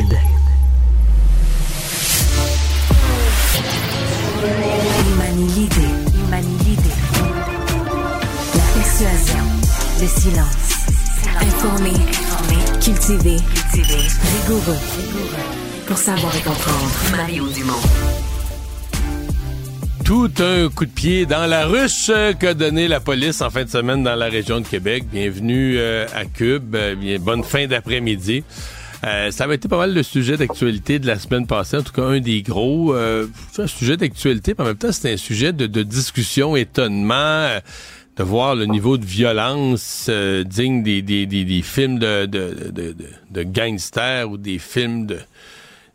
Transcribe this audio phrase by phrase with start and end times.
[0.00, 0.16] Cube.
[5.08, 5.74] Il manie l'idée,
[6.14, 6.82] il manie l'idée.
[8.54, 9.44] La persuasion,
[10.00, 10.46] le silence.
[11.40, 13.98] Informé, informé, cultivé, cultivé,
[14.46, 14.78] rigoureux.
[15.86, 16.90] Pour savoir et comprendre.
[17.16, 17.74] Mario Dumont.
[20.04, 23.70] Tout un coup de pied dans la ruche qu'a donné la police en fin de
[23.70, 25.04] semaine dans la région de Québec.
[25.12, 26.74] Bienvenue euh, à Cube.
[26.74, 28.44] Euh, bien, bonne fin d'après-midi.
[29.04, 31.92] Euh, ça avait été pas mal le sujet d'actualité de la semaine passée, en tout
[31.92, 32.94] cas un des gros.
[32.94, 33.26] Euh,
[33.58, 37.60] un sujet d'actualité, mais en même temps, c'est un sujet de, de discussion, étonnement, euh,
[38.16, 42.70] de voir le niveau de violence euh, digne des, des, des, des films de, de,
[42.70, 42.94] de,
[43.30, 45.18] de, gangsters ou des films de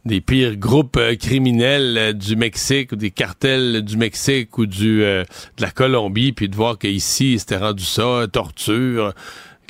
[0.05, 5.02] des pires groupes euh, criminels euh, du Mexique ou des cartels du Mexique ou du
[5.02, 5.26] de
[5.60, 9.13] la Colombie, puis de voir qu'ici, c'était rendu ça, torture,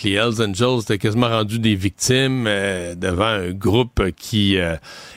[0.03, 4.75] les Hells Angels étaient quasiment rendus des victimes euh, devant un groupe qui euh,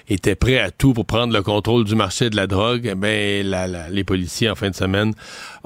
[0.09, 2.89] était prêt à tout pour prendre le contrôle du marché de la drogue.
[2.91, 5.13] Eh ben, la, la- les policiers, en fin de semaine,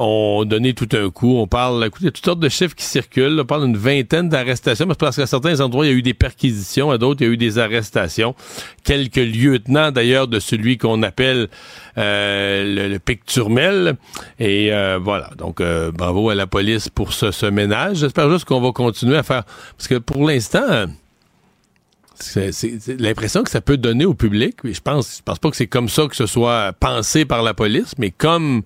[0.02, 1.36] ont donné tout un coup.
[1.36, 3.38] On parle, écoutez, il y a toutes sortes de chiffres qui circulent.
[3.40, 6.90] On parle d'une vingtaine d'arrestations, parce qu'à certains endroits, il y a eu des perquisitions,
[6.90, 8.34] à d'autres, il y a eu des arrestations.
[8.84, 11.48] Quelques lieutenants, d'ailleurs, de celui qu'on appelle
[11.98, 13.96] euh, le, le.
[14.38, 17.98] Et euh, voilà, donc euh, bravo à la police pour ce, ce ménage.
[17.98, 19.44] J'espère juste qu'on va continuer à faire...
[19.76, 20.86] Parce que pour l'instant...
[22.14, 22.50] c'est
[23.00, 24.56] l'impression que ça peut donner au public.
[24.64, 27.54] Je pense, je pense pas que c'est comme ça que ce soit pensé par la
[27.54, 28.62] police, mais comme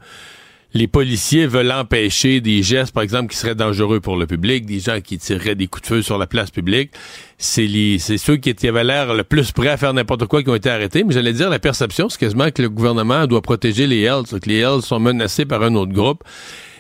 [0.77, 4.81] les policiers veulent empêcher des gestes, par exemple, qui seraient dangereux pour le public, des
[4.81, 6.91] gens qui tireraient des coups de feu sur la place publique,
[7.39, 10.71] c'est ceux qui avaient l'air le plus prêts à faire n'importe quoi qui ont été
[10.71, 11.05] arrêtés.
[11.05, 14.49] Mais j'allais dire, la perception, c'est quasiment que le gouvernement doit protéger les Hells, que
[14.49, 16.23] les Hells sont menacés par un autre groupe.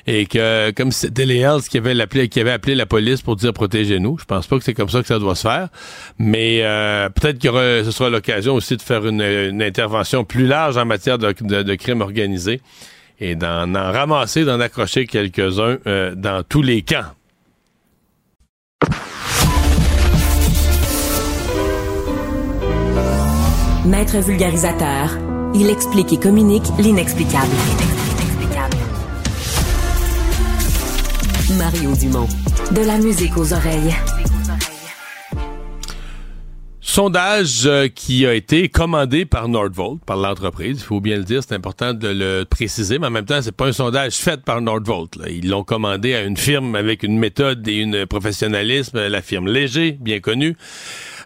[0.08, 4.24] Et que, comme c'était les Hells qui avaient, appelé, la police pour dire protégez-nous, je
[4.24, 5.68] pense pas que c'est comme ça que ça doit se faire.
[6.18, 10.84] Mais euh, peut-être que ce sera l'occasion aussi de faire une, intervention plus large en
[10.84, 12.60] matière de, de, de crimes organisés
[13.20, 17.12] et d'en en ramasser, d'en accrocher quelques-uns euh, dans tous les camps.
[23.86, 25.10] Maître vulgarisateur,
[25.54, 27.52] il explique et communique l'inexplicable.
[31.56, 32.28] Mario Dumont.
[32.72, 33.94] De la musique aux oreilles.
[36.88, 40.78] Sondage euh, qui a été commandé par Nordvolt, par l'entreprise.
[40.78, 43.50] Il faut bien le dire, c'est important de le préciser, mais en même temps, c'est
[43.50, 45.18] pas un sondage fait par Nordvolt.
[45.28, 49.98] Ils l'ont commandé à une firme avec une méthode et une professionnalisme, la firme Léger,
[50.00, 50.56] bien connue.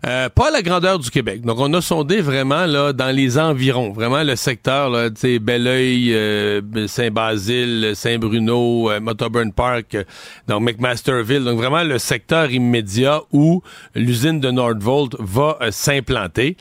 [0.06, 1.42] Euh, pas la grandeur du Québec.
[1.42, 5.40] Donc, on a sondé vraiment là dans les environs, vraiment le secteur, là, tu sais,
[5.48, 10.04] euh, Saint-Basile, Saint-Bruno, euh, Motorburn Park, euh,
[10.48, 11.44] donc McMasterville.
[11.44, 13.62] Donc, vraiment le secteur immédiat où
[13.94, 16.56] l'usine de Nordvolt va s'implanter.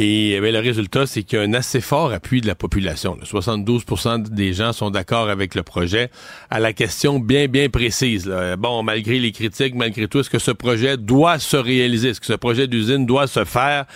[0.00, 3.16] Et eh le résultat, c'est qu'il y a un assez fort appui de la population.
[3.16, 3.24] là.
[3.24, 6.12] 72% des gens sont d'accord avec le projet.
[6.50, 10.52] À la question bien, bien précise, bon, malgré les critiques, malgré tout, est-ce que ce
[10.52, 12.10] projet doit se réaliser?
[12.10, 13.86] Est-ce que ce projet d'usine doit se faire?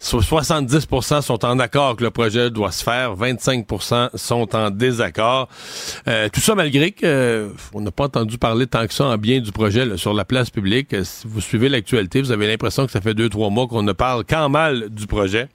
[0.00, 5.48] So- 70% sont en accord que le projet doit se faire, 25% sont en désaccord.
[6.06, 9.16] Euh, tout ça malgré que euh, on n'a pas entendu parler tant que ça en
[9.18, 10.94] bien du projet sur la place publique.
[10.94, 13.82] Euh, si vous suivez l'actualité, vous avez l'impression que ça fait deux trois mois qu'on
[13.82, 15.48] ne parle qu'en mal du projet.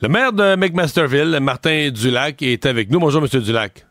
[0.00, 2.98] Le maire de McMasterville, Martin Dulac, est avec nous.
[2.98, 3.86] Bonjour, Monsieur Dulac.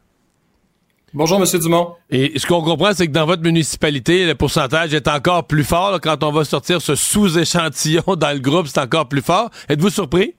[1.14, 1.96] Bonjour, Monsieur Dumont.
[2.10, 5.92] Et ce qu'on comprend, c'est que dans votre municipalité, le pourcentage est encore plus fort.
[5.92, 6.00] là.
[6.00, 9.50] quand on va sortir ce sous-échantillon dans le groupe, c'est encore plus fort.
[9.68, 10.36] Êtes-vous surpris?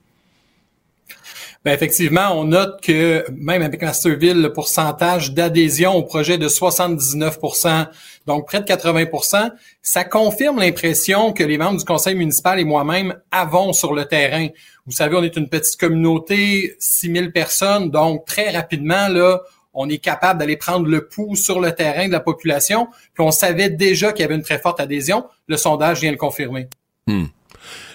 [1.64, 6.48] Ben effectivement, on note que même avec Masterville, le pourcentage d'adhésion au projet est de
[6.48, 7.86] 79%
[8.26, 9.50] donc près de 80%
[9.80, 14.48] ça confirme l'impression que les membres du conseil municipal et moi-même avons sur le terrain.
[14.86, 19.40] Vous savez, on est une petite communauté, 6000 personnes, donc très rapidement, là,
[19.74, 22.88] on est capable d'aller prendre le pouls sur le terrain de la population.
[23.14, 25.24] Puis on savait déjà qu'il y avait une très forte adhésion.
[25.46, 26.68] Le sondage vient le confirmer.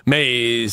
[0.06, 0.68] Mais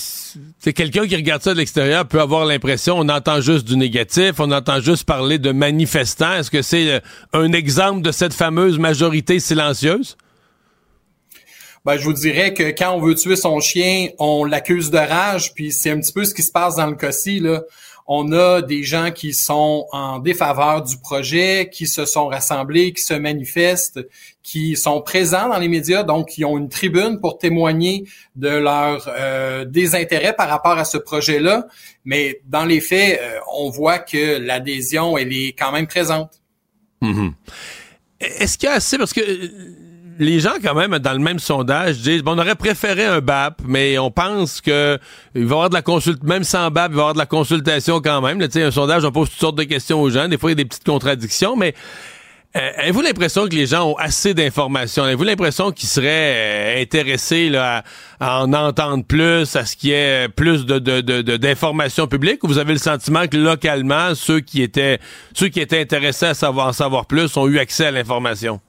[0.61, 4.35] c'est quelqu'un qui regarde ça de l'extérieur peut avoir l'impression on entend juste du négatif,
[4.39, 6.35] on entend juste parler de manifestants.
[6.35, 7.01] Est-ce que c'est euh,
[7.33, 10.17] un exemple de cette fameuse majorité silencieuse?
[11.85, 15.53] Ben, je vous dirais que quand on veut tuer son chien, on l'accuse de rage,
[15.53, 17.63] puis c'est un petit peu ce qui se passe dans le cas-ci, là.
[18.07, 23.03] On a des gens qui sont en défaveur du projet, qui se sont rassemblés, qui
[23.03, 24.01] se manifestent,
[24.43, 28.05] qui sont présents dans les médias, donc qui ont une tribune pour témoigner
[28.37, 31.67] de leur euh, désintérêt par rapport à ce projet-là.
[32.05, 36.43] Mais dans les faits, euh, on voit que l'adhésion, elle est quand même présente.
[37.01, 37.33] Mhm.
[38.21, 39.49] Est-ce qu'il y a assez, parce que euh,
[40.19, 43.61] les gens, quand même, dans le même sondage, disent bon, on aurait préféré un BAP,
[43.67, 44.99] mais on pense que
[45.35, 47.19] il va y avoir de la consultation, même sans BAP, il va y avoir de
[47.19, 48.41] la consultation quand même.
[48.41, 50.29] Là, un sondage, on pose toutes sortes de questions aux gens.
[50.29, 51.75] Des fois, il y a des petites contradictions, mais
[52.57, 55.03] euh, avez-vous l'impression que les gens ont assez d'informations?
[55.03, 57.83] Avez-vous l'impression qu'ils seraient euh, intéressés là,
[58.21, 60.79] à, en entendre plus, à ce qu'il y ait plus de,
[61.37, 62.45] d'informations publiques?
[62.45, 65.01] Ou vous avez le sentiment que localement, ceux qui étaient
[65.35, 68.61] ceux qui étaient intéressés à savoir en savoir plus ont eu accès à l'information?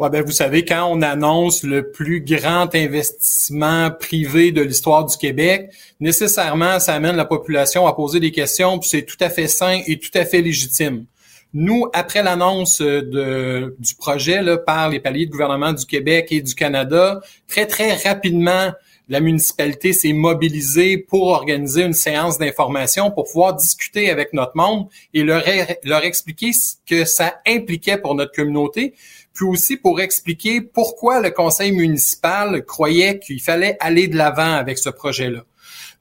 [0.00, 5.16] Ouais, ben vous savez, quand on annonce le plus grand investissement privé de l'histoire du
[5.16, 5.70] Québec,
[6.00, 9.82] nécessairement, ça amène la population à poser des questions, puis c'est tout à fait sain
[9.86, 11.06] et tout à fait légitime.
[11.52, 16.40] Nous, après l'annonce de, du projet là, par les paliers de gouvernement du Québec et
[16.40, 18.72] du Canada, très, très rapidement,
[19.08, 24.88] la municipalité s'est mobilisée pour organiser une séance d'information pour pouvoir discuter avec notre monde
[25.12, 28.94] et leur expliquer ce que ça impliquait pour notre communauté,
[29.34, 34.78] puis aussi pour expliquer pourquoi le conseil municipal croyait qu'il fallait aller de l'avant avec
[34.78, 35.40] ce projet-là.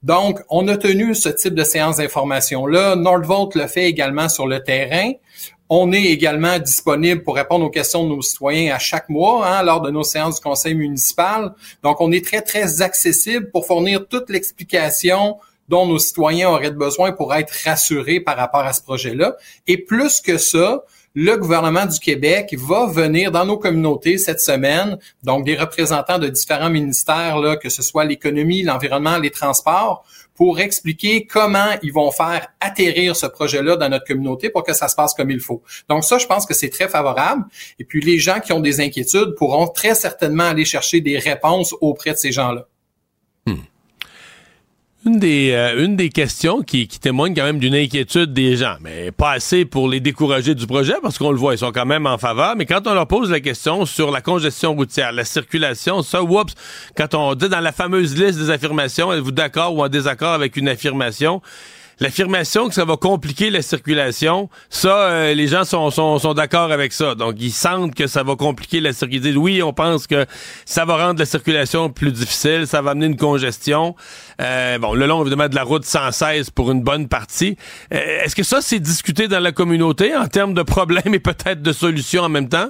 [0.03, 2.95] Donc, on a tenu ce type de séance d'information-là.
[2.95, 5.13] Nordvolt le fait également sur le terrain.
[5.69, 9.63] On est également disponible pour répondre aux questions de nos citoyens à chaque mois hein,
[9.63, 11.53] lors de nos séances du conseil municipal.
[11.83, 15.37] Donc, on est très, très accessible pour fournir toute l'explication
[15.69, 19.37] dont nos citoyens auraient besoin pour être rassurés par rapport à ce projet-là.
[19.67, 20.83] Et plus que ça,
[21.15, 26.27] le gouvernement du Québec va venir dans nos communautés cette semaine, donc des représentants de
[26.27, 30.05] différents ministères, là, que ce soit l'économie, l'environnement, les transports,
[30.35, 34.87] pour expliquer comment ils vont faire atterrir ce projet-là dans notre communauté pour que ça
[34.87, 35.61] se passe comme il faut.
[35.87, 37.45] Donc ça, je pense que c'est très favorable.
[37.77, 41.75] Et puis les gens qui ont des inquiétudes pourront très certainement aller chercher des réponses
[41.81, 42.67] auprès de ces gens-là.
[45.05, 48.77] Une des, euh, une des questions qui, qui témoigne quand même d'une inquiétude des gens,
[48.79, 51.85] mais pas assez pour les décourager du projet, parce qu'on le voit, ils sont quand
[51.85, 55.25] même en faveur, mais quand on leur pose la question sur la congestion routière, la
[55.25, 56.53] circulation, ça, oups,
[56.95, 60.55] quand on dit dans la fameuse liste des affirmations, êtes-vous d'accord ou en désaccord avec
[60.55, 61.41] une affirmation,
[61.99, 66.71] l'affirmation que ça va compliquer la circulation, ça, euh, les gens sont, sont, sont d'accord
[66.71, 67.15] avec ça.
[67.15, 69.41] Donc, ils sentent que ça va compliquer la circulation.
[69.41, 70.25] Oui, on pense que
[70.65, 73.95] ça va rendre la circulation plus difficile, ça va amener une congestion.
[74.41, 77.57] Euh, bon, le long, évidemment, de la route 116 pour une bonne partie.
[77.93, 81.61] Euh, est-ce que ça, c'est discuté dans la communauté en termes de problèmes et peut-être
[81.61, 82.69] de solutions en même temps?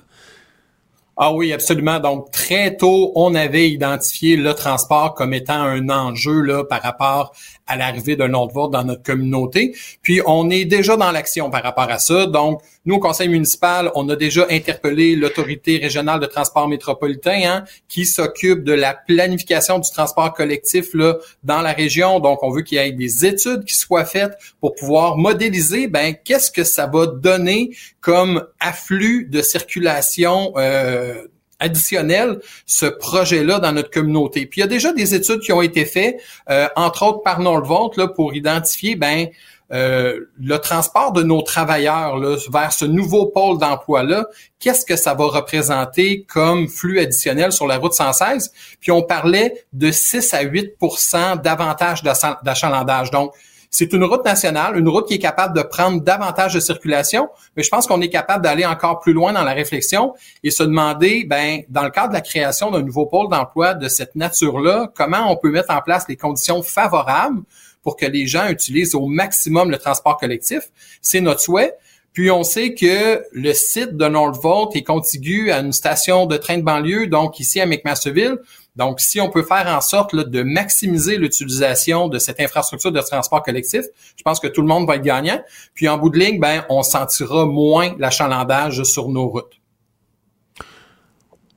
[1.15, 1.99] Ah oui, absolument.
[1.99, 7.35] Donc, très tôt, on avait identifié le transport comme étant un enjeu là, par rapport
[7.67, 9.75] à l'arrivée d'un autre vote dans notre communauté.
[10.01, 12.25] Puis, on est déjà dans l'action par rapport à ça.
[12.25, 17.63] Donc, nous, au conseil municipal, on a déjà interpellé l'autorité régionale de transport métropolitain hein,
[17.87, 22.19] qui s'occupe de la planification du transport collectif là, dans la région.
[22.21, 26.15] Donc, on veut qu'il y ait des études qui soient faites pour pouvoir modéliser ben,
[26.23, 27.69] qu'est-ce que ça va donner
[28.03, 31.25] comme afflux de circulation euh,
[31.59, 34.45] additionnel ce projet-là dans notre communauté.
[34.45, 37.39] Puis il y a déjà des études qui ont été faites, euh, entre autres par
[37.39, 39.27] Nordvolt, là, pour identifier ben
[39.71, 44.27] euh, le transport de nos travailleurs là, vers ce nouveau pôle d'emploi-là,
[44.59, 48.51] qu'est-ce que ça va représenter comme flux additionnel sur la route 116?
[48.81, 53.11] Puis on parlait de 6 à 8% d'avantage d'achalandage.
[53.11, 53.33] Donc,
[53.73, 57.27] c'est une route nationale, une route qui est capable de prendre davantage de circulation,
[57.57, 60.61] mais je pense qu'on est capable d'aller encore plus loin dans la réflexion et se
[60.61, 64.91] demander, ben, dans le cadre de la création d'un nouveau pôle d'emploi de cette nature-là,
[64.95, 67.41] comment on peut mettre en place les conditions favorables
[67.81, 70.69] pour que les gens utilisent au maximum le transport collectif.
[71.01, 71.73] C'est notre souhait.
[72.13, 76.59] Puis on sait que le site de Nordvolt est contigu à une station de train
[76.59, 78.37] de banlieue, donc ici à McMasterville.
[78.75, 83.43] Donc, si on peut faire en sorte de maximiser l'utilisation de cette infrastructure de transport
[83.43, 85.41] collectif, je pense que tout le monde va être gagnant.
[85.75, 89.59] Puis en bout de ligne, ben, on sentira moins l'achalandage sur nos routes.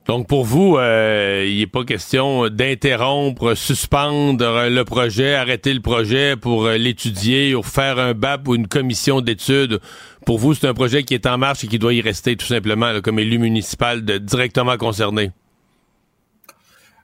[0.05, 6.37] Donc pour vous, euh, il n'est pas question d'interrompre, suspendre le projet, arrêter le projet
[6.37, 9.81] pour euh, l'étudier ou faire un BAP ou une commission d'études.
[10.25, 12.45] Pour vous, c'est un projet qui est en marche et qui doit y rester tout
[12.45, 15.31] simplement comme élu municipal directement concerné.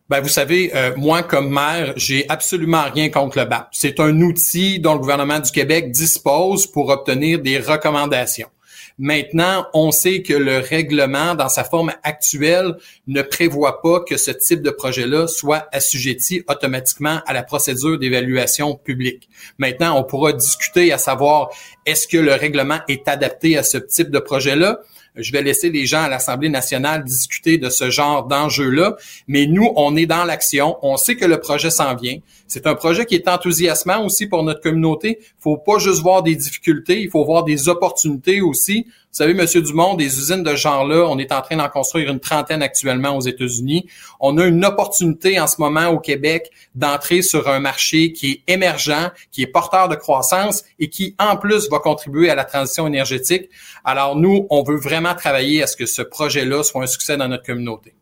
[0.10, 3.70] Ben, vous savez, euh, moi, comme maire, j'ai absolument rien contre le BAP.
[3.72, 8.50] C'est un outil dont le gouvernement du Québec dispose pour obtenir des recommandations.
[9.00, 12.76] Maintenant, on sait que le règlement, dans sa forme actuelle,
[13.08, 18.76] ne prévoit pas que ce type de projet-là soit assujetti automatiquement à la procédure d'évaluation
[18.76, 19.30] publique.
[19.58, 21.50] Maintenant, on pourra discuter à savoir
[21.86, 24.82] est-ce que le règlement est adapté à ce type de projet-là?
[25.16, 28.96] Je vais laisser les gens à l'Assemblée nationale discuter de ce genre d'enjeu-là.
[29.28, 30.78] Mais nous, on est dans l'action.
[30.82, 32.18] On sait que le projet s'en vient.
[32.54, 35.18] C'est un projet qui est enthousiasmant aussi pour notre communauté.
[35.20, 38.86] Il faut pas juste voir des difficultés, il faut voir des opportunités aussi.
[39.10, 42.62] savez, Monsieur Dumont, des usines de genre-là, on est en train d'en construire une trentaine
[42.62, 43.88] actuellement aux États-Unis.
[44.20, 48.54] On a une opportunité en ce moment au Québec d'entrer sur un marché qui est
[48.54, 52.86] émergent, qui est porteur de croissance et qui, en plus, va contribuer à la transition
[52.86, 53.50] énergétique.
[53.84, 57.30] Alors, nous, on veut vraiment travailler à ce que ce projet-là soit un succès dans
[57.30, 57.96] notre communauté.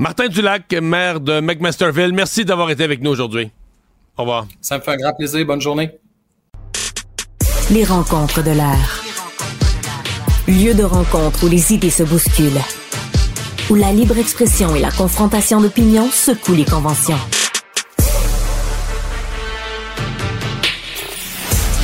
[0.00, 3.50] Martin Dulac, maire de McMasterville, merci d'avoir été avec nous aujourd'hui.
[4.16, 4.46] Au revoir.
[4.60, 5.44] Ça me fait un grand plaisir.
[5.44, 5.90] Bonne journée.
[7.72, 9.02] Les rencontres de l'air.
[10.46, 12.62] Lieu de rencontre où les idées se bousculent.
[13.70, 17.18] Où la libre expression et la confrontation d'opinions secouent les conventions.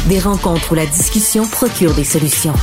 [0.09, 2.55] Des rencontres où la discussion procure des solutions.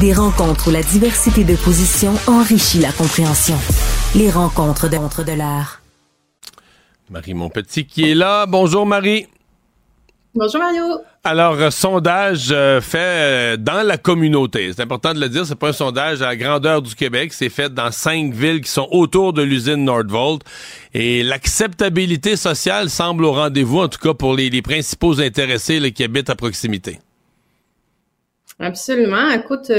[0.00, 3.56] Des rencontres où la diversité de positions enrichit la compréhension.
[4.14, 5.82] Les rencontres de, de l'art.
[7.10, 8.46] Marie Montpetit qui est là.
[8.46, 9.26] Bonjour Marie.
[10.34, 10.84] Bonjour Mario.
[11.22, 14.72] Alors, euh, sondage euh, fait euh, dans la communauté.
[14.74, 17.50] C'est important de le dire, c'est pas un sondage à la grandeur du Québec, c'est
[17.50, 20.40] fait dans cinq villes qui sont autour de l'usine Nordvolt.
[20.94, 26.30] Et l'acceptabilité sociale semble au rendez-vous, en tout cas pour les, principaux intéressés qui habitent
[26.30, 27.00] à proximité.
[28.60, 29.30] Absolument.
[29.30, 29.70] Écoute,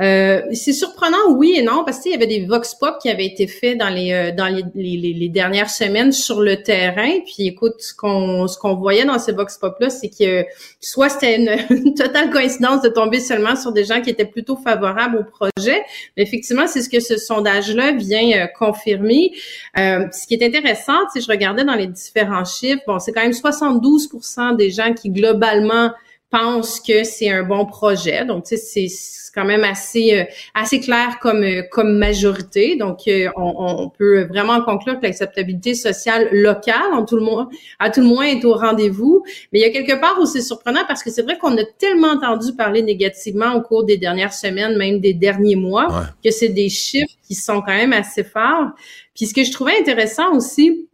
[0.00, 3.26] euh, c'est surprenant, oui et non, parce qu'il y avait des vox pop qui avaient
[3.26, 7.20] été faits dans les euh, dans les, les, dernières semaines sur le terrain.
[7.24, 10.44] Puis écoute, ce qu'on ce qu'on voyait dans ces vox pop là, c'est que
[10.80, 11.36] soit c'était
[11.70, 15.84] une, totale coïncidence de tomber seulement sur des gens qui étaient plutôt favorables au projet.
[16.16, 19.30] Mais effectivement, c'est ce que ce sondage-là vient euh, confirmer.
[19.76, 23.30] ce qui est intéressant, si je regardais dans les différents chiffres, bon, c'est quand même
[23.30, 25.92] 72% des gens qui globalement
[26.34, 28.24] pensent que c'est un bon projet.
[28.24, 30.24] Donc, tu sais, c'est quand même assez euh,
[30.54, 32.76] assez clair comme euh, comme majorité.
[32.76, 37.48] Donc, euh, on, peut vraiment conclure que l'acceptabilité sociale locale, en tout le moins,
[37.78, 39.22] à tout le moins, est au rendez-vous.
[39.52, 41.64] Mais il y a quelque part où c'est surprenant parce que c'est vrai qu'on a
[41.78, 45.88] tellement entendu parler négativement au cours des dernières semaines, même des derniers mois,
[46.24, 48.70] que c'est des chiffres qui sont quand même assez forts.
[49.14, 50.88] Puis ce que je trouvais intéressant aussi,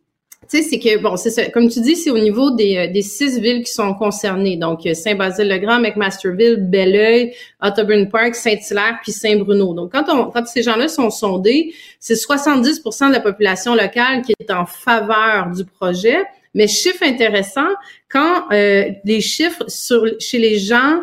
[0.51, 2.87] tu sais, c'est que, bon, c'est ça, comme tu dis, c'est au niveau des, euh,
[2.89, 4.57] des six villes qui sont concernées.
[4.57, 9.75] Donc, euh, Saint-Basile-le-Grand, McMasterville, Belleuil, Otterburn Park, Saint-Hilaire, puis Saint-Bruno.
[9.75, 14.35] Donc, quand, on, quand ces gens-là sont sondés, c'est 70% de la population locale qui
[14.41, 16.19] est en faveur du projet.
[16.55, 17.69] Mais chiffre intéressant,
[18.09, 21.03] quand euh, les chiffres sur, chez les gens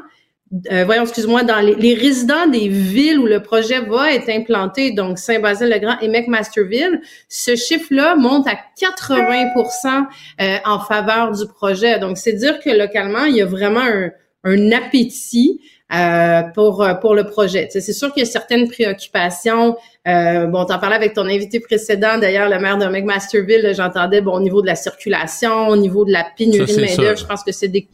[0.71, 5.19] euh, voyons, excuse-moi, dans les, résidents des villes où le projet va être implanté, donc
[5.19, 10.05] Saint-Basile-le-Grand et McMasterville, ce chiffre-là monte à 80%
[10.41, 11.99] euh, en faveur du projet.
[11.99, 14.11] Donc, c'est dire que localement, il y a vraiment un,
[14.43, 15.61] un appétit
[15.93, 17.69] euh, pour pour le projet.
[17.69, 19.77] c'est sûr qu'il y a certaines préoccupations.
[20.05, 24.33] Euh, bon, t'en parlais avec ton invité précédent, d'ailleurs, le maire de McMasterville, j'entendais bon
[24.33, 27.17] au niveau de la circulation, au niveau de la pénurie de main d'œuvre.
[27.17, 27.87] Je pense que c'est des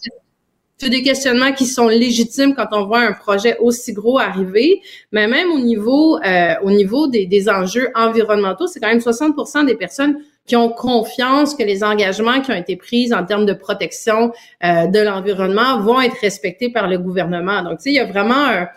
[0.77, 5.27] c'est des questionnements qui sont légitimes quand on voit un projet aussi gros arriver, mais
[5.27, 9.75] même au niveau euh, au niveau des, des enjeux environnementaux, c'est quand même 60% des
[9.75, 14.33] personnes qui ont confiance que les engagements qui ont été pris en termes de protection
[14.63, 17.63] euh, de l'environnement vont être respectés par le gouvernement.
[17.63, 18.67] Donc, tu sais, il y a vraiment un,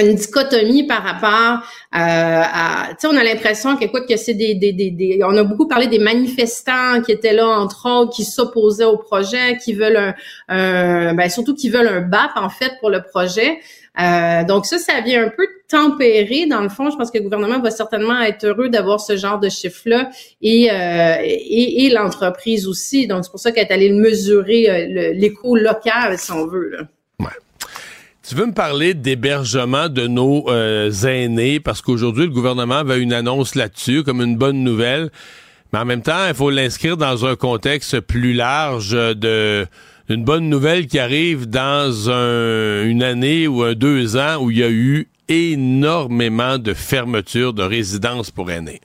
[0.00, 4.54] une dichotomie par rapport euh, à, tu sais, on a l'impression qu'écoute que c'est des,
[4.54, 8.84] des, des, on a beaucoup parlé des manifestants qui étaient là entre autres, qui s'opposaient
[8.84, 10.14] au projet, qui veulent
[10.48, 13.58] un, ben surtout qui veulent un BAP en fait pour le projet.
[14.00, 16.90] Euh, donc ça, ça vient un peu tempérer dans le fond.
[16.90, 20.10] Je pense que le gouvernement va certainement être heureux d'avoir ce genre de chiffre-là
[20.42, 23.06] et, euh, et, et l'entreprise aussi.
[23.06, 26.70] Donc c'est pour ça qu'elle est allée mesurer euh, l'écho local, si on veut.
[26.70, 26.78] Là.
[28.26, 31.60] Tu veux me parler d'hébergement de nos euh, aînés?
[31.60, 35.10] Parce qu'aujourd'hui, le gouvernement avait une annonce là-dessus comme une bonne nouvelle.
[35.72, 39.66] Mais en même temps, il faut l'inscrire dans un contexte plus large de
[40.08, 44.70] une bonne nouvelle qui arrive dans une année ou deux ans où il y a
[44.70, 48.80] eu énormément de fermetures de résidences pour aînés.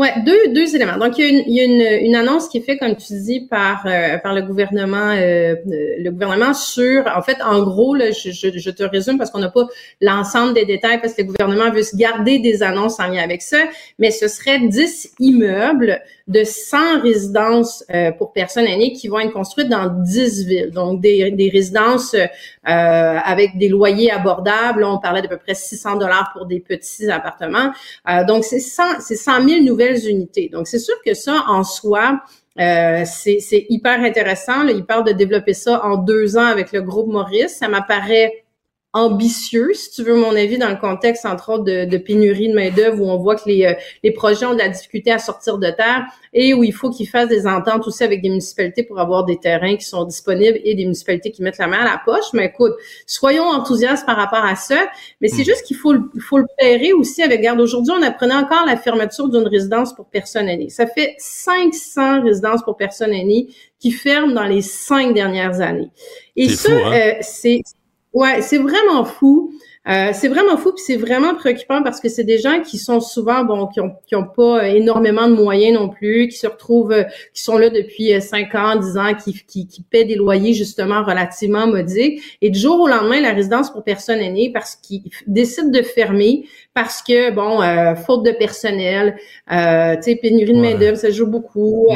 [0.00, 0.96] Ouais, deux, deux éléments.
[0.96, 2.96] Donc, il y a, une, il y a une, une, annonce qui est faite, comme
[2.96, 7.94] tu dis, par, euh, par le gouvernement, euh, le gouvernement sur, en fait, en gros,
[7.94, 9.66] là, je, je, je te résume parce qu'on n'a pas
[10.00, 13.42] l'ensemble des détails parce que le gouvernement veut se garder des annonces en lien avec
[13.42, 13.58] ça,
[13.98, 16.00] mais ce serait 10 immeubles
[16.30, 20.70] de 100 résidences euh, pour personnes aînées qui vont être construites dans 10 villes.
[20.70, 22.26] Donc, des, résidences euh,
[22.64, 24.84] avec des loyers abordables.
[24.84, 27.72] on parlait d'à peu près 600 dollars pour des petits appartements.
[28.08, 30.48] Euh, donc, c'est 100, 100 000 nouvelles unités.
[30.48, 32.20] Donc, c'est sûr que ça, en soi,
[32.60, 34.62] euh, c'est hyper intéressant.
[34.62, 37.56] Là, il parle de développer ça en deux ans avec le groupe Maurice.
[37.56, 38.44] Ça m'apparaît
[38.92, 42.54] ambitieux, si tu veux mon avis, dans le contexte, entre autres, de, de pénurie de
[42.54, 45.58] main-d'œuvre, où on voit que les, euh, les projets ont de la difficulté à sortir
[45.58, 48.98] de terre et où il faut qu'ils fassent des ententes aussi avec des municipalités pour
[48.98, 52.02] avoir des terrains qui sont disponibles et des municipalités qui mettent la main à la
[52.04, 52.32] poche.
[52.32, 52.72] Mais écoute,
[53.06, 54.88] soyons enthousiastes par rapport à ça.
[55.20, 55.44] Mais c'est hmm.
[55.44, 57.60] juste qu'il faut, faut le pairer aussi avec garde.
[57.60, 60.70] Aujourd'hui, on apprenait encore la fermeture d'une résidence pour personnes aînées.
[60.70, 65.90] Ça fait 500 résidences pour personnes aînées qui ferment dans les cinq dernières années.
[66.36, 66.92] Et ça, hein?
[66.92, 67.62] euh, c'est
[68.12, 69.52] Ouais, c'est vraiment fou.
[69.88, 73.00] Euh, c'est vraiment fou puis c'est vraiment préoccupant parce que c'est des gens qui sont
[73.00, 76.92] souvent bon qui ont qui ont pas énormément de moyens non plus, qui se retrouvent
[76.92, 80.16] euh, qui sont là depuis 5 euh, ans, 10 ans, qui, qui qui paient des
[80.16, 84.76] loyers justement relativement modiques et du jour au lendemain la résidence pour personnes aînées parce
[84.76, 87.60] qu'ils décident de fermer parce que bon
[88.04, 89.16] faute de personnel,
[89.50, 91.88] euh, tu sais pénurie de main d'œuvre, ça joue beaucoup,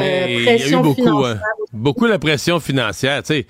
[0.43, 1.41] pression beaucoup, financière.
[1.71, 3.45] beaucoup la pression financière, tu sais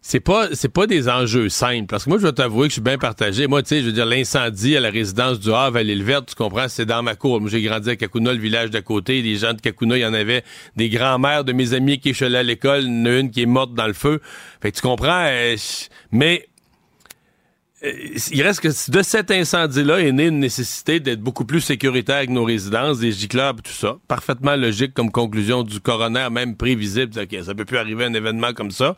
[0.00, 2.74] c'est pas c'est pas des enjeux simples parce que moi je vais t'avouer que je
[2.74, 5.78] suis bien partagé moi tu sais je veux dire l'incendie à la résidence du Havre
[5.78, 8.38] à l'île verte tu comprends c'est dans ma cour moi j'ai grandi à Kakuna le
[8.38, 10.44] village d'à côté les gens de Kakuna il y en avait
[10.76, 13.92] des grands-mères de mes amis qui échelaient à l'école une qui est morte dans le
[13.92, 14.20] feu
[14.60, 15.56] fait que tu comprends euh,
[16.12, 16.48] mais
[17.84, 17.92] euh,
[18.32, 22.30] il reste que de cet incendie-là est née une nécessité d'être beaucoup plus sécuritaire avec
[22.30, 23.98] nos résidences, des gicleurs, tout ça.
[24.08, 27.20] Parfaitement logique comme conclusion du coroner, même prévisible.
[27.20, 28.96] OK, ça peut plus arriver un événement comme ça.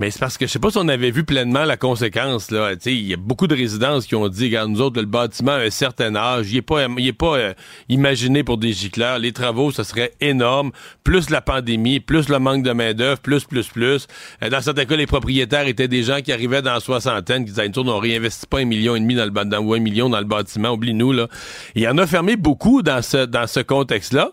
[0.00, 2.50] Mais c'est parce que je sais pas si on avait vu pleinement la conséquence.
[2.50, 2.72] là.
[2.86, 5.58] Il y a beaucoup de résidences qui ont dit, regarde, nous autres, le bâtiment a
[5.58, 7.52] un certain âge, il est pas, il est pas euh,
[7.90, 9.18] imaginé pour des gicleurs.
[9.18, 10.72] Les travaux, ce serait énorme.
[11.04, 14.06] Plus la pandémie, plus le manque de main-d'œuvre, plus, plus, plus.
[14.42, 17.50] Euh, dans certains cas, les propriétaires étaient des gens qui arrivaient dans la soixantaine, qui
[17.50, 20.08] disaient, nous, on réinvestit pas un million et demi dans le, dans, ou un million
[20.08, 21.12] dans le bâtiment, oublie-nous.
[21.12, 21.28] là.
[21.74, 24.30] Il y en a fermé beaucoup dans ce, dans ce contexte-là.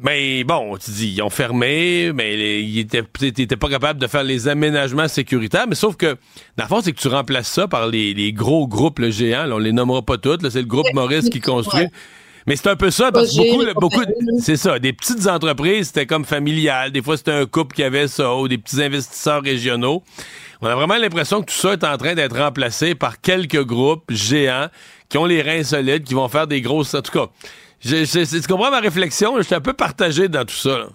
[0.00, 4.46] Mais bon, tu dis, ils ont fermé, mais ils étaient, pas capable de faire les
[4.46, 5.66] aménagements sécuritaires.
[5.68, 6.16] Mais sauf que,
[6.56, 9.50] dans le fond, c'est que tu remplaces ça par les, gros groupes le géants.
[9.50, 10.48] on les nommera pas toutes.
[10.50, 11.88] C'est le groupe Maurice qui construit.
[12.46, 16.06] Mais c'est un peu ça, parce que beaucoup, beaucoup c'est ça, des petites entreprises, c'était
[16.06, 16.92] comme familial.
[16.92, 20.02] Des fois, c'était un couple qui avait ça, ou des petits investisseurs régionaux.
[20.62, 24.10] On a vraiment l'impression que tout ça est en train d'être remplacé par quelques groupes
[24.10, 24.68] géants
[25.10, 26.94] qui ont les reins solides, qui vont faire des grosses...
[26.94, 27.26] En tout cas,
[27.80, 29.36] tu comprends ma réflexion?
[29.38, 30.88] Je suis un peu partagé dans tout ça.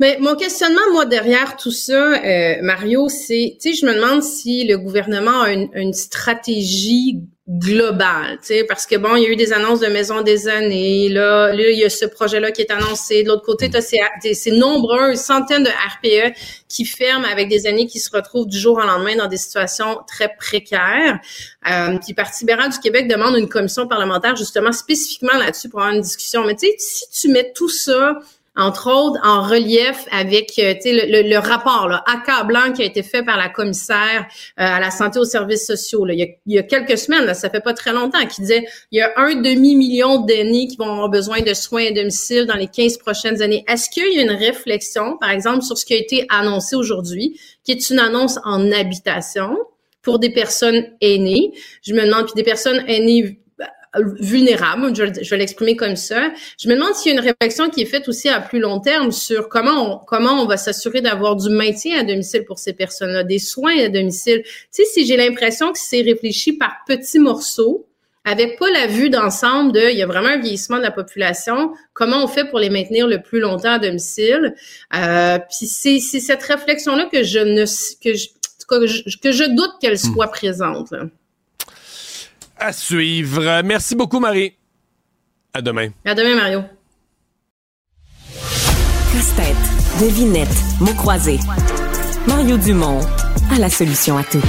[0.00, 4.24] Mais mon questionnement, moi, derrière tout ça, euh, Mario, c'est, tu sais, je me demande
[4.24, 9.28] si le gouvernement a une, stratégie globale, tu sais, parce que bon, il y a
[9.28, 12.62] eu des annonces de maisons des années, là, là, il y a ce projet-là qui
[12.62, 13.22] est annoncé.
[13.22, 14.00] De l'autre côté, tu as ces,
[14.34, 16.34] ces nombreuses centaines de RPE
[16.68, 19.98] qui ferment avec des années qui se retrouvent du jour au lendemain dans des situations
[20.08, 21.20] très précaires.
[21.70, 25.94] Euh, puis Parti libéral du Québec demande une commission parlementaire justement spécifiquement là-dessus pour avoir
[25.94, 26.44] une discussion.
[26.46, 28.18] Mais tu sais, si tu mets tout ça
[28.56, 33.24] entre autres en relief avec euh, le, le, rapport là, accablant qui a été fait
[33.24, 34.26] par la commissaire
[34.60, 36.04] euh, à la santé aux services sociaux.
[36.04, 36.14] Là.
[36.14, 38.42] Il, y a, il y a quelques semaines, là, ça fait pas très longtemps, qui
[38.42, 42.46] disait il y a un demi-million d'aînés qui vont avoir besoin de soins à domicile
[42.46, 43.64] dans les 15 prochaines années.
[43.68, 47.40] Est-ce qu'il y a une réflexion, par exemple, sur ce qui a été annoncé aujourd'hui,
[47.64, 49.56] qui est une annonce en habitation
[50.02, 51.52] pour des personnes aînées?
[51.82, 53.40] Je me demande, puis des personnes aînées
[54.20, 56.30] vulnérable, je, vais l'exprimer comme ça.
[56.58, 58.80] Je me demande s'il y a une réflexion qui est faite aussi à plus long
[58.80, 62.72] terme sur comment on, comment on va s'assurer d'avoir du maintien à domicile pour ces
[62.72, 64.42] personnes-là, des soins à domicile.
[64.44, 67.86] Tu sais, si j'ai l'impression que c'est réfléchi par petits morceaux,
[68.24, 71.74] avec pas la vue d'ensemble de, il y a vraiment un vieillissement de la population,
[71.92, 74.54] comment on fait pour les maintenir le plus longtemps à domicile?
[74.96, 77.64] Euh, puis c'est, cette réflexion-là que je ne
[78.02, 78.28] que je,
[79.22, 80.14] que je, doute qu'elle hmm.
[80.14, 80.90] soit présente.
[80.90, 81.04] Là.
[82.58, 83.62] À suivre.
[83.64, 84.54] Merci beaucoup, Marie.
[85.52, 85.88] À demain.
[86.04, 86.62] À demain, Mario.
[89.12, 89.56] Casse-tête,
[90.00, 90.48] devinette,
[90.80, 91.38] mots croisés.
[92.26, 93.00] Mario Dumont
[93.52, 94.42] a la solution à tout.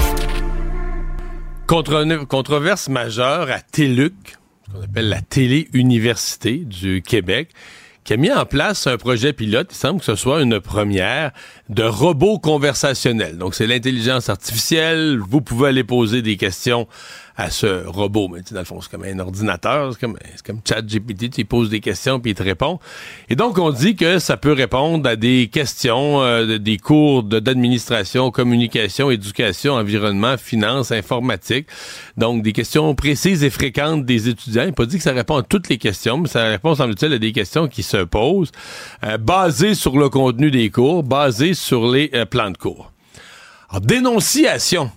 [1.68, 4.14] Contre controverse majeure à TELUC,
[4.68, 7.50] ce qu'on appelle la Télé-Université du Québec,
[8.04, 11.32] qui a mis en place un projet pilote, il semble que ce soit une première,
[11.70, 13.38] de robot conversationnel.
[13.38, 15.20] Donc, c'est l'intelligence artificielle.
[15.20, 16.88] Vous pouvez aller poser des questions
[17.38, 18.30] à ce robot.
[18.30, 21.82] Mais dans le fond, c'est comme un ordinateur, c'est comme, comme ChatGPT, tu poses des
[21.82, 22.80] questions puis il te répond.
[23.30, 28.32] Et donc, on dit que ça peut répondre à des questions, euh, des cours d'administration,
[28.32, 31.68] communication, éducation, environnement, finance, informatique.
[32.16, 34.64] Donc, des questions précises et fréquentes des étudiants.
[34.66, 37.20] Il pas dit que ça répond à toutes les questions, mais ça répond, semble-t-il, à
[37.20, 38.52] des questions qui se posent,
[39.04, 42.92] euh, basées sur le contenu des cours, basées sur les euh, plans de cours.
[43.70, 44.92] Alors, dénonciation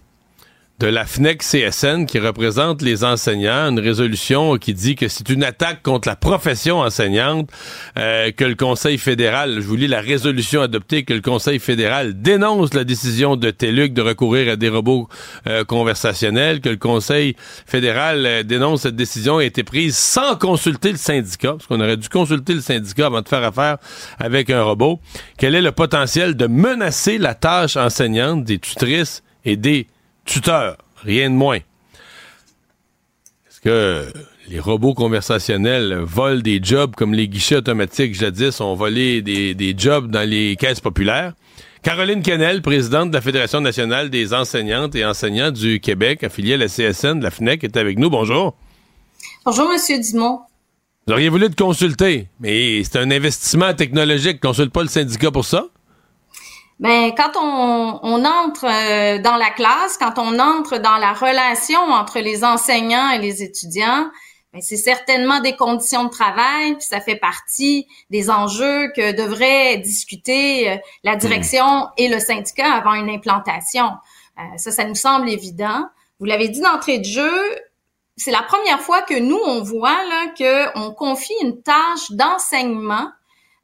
[0.78, 5.42] de la FNEC CSN qui représente les enseignants, une résolution qui dit que c'est une
[5.42, 7.50] attaque contre la profession enseignante,
[7.98, 12.22] euh, que le Conseil fédéral, je vous lis la résolution adoptée, que le Conseil fédéral
[12.22, 15.08] dénonce la décision de TELUC de recourir à des robots
[15.48, 17.34] euh, conversationnels, que le Conseil
[17.66, 21.96] fédéral euh, dénonce cette décision a été prise sans consulter le syndicat, parce qu'on aurait
[21.96, 23.78] dû consulter le syndicat avant de faire affaire
[24.20, 25.00] avec un robot.
[25.38, 29.88] Quel est le potentiel de menacer la tâche enseignante des tutrices et des
[30.28, 31.58] tuteur, rien de moins.
[33.48, 34.12] Est-ce que
[34.48, 38.60] les robots conversationnels volent des jobs comme les guichets automatiques jadis?
[38.60, 41.32] Ont volé des, jobs dans les caisses populaires?
[41.82, 46.58] Caroline Kennel, présidente de la Fédération nationale des enseignantes et enseignants du Québec, affiliée à
[46.58, 48.10] la CSN, de la FNEC, est avec nous.
[48.10, 48.56] Bonjour.
[49.44, 50.40] Bonjour, Monsieur Dumont.
[51.06, 54.40] Vous auriez voulu te consulter, mais c'est un investissement technologique.
[54.40, 55.68] Consulte pas le syndicat pour ça?
[56.78, 61.80] Ben, quand on, on entre euh, dans la classe, quand on entre dans la relation
[61.80, 64.08] entre les enseignants et les étudiants,
[64.52, 69.78] ben, c'est certainement des conditions de travail, puis ça fait partie des enjeux que devraient
[69.78, 71.18] discuter euh, la hmm.
[71.18, 73.90] direction et le syndicat avant une implantation.
[74.38, 75.84] Euh, ça, ça nous semble évident.
[76.20, 77.58] Vous l'avez dit d'entrée de jeu,
[78.16, 83.10] c'est la première fois que nous, on voit là, qu'on confie une tâche d'enseignement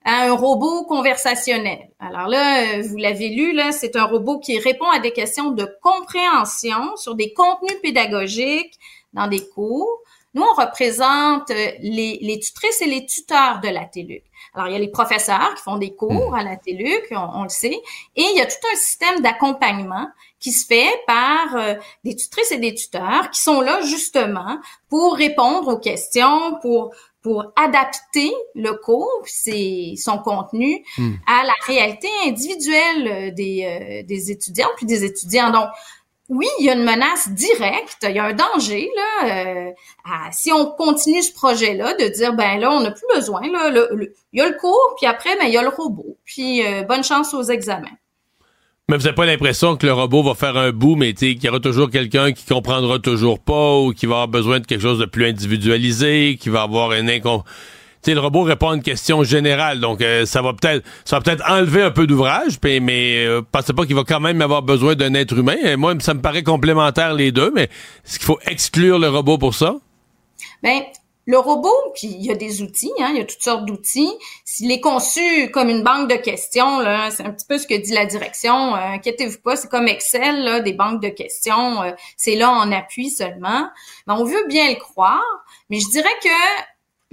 [0.04, 1.90] à un robot conversationnel.
[1.98, 5.66] Alors là, vous l'avez lu, là, c'est un robot qui répond à des questions de
[5.82, 8.78] compréhension sur des contenus pédagogiques
[9.14, 10.02] dans des cours.
[10.34, 14.24] Nous, on représente les, les tutrices et les tuteurs de la TELUC.
[14.54, 16.34] Alors, il y a les professeurs qui font des cours hmm.
[16.34, 17.80] à la TELUC, on, le sait,
[18.16, 22.52] et il y a tout un système d'accompagnement qui se fait par euh, des tutrices
[22.52, 28.72] et des tuteurs qui sont là justement pour répondre aux questions, pour pour adapter le
[28.74, 31.14] cours, c'est son contenu hmm.
[31.26, 35.50] à la réalité individuelle des, euh, des étudiants puis des étudiants.
[35.50, 35.70] Donc,
[36.28, 39.68] oui, il y a une menace directe, il y a un danger là.
[39.68, 39.70] Euh,
[40.32, 44.38] si on continue ce projet-là, de dire ben là, on n'a plus besoin là, il
[44.38, 47.04] y a le cours, puis après ben il y a le robot, puis euh, bonne
[47.04, 47.96] chance aux examens.
[48.90, 51.48] Mais vous n'avez pas l'impression que le robot va faire un bout, mais qu'il y
[51.48, 54.98] aura toujours quelqu'un qui comprendra toujours pas ou qui va avoir besoin de quelque chose
[54.98, 57.44] de plus individualisé, qui va avoir un incon...
[58.02, 61.22] sais, le robot répond à une question générale, donc euh, ça va peut-être ça va
[61.22, 64.94] peut-être enlever un peu d'ouvrage, mais euh, pensez pas qu'il va quand même avoir besoin
[64.94, 65.76] d'un être humain.
[65.78, 67.70] Moi, ça me paraît complémentaire les deux, mais
[68.04, 69.76] est-ce qu'il faut exclure le robot pour ça?
[70.62, 70.82] Ben,
[71.26, 74.12] le robot, puis il y a des outils, hein, il y a toutes sortes d'outils.
[74.44, 77.92] S'il est conçu comme une banque de questions, c'est un petit peu ce que dit
[77.92, 78.74] la direction.
[78.74, 81.82] Euh, inquiétez-vous pas, c'est comme Excel, des banques de questions.
[81.82, 83.68] Euh, c'est là en appui seulement.
[84.06, 85.22] Mais on veut bien le croire.
[85.70, 86.28] Mais je dirais que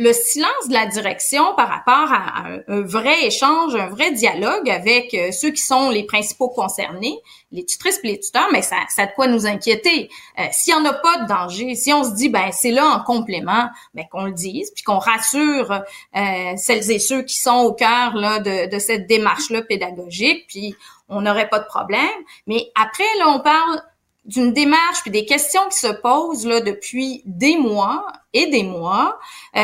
[0.01, 5.13] le silence de la direction par rapport à un, vrai échange, un vrai dialogue avec
[5.13, 7.19] euh, ceux qui sont les principaux concernés,
[7.51, 10.09] les tutrices et les tuteurs, mais ça, ça a de quoi nous inquiéter.
[10.39, 12.87] Euh, S'il y en a pas de danger, si on se dit ben c'est là
[12.87, 17.59] en complément, ben qu'on le dise, puis qu'on rassure euh, celles et ceux qui sont
[17.59, 20.75] au cœur là de, de cette démarche là pédagogique, puis
[21.09, 22.09] on n'aurait pas de problème.
[22.47, 23.83] Mais après là, on parle
[24.31, 29.19] d'une démarche puis des questions qui se posent là depuis des mois et des mois.
[29.55, 29.59] Euh,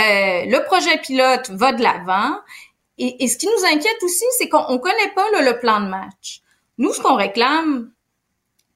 [0.45, 2.37] le projet pilote va de l'avant.
[2.99, 6.41] Et, ce qui nous inquiète aussi, c'est qu'on connaît pas le plan de match.
[6.79, 7.91] Nous, ce qu'on réclame,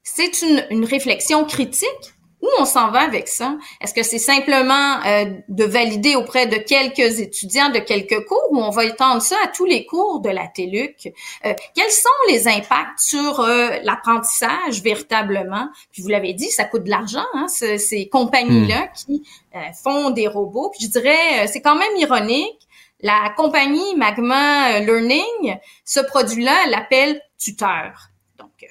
[0.04, 3.58] c'est une, une réflexion critique où on s'en va avec ça?
[3.82, 8.58] Est-ce que c'est simplement euh, de valider auprès de quelques étudiants de quelques cours ou
[8.58, 11.14] on va étendre ça à tous les cours de la TELUC?
[11.46, 15.68] Euh, quels sont les impacts sur euh, l'apprentissage véritablement?
[15.92, 18.90] Puis vous l'avez dit, ça coûte de l'argent, hein, ces compagnies-là hmm.
[18.96, 19.24] qui
[19.84, 20.72] font des robots.
[20.72, 22.68] Puis je dirais, c'est quand même ironique.
[23.04, 28.11] La compagnie Magma Learning, ce produit-là, elle l'appelle tuteur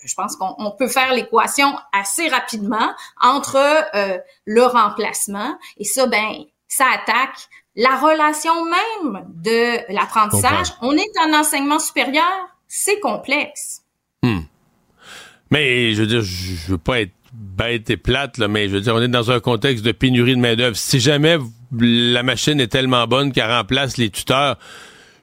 [0.05, 3.57] je pense qu'on peut faire l'équation assez rapidement entre
[3.95, 10.69] euh, le remplacement et ça, ben, ça attaque la relation même de l'apprentissage.
[10.83, 13.83] On est en enseignement supérieur, c'est complexe.
[14.23, 14.41] Hmm.
[15.51, 18.81] Mais je veux dire, je veux pas être bête et plate, là, mais je veux
[18.81, 20.77] dire, on est dans un contexte de pénurie de main-d'œuvre.
[20.77, 21.39] Si jamais
[21.79, 24.57] la machine est tellement bonne qu'elle remplace les tuteurs,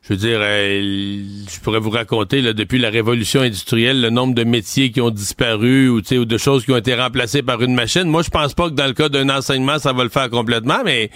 [0.08, 4.34] je veux dire, euh, je pourrais vous raconter, là, depuis la révolution industrielle, le nombre
[4.34, 7.76] de métiers qui ont disparu ou, ou de choses qui ont été remplacées par une
[7.76, 8.06] machine.
[8.06, 10.78] Moi, je pense pas que dans le cas d'un enseignement, ça va le faire complètement,
[10.86, 11.10] mais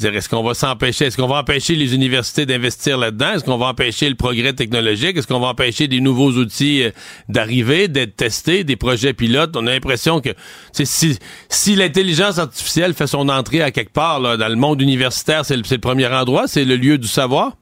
[0.00, 3.32] est-ce qu'on va s'empêcher, est-ce qu'on va empêcher les universités d'investir là-dedans?
[3.32, 5.16] Est-ce qu'on va empêcher le progrès technologique?
[5.16, 6.90] Est-ce qu'on va empêcher des nouveaux outils euh,
[7.28, 9.56] d'arriver, d'être testés, des projets pilotes?
[9.56, 10.30] On a l'impression que
[10.72, 15.44] si, si l'intelligence artificielle fait son entrée à quelque part là, dans le monde universitaire,
[15.44, 17.56] c'est le premier endroit, c'est le lieu du savoir?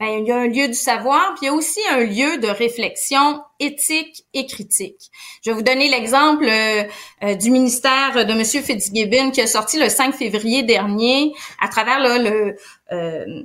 [0.00, 2.38] Ben, il y a un lieu du savoir, puis il y a aussi un lieu
[2.38, 5.10] de réflexion éthique et critique.
[5.44, 6.84] Je vais vous donner l'exemple euh,
[7.22, 8.44] euh, du ministère de M.
[8.44, 12.56] Fitzgibbon qui a sorti le 5 février dernier à travers le
[12.92, 13.42] euh,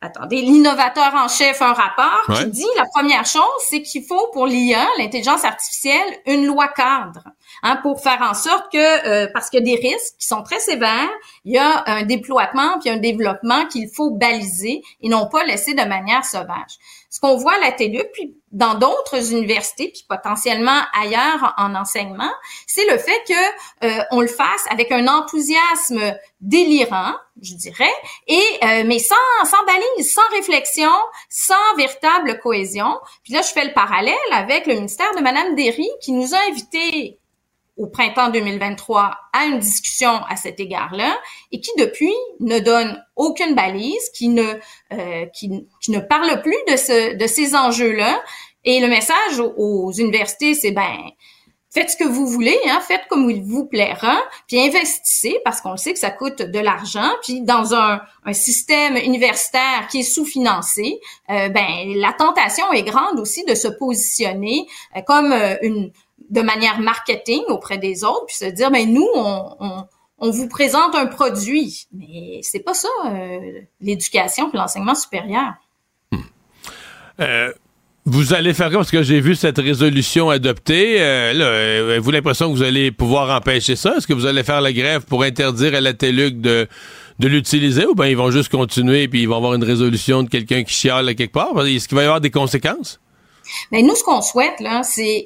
[0.00, 4.46] attendez, l'innovateur en chef un rapport qui dit la première chose, c'est qu'il faut pour
[4.46, 7.24] l'IA, l'intelligence artificielle, une loi cadre.
[7.62, 10.42] Hein, pour faire en sorte que, euh, parce qu'il y a des risques qui sont
[10.42, 11.10] très sévères,
[11.44, 15.74] il y a un déploiement puis un développement qu'il faut baliser et non pas laisser
[15.74, 16.78] de manière sauvage.
[17.08, 22.30] Ce qu'on voit à la TELUC, puis dans d'autres universités, puis potentiellement ailleurs en enseignement,
[22.66, 27.92] c'est le fait que euh, on le fasse avec un enthousiasme délirant, je dirais,
[28.26, 29.14] et euh, mais sans
[29.44, 30.90] sans balise, sans réflexion,
[31.30, 32.98] sans véritable cohésion.
[33.24, 36.38] Puis là, je fais le parallèle avec le ministère de Madame Derry qui nous a
[36.50, 37.18] invités
[37.76, 41.16] au printemps 2023 à une discussion à cet égard-là
[41.52, 44.54] et qui depuis ne donne aucune balise, qui ne
[44.92, 45.48] euh, qui,
[45.88, 48.22] ne parle plus de ce de ces enjeux-là.
[48.64, 51.10] Et le message aux, universités, c'est ben
[51.76, 54.16] faites ce que vous voulez, hein, faites comme il vous plaira,
[54.48, 58.96] puis investissez parce qu'on sait que ça coûte de l'argent, puis dans un, un, système
[58.96, 65.02] universitaire qui est sous-financé, euh, ben la tentation est grande aussi de se positionner euh,
[65.02, 65.92] comme euh, une
[66.30, 69.86] de manière marketing auprès des autres, puis se dire, ben nous, on,
[70.18, 75.52] on, vous présente un produit, mais c'est pas ça euh, l'éducation et l'enseignement supérieur.
[76.10, 76.18] Hmm.
[77.20, 77.52] Euh,
[78.08, 78.78] vous allez faire quoi?
[78.78, 81.00] Parce que j'ai vu cette résolution adoptée.
[81.00, 83.96] Euh, là, avez-vous l'impression que vous allez pouvoir empêcher ça?
[83.96, 86.68] Est-ce que vous allez faire la grève pour interdire à la TELUC de,
[87.18, 90.28] de l'utiliser ou bien ils vont juste continuer puis ils vont avoir une résolution de
[90.28, 91.66] quelqu'un qui chiale à quelque part?
[91.66, 93.00] Est-ce qu'il va y avoir des conséquences?
[93.72, 95.24] Mais ben, nous, ce qu'on souhaite, là, c'est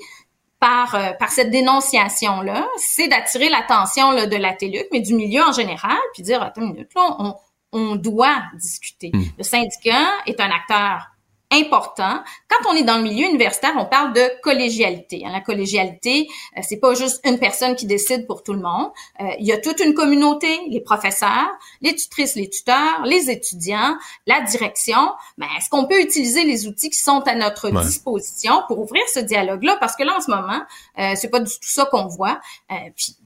[0.61, 5.53] par, euh, par cette dénonciation-là, c'est d'attirer l'attention de la TELUC, mais du milieu en
[5.53, 7.35] général, puis dire, attends une minute, là, on,
[7.73, 9.11] on doit discuter.
[9.13, 9.25] Hmm.
[9.39, 11.10] Le syndicat est un acteur
[11.53, 12.23] important.
[12.49, 15.25] Quand on est dans le milieu universitaire, on parle de collégialité.
[15.27, 15.33] Hein.
[15.33, 18.91] La collégialité, euh, c'est pas juste une personne qui décide pour tout le monde.
[19.21, 23.97] Euh, il y a toute une communauté, les professeurs, les tutrices, les tuteurs, les étudiants,
[24.27, 25.13] la direction.
[25.39, 29.21] Mais est-ce qu'on peut utiliser les outils qui sont à notre disposition pour ouvrir ce
[29.21, 29.77] dialogue-là?
[29.81, 30.61] Parce que là, en ce moment,
[30.99, 32.41] euh, c'est pas du tout ça qu'on voit.
[32.97, 33.17] Puis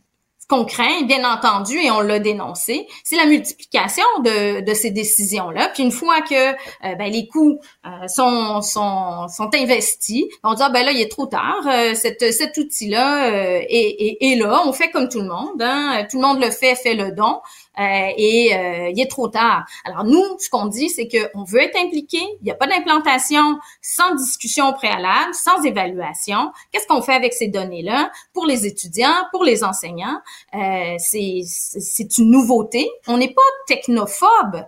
[0.45, 4.91] ce qu'on craint, bien entendu, et on l'a dénoncé, c'est la multiplication de, de ces
[4.91, 5.71] décisions-là.
[5.73, 10.63] Puis une fois que euh, ben, les coûts euh, sont, sont, sont investis, on dit
[10.63, 14.63] ah, ben là il est trop tard, euh, cet, cet outil-là est, est, est, là,
[14.67, 16.07] on fait comme tout le monde, hein?
[16.11, 17.41] tout le monde le fait, fait le don.
[17.79, 19.65] Euh, et euh, il est trop tard.
[19.85, 22.19] Alors nous, ce qu'on dit, c'est qu'on veut être impliqué.
[22.41, 26.53] Il n'y a pas d'implantation sans discussion préalable, sans évaluation.
[26.71, 28.11] Qu'est-ce qu'on fait avec ces données-là?
[28.33, 30.21] Pour les étudiants, pour les enseignants
[30.55, 32.89] euh, C'est une nouveauté.
[33.07, 34.65] On n'est pas technophobe,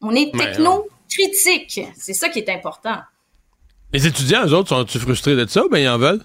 [0.00, 1.80] on est techno-critique.
[1.96, 2.98] C'est ça qui est important.
[3.92, 6.24] Les étudiants, eux autres, sont-ils frustrés de ça ou bien ils en veulent?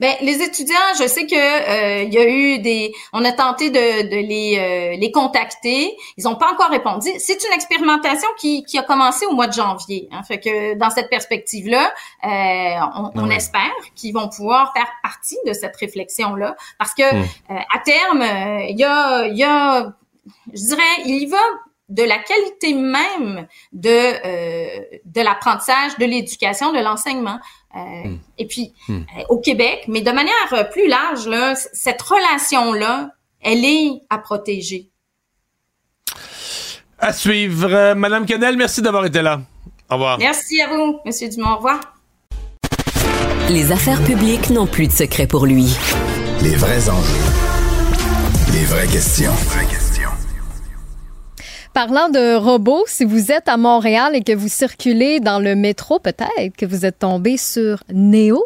[0.00, 3.70] Ben les étudiants, je sais que euh, il y a eu des, on a tenté
[3.70, 5.96] de, de les, euh, les contacter.
[6.16, 7.08] Ils n'ont pas encore répondu.
[7.18, 10.08] C'est une expérimentation qui, qui a commencé au mois de janvier.
[10.12, 11.92] Hein, fait que dans cette perspective-là,
[12.24, 17.26] euh, on, espère qu'ils vont pouvoir faire partie de cette réflexion-là, parce que hmm.
[17.48, 18.22] à terme,
[18.68, 19.92] il y a, il y a,
[20.52, 21.38] je dirais, il y va
[21.88, 23.96] de la qualité même de
[25.04, 27.38] de l'apprentissage, de l'éducation, de l'enseignement.
[27.76, 28.18] Euh, hmm.
[28.38, 29.00] Et puis, hmm.
[29.00, 33.10] Euh, au Québec, mais de manière euh, plus large, là, cette relation-là,
[33.40, 34.88] elle est à protéger.
[36.98, 37.94] À suivre.
[37.94, 39.42] Madame Canel, merci d'avoir été là.
[39.90, 40.18] Au revoir.
[40.18, 41.52] Merci à vous, Monsieur Dumont.
[41.52, 41.80] Au revoir.
[43.50, 45.76] Les affaires publiques n'ont plus de secret pour lui.
[46.42, 47.32] Les vrais enjeux.
[48.52, 49.32] Les vraies questions.
[51.76, 55.98] Parlant de robots, si vous êtes à Montréal et que vous circulez dans le métro,
[55.98, 58.42] peut-être que vous êtes tombé sur Neo,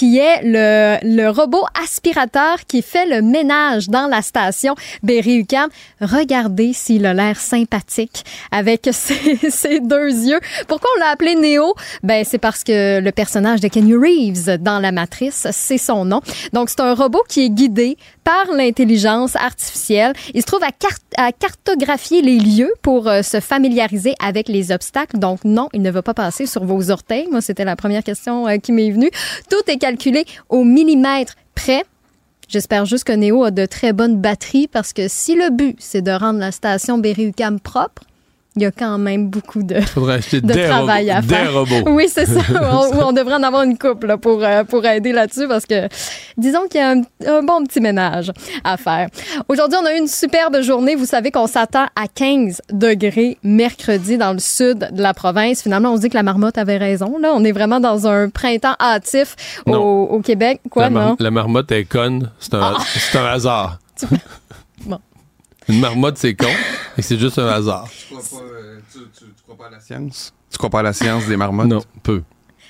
[0.00, 5.68] qui est le, le robot aspirateur qui fait le ménage dans la station Berry-UQAM.
[6.00, 10.40] Regardez s'il a l'air sympathique avec ses, ses, deux yeux.
[10.68, 11.74] Pourquoi on l'a appelé Neo?
[12.02, 16.22] Ben, c'est parce que le personnage de Kenny Reeves dans La Matrice, c'est son nom.
[16.54, 20.12] Donc, c'est un robot qui est guidé par l'intelligence artificielle.
[20.34, 20.70] Il se trouve à,
[21.16, 25.18] à cartographier les lieux pour euh, se familiariser avec les obstacles.
[25.18, 27.28] Donc non, il ne va pas passer sur vos orteils.
[27.30, 29.10] Moi, c'était la première question euh, qui m'est venue.
[29.50, 29.78] Tout est
[30.48, 31.84] au millimètre près.
[32.48, 36.02] J'espère juste que Néo a de très bonnes batteries parce que si le but, c'est
[36.02, 38.02] de rendre la station Berry-UQAM propre,
[38.60, 41.18] il y a quand même beaucoup de, Faudrait acheter de des travail robots.
[41.18, 41.42] à faire.
[41.44, 41.90] Des robots.
[41.92, 42.40] Oui, c'est ça.
[42.72, 45.88] on, on devrait en avoir une couple là, pour, euh, pour aider là-dessus parce que
[46.36, 48.30] disons qu'il y a un, un bon petit ménage
[48.62, 49.08] à faire.
[49.48, 50.94] Aujourd'hui, on a eu une superbe journée.
[50.94, 55.62] Vous savez qu'on s'attend à 15 degrés mercredi dans le sud de la province.
[55.62, 57.16] Finalement, on se dit que la marmotte avait raison.
[57.18, 60.60] Là, on est vraiment dans un printemps hâtif au, Québec.
[60.70, 61.16] Quoi, la, non?
[61.18, 62.30] la marmotte est conne.
[62.38, 63.78] C'est un, c'est un hasard.
[64.86, 64.98] Bon.
[65.68, 66.46] Une marmotte, c'est con.
[66.98, 67.88] Et c'est juste un hasard.
[67.90, 70.32] Tu crois pas, euh, tu, tu- tu crois pas à la science?
[70.50, 71.66] Tu crois pas à la science des marmottes?
[71.68, 72.22] Non, peu.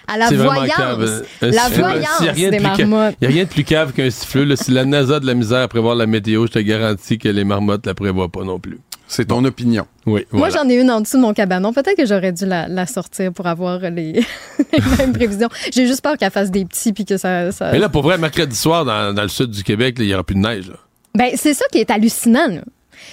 [0.09, 0.77] À la voyance.
[0.77, 1.25] cave.
[1.43, 3.15] Un La voyance de des marmottes.
[3.21, 4.57] Il n'y a rien de plus cave qu'un siffleux.
[4.57, 7.29] Si la NASA a de la misère à prévoir la météo, je te garantis que
[7.29, 8.79] les marmottes la prévoient pas non plus.
[9.07, 9.87] C'est ton opinion.
[10.07, 11.73] Oui, Moi, j'en ai une en dessous de mon cabanon.
[11.73, 13.91] Peut-être que j'aurais dû la, la sortir pour avoir les,
[14.73, 15.49] les mêmes prévisions.
[15.73, 17.51] J'ai juste peur qu'elle fasse des petits puis que ça.
[17.51, 20.15] ça- Mais là, pour vrai, mercredi soir, dans, dans le sud du Québec, il n'y
[20.15, 20.69] aura plus de neige.
[20.69, 20.77] là.
[21.17, 22.47] Ben, c'est ça qui est hallucinant.
[22.49, 22.63] là.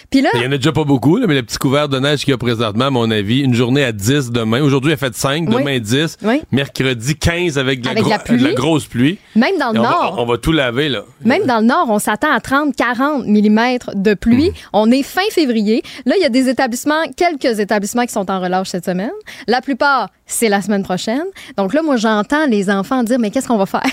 [0.09, 1.99] Puis là, Il y en a déjà pas beaucoup, là, mais le petit couvert de
[1.99, 4.61] neige qu'il y a présentement, à mon avis, une journée à 10 demain.
[4.61, 5.55] Aujourd'hui, elle fait 5, Oui.
[5.55, 6.17] demain 10.
[6.23, 6.41] Oui.
[6.51, 8.39] Mercredi 15 avec, de la, Avec gro- la pluie.
[8.39, 9.17] la grosse pluie.
[9.35, 11.03] même dans le va, nord, on va tout laver, là.
[11.25, 14.51] même dans le nord, on s'attend à 30, 40 mm de pluie.
[14.73, 15.83] On est fin février.
[16.05, 19.11] Là, il y a des établissements, quelques établissements qui sont en relâche cette semaine.
[19.47, 21.23] La plupart, c'est la semaine prochaine.
[21.57, 23.83] Donc là, moi, j'entends les enfants dire, mais qu'est-ce qu'on va faire?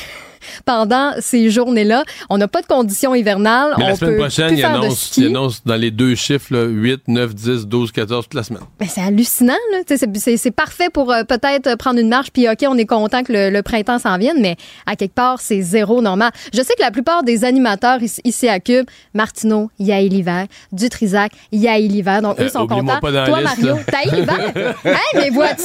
[0.64, 3.74] Pendant ces journées-là, on n'a pas de conditions hivernales.
[3.78, 7.02] Mais on la semaine peut prochaine, il annonce, annonce dans les deux chiffres, là, 8,
[7.08, 8.62] 9, 10, 12, 14, toute la semaine.
[8.78, 9.52] Ben, c'est hallucinant,
[9.86, 12.86] C'est, c'est- c'est parfait pour euh, peut-être euh, prendre une marche, puis OK, on est
[12.86, 16.30] content que le, le printemps s'en vienne, mais à quelque part, c'est zéro normal.
[16.52, 20.00] Je sais que la plupart des animateurs ici, ici à Cube, Martineau, il y a
[20.00, 23.00] l'hiver, Dutrisac, il y a l'hiver, donc Euh, eux sont oublie-moi contents.
[23.00, 23.82] pas dans la Toi, liste, Mario, là.
[23.86, 24.74] t'as l'hiver?
[24.84, 25.62] hey, mais vois-tu?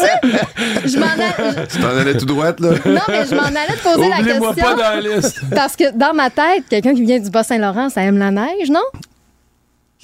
[0.85, 2.69] Je m'en allais, Tu t'en allais tout droit, là?
[2.85, 4.53] non, mais je m'en allais te poser la question.
[4.75, 5.41] Pas dans la liste.
[5.53, 8.83] Parce que dans ma tête, quelqu'un qui vient du Bas-Saint-Laurent, ça aime la neige, non?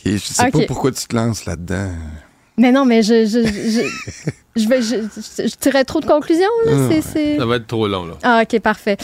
[0.06, 1.90] Et je sais pas pourquoi tu te lances là-dedans.
[2.58, 3.82] Mais non, mais je, je, je,
[4.56, 6.72] je, vais, je, je, je tirais trop de conclusions, là.
[6.90, 7.38] C'est, c'est...
[7.38, 8.14] Ça va être trop long, là.
[8.24, 8.96] Ah, OK, parfait.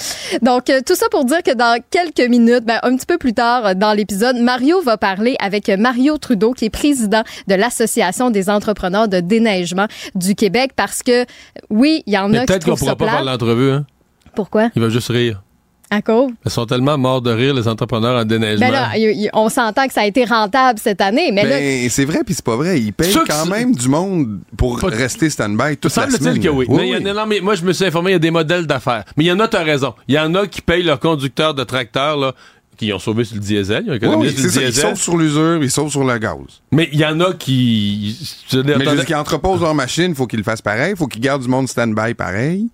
[0.41, 3.33] Donc, euh, tout ça pour dire que dans quelques minutes, ben, un petit peu plus
[3.33, 8.29] tard euh, dans l'épisode, Mario va parler avec Mario Trudeau, qui est président de l'Association
[8.29, 11.25] des entrepreneurs de déneigement du Québec, parce que,
[11.69, 13.85] oui, il y en Mais a qui peut-être qu'on pourra pas faire l'entrevue, hein.
[14.33, 14.69] Pourquoi?
[14.77, 15.43] Il va juste rire.
[15.93, 16.31] À cause?
[16.45, 18.65] Ils sont tellement morts de rire, les entrepreneurs en déneigement.
[18.65, 21.59] Ben là, y- y- on s'entend que ça a été rentable cette année, mais là,
[21.59, 22.79] Ben, c'est vrai, puis c'est pas vrai.
[22.79, 26.39] Ils payent quand même du monde pour Pas- rester stand-by toute la Semble-t-il semaine.
[26.39, 26.65] que oui.
[26.69, 27.09] Oui, mais il y en oui.
[27.09, 29.03] a- non, mais moi, je me suis informé, il y a des modèles d'affaires.
[29.17, 29.93] Mais il y en a, tu as raison.
[30.07, 32.33] Il y en a qui payent leurs conducteurs de tracteurs, là,
[32.77, 33.83] qui ont sauvé sur le diesel.
[33.85, 34.67] Ils ont Oui, économisé oui, sur le.
[34.69, 36.37] Ils sauvent sur l'usure, ils sauvent sur le gaz.
[36.71, 38.17] Mais il y en a qui.
[38.49, 40.91] je Mais juste qu'ils entreposent leur machine, il faut qu'ils le fassent pareil.
[40.91, 42.69] Il faut qu'ils gardent du monde stand-by pareil.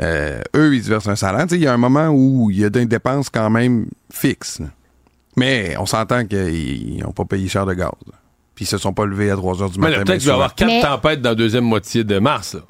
[0.00, 1.46] Euh, eux, ils se versent un salaire.
[1.50, 4.58] Il y a un moment où il y a des dépenses quand même fixes.
[4.60, 4.66] là.
[5.36, 7.90] Mais on s'entend qu'ils n'ont pas payé cher de gaz.
[8.06, 8.14] là.
[8.54, 9.96] Puis ils se sont pas levés à 3 heures du Mais matin.
[9.96, 12.54] bien peut-être qu'il va y avoir quatre Mais- tempêtes dans la deuxième moitié de mars.
[12.54, 12.60] là.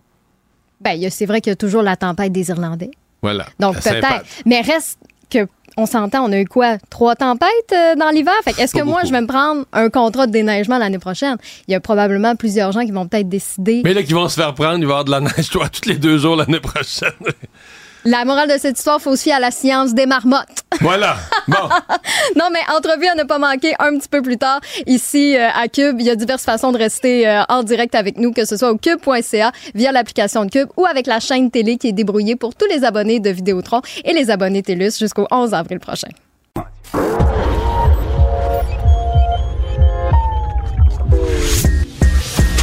[0.80, 2.90] ben, c'est vrai qu'il y a toujours la tempête des Irlandais.
[3.22, 3.46] Voilà.
[3.58, 4.24] Donc, peut-être.
[4.44, 4.98] Mais reste
[5.30, 6.78] que, on s'entend, on a eu quoi?
[6.90, 8.34] Trois tempêtes euh, dans l'hiver?
[8.44, 11.36] Fait que est-ce que moi, je vais me prendre un contrat de déneigement l'année prochaine?
[11.68, 13.82] Il y a probablement plusieurs gens qui vont peut-être décider.
[13.84, 15.68] Mais là, qui vont se faire prendre, il va y avoir de la neige, toi,
[15.68, 17.10] tous les deux jours l'année prochaine.
[18.06, 20.62] La morale de cette histoire, faut fier à la science des marmottes.
[20.82, 21.16] voilà.
[21.48, 21.56] Bon.
[22.36, 24.60] non, mais entrevue à ne pas manquer un petit peu plus tard.
[24.86, 28.18] Ici, euh, à Cube, il y a diverses façons de rester euh, en direct avec
[28.18, 31.78] nous, que ce soit au cube.ca, via l'application de Cube ou avec la chaîne télé
[31.78, 35.54] qui est débrouillée pour tous les abonnés de Vidéotron et les abonnés TELUS jusqu'au 11
[35.54, 36.08] avril prochain.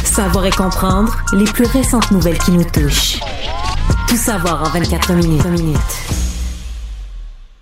[0.04, 3.18] Savoir et comprendre les plus récentes nouvelles qui nous touchent.
[4.12, 5.42] Tout savoir en 24 minutes.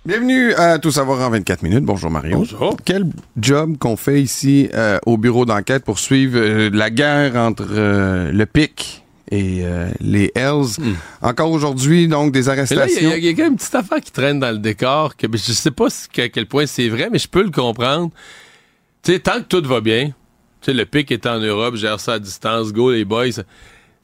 [0.05, 1.85] Bienvenue à Tout savoir en 24 minutes.
[1.85, 2.39] Bonjour Mario.
[2.39, 2.75] Bonjour.
[2.83, 3.05] Quel
[3.37, 8.33] job qu'on fait ici euh, au bureau d'enquête pour suivre euh, la guerre entre euh,
[8.33, 10.75] le PIC et euh, les Hells?
[11.21, 13.13] Encore aujourd'hui, donc, des il y arrestations.
[13.15, 15.15] il y, a quand même une petite affaire qui traîne dans le décor.
[15.15, 17.51] Que, ben, je sais pas si- à quel point c'est vrai, mais je peux le
[17.51, 18.09] comprendre.
[19.03, 20.07] Tu sais, tant que tout va bien,
[20.59, 23.39] tu sais, le pic est en Europe, gère ça à distance, go les boys.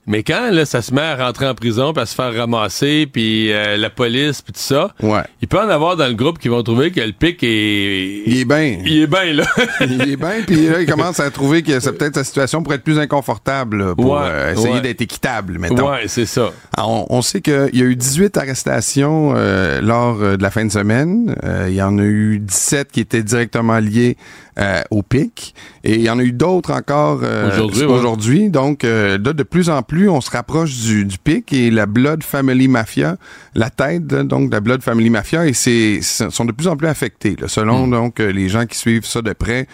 [0.07, 3.07] Mais quand là, ça se met à rentrer en prison, puis à se faire ramasser,
[3.11, 5.21] puis euh, la police, puis tout ça, Ouais.
[5.41, 8.23] il peut en avoir dans le groupe qui vont trouver que le pic est...
[8.25, 8.79] Il est bien.
[8.85, 9.43] Il est bien, là.
[9.81, 12.73] Il est bien, puis là, il commence à trouver que c'est peut-être sa situation pour
[12.73, 14.81] être plus inconfortable là, pour Ouais, euh, essayer ouais.
[14.81, 15.89] d'être équitable, mettons.
[15.91, 16.51] ouais, c'est ça.
[16.75, 20.51] Alors, On, on sait qu'il y a eu 18 arrestations euh, lors euh, de la
[20.51, 21.35] fin de semaine.
[21.43, 24.15] Euh, il y en a eu 17 qui étaient directement liés
[24.59, 25.53] euh, au pic.
[25.83, 27.47] Et il y en a eu d'autres encore euh,
[27.91, 28.49] Aujourd'hui, ouais.
[28.49, 31.85] Donc, euh, là, de plus en plus, on se rapproche du, du pic et la
[31.85, 33.17] Blood Family Mafia,
[33.55, 36.75] la tête de- donc de la Blood Family Mafia, et c'est sont de plus en
[36.75, 37.35] plus affectés.
[37.39, 37.47] là.
[37.47, 37.91] selon Hmm.
[37.91, 39.67] donc euh, les gens qui suivent ça de près,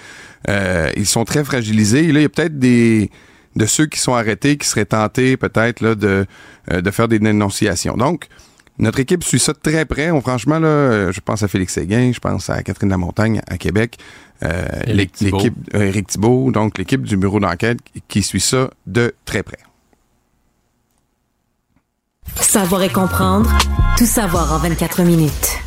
[0.49, 2.05] euh, ils sont très fragilisés.
[2.05, 3.09] Et là, il y a peut-être des
[3.55, 6.25] de ceux qui sont arrêtés, qui seraient tentés peut-être là, de,
[6.71, 7.95] euh, de faire des dénonciations.
[7.95, 8.25] Donc,
[8.79, 10.09] notre équipe suit ça de très près.
[10.09, 13.97] On, franchement, là, je pense à Félix Séguin, je pense à Catherine Lamontagne à Québec.
[14.87, 19.59] L'équipe euh, Éric Thibault, donc l'équipe du bureau d'enquête qui suit ça de très près.
[22.35, 23.51] Savoir et comprendre,
[23.97, 25.59] tout savoir en 24 minutes.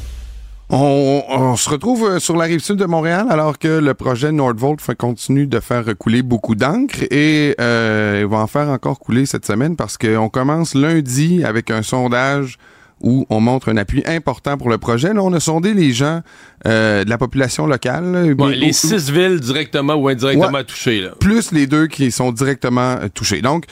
[0.68, 4.32] On, on se retrouve euh, sur la rive sud de Montréal alors que le projet
[4.32, 9.26] Nordvolt continue de faire couler beaucoup d'encre et euh, il va en faire encore couler
[9.26, 12.58] cette semaine parce qu'on commence lundi avec un sondage
[13.02, 15.12] où on montre un appui important pour le projet.
[15.12, 16.22] Là, on a sondé les gens
[16.66, 18.10] euh, de la population locale.
[18.12, 20.64] là, Ouais, les six villes directement ou indirectement Ouais.
[20.64, 21.00] touchées.
[21.02, 21.10] Là.
[21.20, 23.42] plus les deux qui sont directement euh, touchés.
[23.42, 23.64] Donc,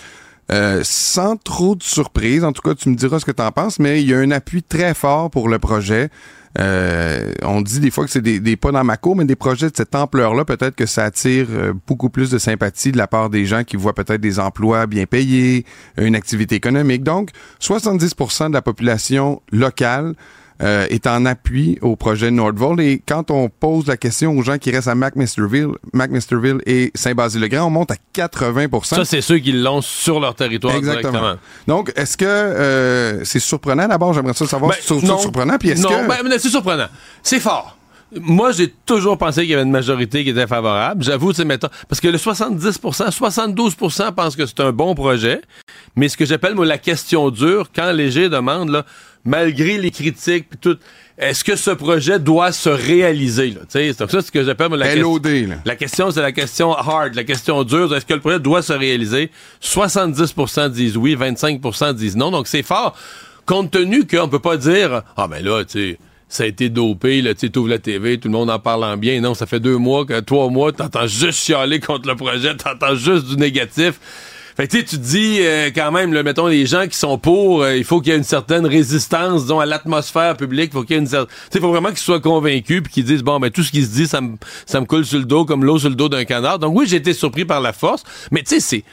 [0.52, 3.50] euh, sans trop de surprise, en tout cas, tu me diras ce que tu en
[3.50, 6.10] penses, mais il y a un appui très fort pour le projet.
[6.58, 9.36] Euh, on dit des fois que c'est des, des pas dans ma cour, mais des
[9.36, 13.06] projets de cette ampleur-là, peut-être que ça attire euh, beaucoup plus de sympathie de la
[13.06, 15.64] part des gens qui voient peut-être des emplois bien payés,
[15.96, 17.02] une activité économique.
[17.02, 17.30] Donc,
[17.60, 20.14] 70% de la population locale
[20.62, 22.80] euh, est en appui au projet Nordvolt.
[22.80, 27.66] Et quand on pose la question aux gens qui restent à McMasterville, McMasterville et Saint-Basile-le-Grand,
[27.66, 31.12] on monte à 80% Ça, c'est ceux qui l'ont sur leur territoire Exactement.
[31.12, 31.40] directement.
[31.66, 33.88] Donc, est-ce que euh, c'est surprenant?
[33.88, 34.12] D'abord?
[34.12, 35.58] J'aimerais ça savoir Ben, si c'est surprenant.
[35.58, 36.08] Puis est-ce non, que...
[36.08, 36.86] ben, mais c'est surprenant.
[37.22, 37.76] C'est fort.
[38.20, 41.02] Moi, j'ai toujours pensé qu'il y avait une majorité qui était favorable.
[41.02, 45.40] J'avoue, c'est mettons, parce que le 70% 72% pensent que c'est un bon projet.
[45.96, 48.84] Mais ce que j'appelle, moi, la question dure, quand Léger demande, là,
[49.24, 50.78] malgré les critiques tout,
[51.16, 53.60] est-ce que ce projet doit se réaliser, là?
[53.98, 55.20] Donc ça, c'est ce que j'appelle, la question.
[55.64, 57.94] La question, c'est la question hard, la question dure.
[57.94, 59.30] Est-ce que le projet doit se réaliser?
[59.62, 62.30] 70% disent oui, 25% disent non.
[62.30, 62.96] Donc, c'est fort.
[63.46, 65.98] Compte tenu qu'on peut pas dire, ah, ben là, tu sais,
[66.28, 68.84] ça a été dopé, là, tu sais, t'ouvres la TV, tout le monde en parle
[68.84, 69.20] en bien.
[69.20, 72.96] Non, ça fait deux mois, que, trois mois, t'entends juste chialer contre le projet, t'entends
[72.96, 74.00] juste du négatif.
[74.56, 77.82] Fait que, tu dis, euh, quand même, mettons, les gens qui sont pour, euh, il
[77.82, 80.72] faut qu'il y ait une certaine résistance, disons, à l'atmosphère publique.
[80.72, 81.34] faut qu'il y ait une certaine...
[81.50, 83.90] Tu faut vraiment qu'ils soient convaincus puis qu'ils disent, bon, ben, tout ce qui se
[83.90, 86.24] dit, ça me, ça me coule sur le dos comme l'eau sur le dos d'un
[86.24, 86.60] canard.
[86.60, 88.84] Donc, oui, j'ai été surpris par la force, mais tu sais, c'est...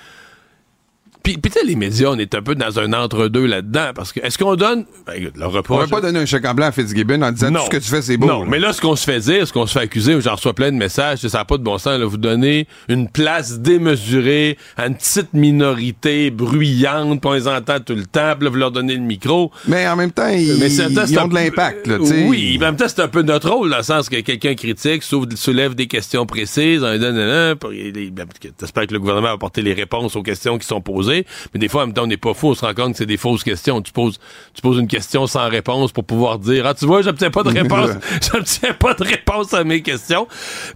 [1.24, 4.38] Puis, puis les médias, on est un peu dans un entre-deux là-dedans, parce que, est-ce
[4.38, 4.86] qu'on donne...
[5.06, 5.90] Ben, le On reproche...
[5.90, 7.90] va pas donner un chèque en blanc à Fitzgibbon en disant tout ce que tu
[7.90, 8.28] fais, c'est beau.
[8.28, 8.48] Non, là.
[8.50, 10.72] mais là, ce qu'on se fait dire, ce qu'on se fait accuser, j'en reçois plein
[10.72, 14.88] de messages, ça n'a pas de bon sens, là, vous donnez une place démesurée à
[14.88, 18.72] une petite minorité bruyante, puis on les entend tout le temps, puis là, vous leur
[18.72, 19.52] donnez le micro.
[19.68, 20.82] Mais en même temps, ils, Mais ils
[21.20, 21.88] un ont de l'impact.
[21.88, 22.26] là, tu sais.
[22.28, 24.56] Oui, mais en même temps, c'est un peu notre rôle, dans le sens que quelqu'un
[24.56, 28.26] critique, soulève, soulève des questions précises, on donne, un, ben,
[28.58, 31.11] t'espères que le gouvernement va apporter les réponses aux questions qui sont posées,
[31.54, 32.98] mais des fois, en même temps, on n'est pas fou, on se rend compte que
[32.98, 33.82] c'est des fausses questions.
[33.82, 34.20] Tu poses,
[34.54, 37.50] tu poses une question sans réponse pour pouvoir dire, ah, tu vois, j'obtiens pas de
[37.50, 37.92] réponse,
[38.32, 40.28] j'obtiens pas de réponse à mes questions.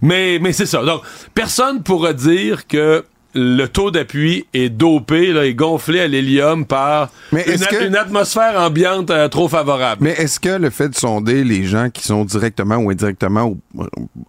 [0.02, 0.82] Mais, mais c'est ça.
[0.82, 1.02] Donc,
[1.34, 3.04] personne pourra dire que
[3.36, 8.58] le taux d'appui est dopé, là, est gonflé à l'hélium par Mais une, que- atmosphère
[8.58, 10.02] ambiante euh, trop favorable.
[10.02, 13.60] Mais est-ce que le fait de sonder les gens qui sont directement ou indirectement ou,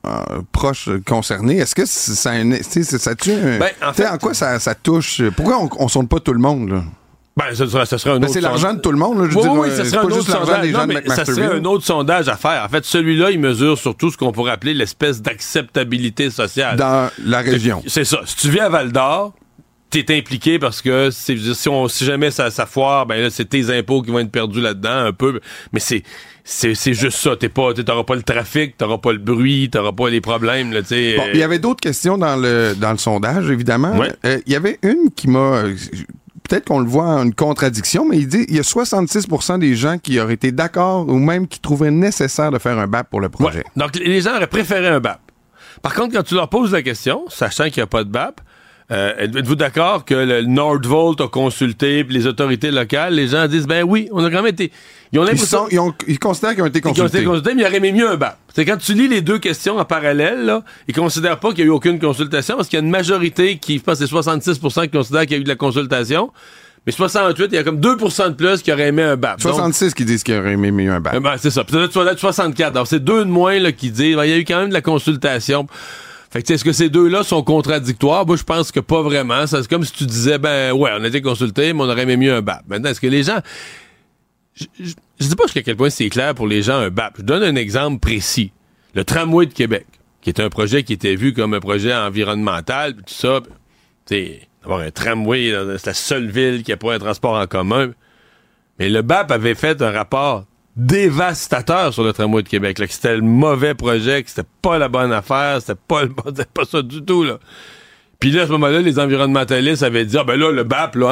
[0.06, 0.10] euh,
[0.52, 4.60] proches concernés, est-ce que ça, ça, ça tue un- Ben, en fait- en quoi ça,
[4.60, 5.22] ça touche?
[5.36, 6.70] Pourquoi on, on sonde pas tout le monde?
[6.70, 6.84] Là?
[7.38, 9.20] Ben, ce serait, ce serait un Ben, autre c'est l'argent de tout le monde.
[9.22, 10.62] Là, je Oui, dire, oui, euh, c'est serait un autre l'argent sondage.
[10.64, 12.64] des gens de mais ça serait un autre sondage à faire.
[12.66, 16.76] En fait, celui-là, il mesure surtout ce qu'on pourrait appeler l'espèce d'acceptabilité sociale.
[16.78, 17.84] Dans la région.
[17.88, 18.22] C'est ça.
[18.26, 19.34] Si tu vis à Val d'Or,
[19.90, 23.70] t'es impliqué parce que si, on, si jamais ça, ça foire, ben là, c'est tes
[23.76, 25.40] impôts qui vont être perdus là-dedans un peu.
[25.72, 26.04] Mais c'est
[26.44, 27.36] c'est juste ça.
[27.36, 30.72] T'es pas, t'auras pas le trafic, t'auras pas le bruit, t'auras pas les problèmes.
[30.72, 31.16] Là, sais.
[31.18, 33.96] Bon, il y avait d'autres questions dans le, dans le sondage, évidemment.
[33.98, 34.12] Ouais.
[34.26, 35.64] Euh, Il y avait une qui m'a.
[36.48, 39.76] Peut-être qu'on le voit en une contradiction, mais il dit il y a 66% des
[39.76, 43.22] gens qui auraient été d'accord ou même qui trouveraient nécessaire de faire un BAP pour
[43.22, 43.60] le projet.
[43.60, 43.64] Ouais.
[43.76, 45.20] Donc, les gens auraient préféré un BAP.
[45.82, 48.42] Par contre, quand tu leur poses la question, sachant qu'il n'y a pas de BAP,
[48.90, 53.14] euh, êtes-vous d'accord que le Nordvolt a consulté les autorités locales?
[53.14, 54.72] Les gens disent, ben oui, on a quand même été...
[55.14, 55.58] Ils ont Ils, l'impression...
[55.60, 57.24] sont, ils, ont- ils considèrent qu'ils ont été qu'ils ont été consultés.
[57.26, 58.38] consultés, mais ils auraient aimé mieux un BAP.
[58.54, 61.64] C'est quand tu lis les deux questions en parallèle, là, ils considèrent pas qu'il y
[61.64, 64.14] a eu aucune consultation parce qu'il y a une majorité qui, je pense que c'est
[64.14, 66.32] 66% qui considèrent qu'il y a eu de la consultation.
[66.86, 69.42] Mais 68, il y a comme 2% de plus qui auraient aimé un BAP.
[69.42, 71.16] Donc, 66 qui disent qu'ils auraient aimé mieux un BAP.
[71.16, 71.64] euh, ben, c'est ça.
[71.66, 72.74] Puis là, tu vas être 64.
[72.74, 74.70] Donc, c'est deux de moins là, qui disent ben, il y a eu quand même
[74.70, 75.68] de la consultation.
[76.32, 78.26] Fait que, est-ce que ces deux-là sont contradictoires?
[78.26, 79.48] Moi, je pense que pas vraiment.
[79.48, 82.04] Ça, C'est comme si tu disais, ben, ouais, on a été consulté, mais on aurait
[82.04, 82.62] aimé mieux un BAP.
[82.68, 83.40] Maintenant, est-ce que les gens.
[84.60, 84.66] Je,
[85.20, 87.18] je sais pas jusqu'à quel point c'est clair pour les gens un BAP.
[87.20, 88.52] Je donne un exemple précis.
[88.96, 89.86] Le tramway de Québec,
[90.22, 93.42] qui est un projet qui était vu comme un projet environnemental, tout ça.
[94.06, 97.92] sais, avoir un tramway, c'est la seule ville qui a pas un transport en commun.
[98.80, 100.46] Mais le BAP avait fait un rapport
[100.76, 104.78] dévastateur sur le tramway de Québec, là, que c'était le mauvais projet, que c'était pas
[104.78, 107.40] la bonne affaire, c'était pas, le bon- c'était pas ça du tout, là.
[108.20, 111.08] Puis là, à ce moment-là, les environnementalistes avaient dit, ah ben là, le BAP, là,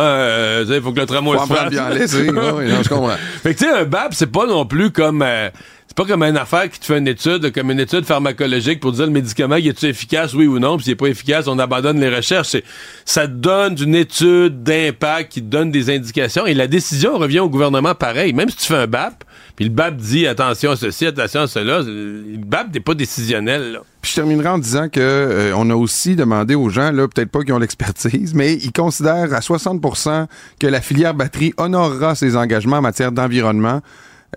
[0.61, 1.69] hein, il faut que le tramway se fasse.
[1.69, 3.15] bien laisse, oui, oui, non, je comprends.
[3.43, 5.21] Fait que tu sais, un BAP, c'est pas non plus comme...
[5.21, 5.49] euh,
[5.97, 8.91] c'est pas comme une affaire qui te fait une étude, comme une étude pharmacologique pour
[8.91, 12.01] dire le médicament, est-tu efficace, oui ou non, puis s'il est pas efficace, on abandonne
[12.01, 12.57] les recherches.
[13.05, 17.95] Ça donne une étude d'impact qui donne des indications, et la décision revient au gouvernement
[17.95, 18.33] pareil.
[18.33, 19.23] Même si tu fais un BAP,
[19.55, 23.71] puis le BAP dit attention à ceci, attention à cela, le BAP n'est pas décisionnel,
[23.71, 23.79] là.
[24.01, 27.31] Puis je terminerai en disant que euh, on a aussi demandé aux gens, là, peut-être
[27.31, 30.27] pas qui ont l'expertise, mais ils considèrent à 60%
[30.59, 33.81] que la filière batterie honorera ses engagements en matière d'environnement.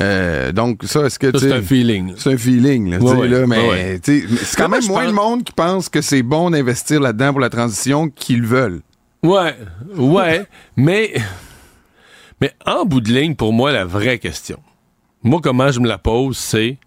[0.01, 2.15] Euh, donc ça, est-ce que c'est un feeling.
[2.17, 4.23] c'est un feeling, là, Ouais, là, mais c'est
[4.57, 7.51] quand même moins pense- le monde qui pense que c'est bon d'investir là-dedans pour la
[7.51, 8.81] transition qu'ils veulent.
[9.25, 9.57] Ouais,
[9.97, 10.47] ouais,
[10.77, 11.15] mais,
[12.41, 14.61] mais en bout de ligne, pour moi, la vraie question,
[15.25, 16.79] moi, comment je me la pose, c'est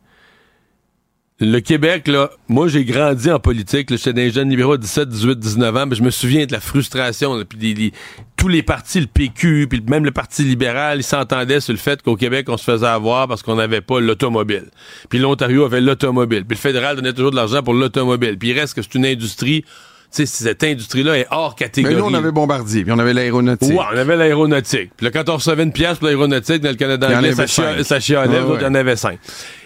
[1.41, 5.09] le Québec, là, moi, j'ai grandi en politique, j'étais dans les jeunes libéraux à 17,
[5.09, 7.91] 18, 19 ans, mais je me souviens de la frustration, là, puis
[8.37, 12.01] tous les partis, le PQ, puis même le Parti libéral, ils s'entendaient sur le fait
[12.01, 14.65] qu'au Québec, on se faisait avoir parce qu'on n'avait pas l'automobile.
[15.09, 16.43] Puis l'Ontario avait l'automobile.
[16.45, 18.39] Puis le fédéral donnait toujours de l'argent pour l'automobile.
[18.39, 19.63] Puis il reste que c'est une industrie,
[20.11, 21.95] sais, cette industrie-là est hors Mais catégorie.
[21.95, 23.69] là, on avait Bombardier, puis on avait l'aéronautique.
[23.71, 24.91] Ouais, on avait l'aéronautique.
[24.97, 27.19] Puis là, quand on recevait une pièce pour l'aéronautique dans le Canada Il y en
[27.19, 27.83] anglais, ça, chia- cinq.
[27.83, 29.19] ça chialait, Ouais, il y en avait cinq.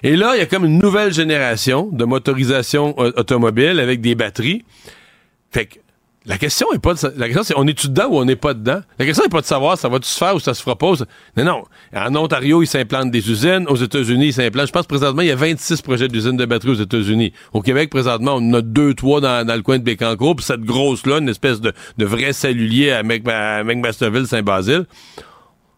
[0.04, 4.16] Et là, il y a comme une nouvelle génération de motorisation euh, automobile avec des
[4.16, 4.64] batteries.
[5.52, 5.76] Fait que
[6.26, 8.54] la question est pas de la question c'est on est-tu dedans ou on n'est pas
[8.54, 8.82] dedans?
[8.98, 10.76] La question est pas de savoir ça va-tu se faire ou ça se fera.
[11.38, 11.64] Non non,
[11.96, 14.68] en Ontario, ils s'implantent des usines, aux États-Unis, ils s'implantent.
[14.68, 17.32] Je pense présentement il y a 26 projets d'usines de batteries aux États-Unis.
[17.54, 20.62] Au Québec présentement, on a deux trois dans, dans le coin de Bécancour, puis cette
[20.62, 24.86] grosse là, une espèce de, de vrai salulier à Mc- à McMasterville Saint-Basile.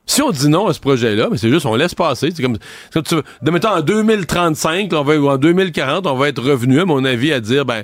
[0.09, 2.29] Si on dit non à ce projet-là, mais c'est juste on laisse passer.
[2.33, 2.57] C'est comme,
[2.93, 6.41] comme tu de mettons en 2035, là, on va, ou en 2040, on va être
[6.41, 7.83] revenu, à mon avis, à dire ben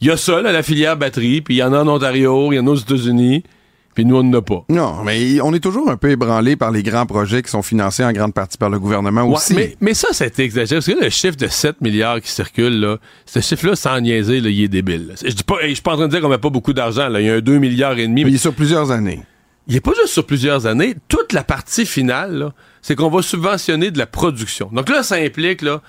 [0.00, 2.52] il y a ça, là, la filière batterie, puis il y en a en Ontario,
[2.52, 3.44] il y en a aux États-Unis,
[3.94, 4.62] puis nous, on n'en a pas.
[4.68, 8.04] Non, mais on est toujours un peu ébranlé par les grands projets qui sont financés
[8.04, 9.54] en grande partie par le gouvernement Ouais, aussi.
[9.54, 10.80] mais, mais ça, c'est exagéré.
[10.80, 14.50] Parce que le chiffre de 7 milliards qui circule, là, ce chiffre-là, sans niaiser, là,
[14.50, 15.14] il est débile.
[15.24, 17.08] Je dis pas, je suis pas en train de dire qu'on met pas beaucoup d'argent.
[17.14, 18.24] Il y a un 2 milliards et demi.
[18.24, 19.22] Mais il est sur plusieurs années.
[19.66, 20.94] il est pas juste sur plusieurs années.
[21.08, 24.68] Toute la partie finale, c'est qu'on va subventionner de la production.
[24.74, 25.80] Donc là, ça implique, là,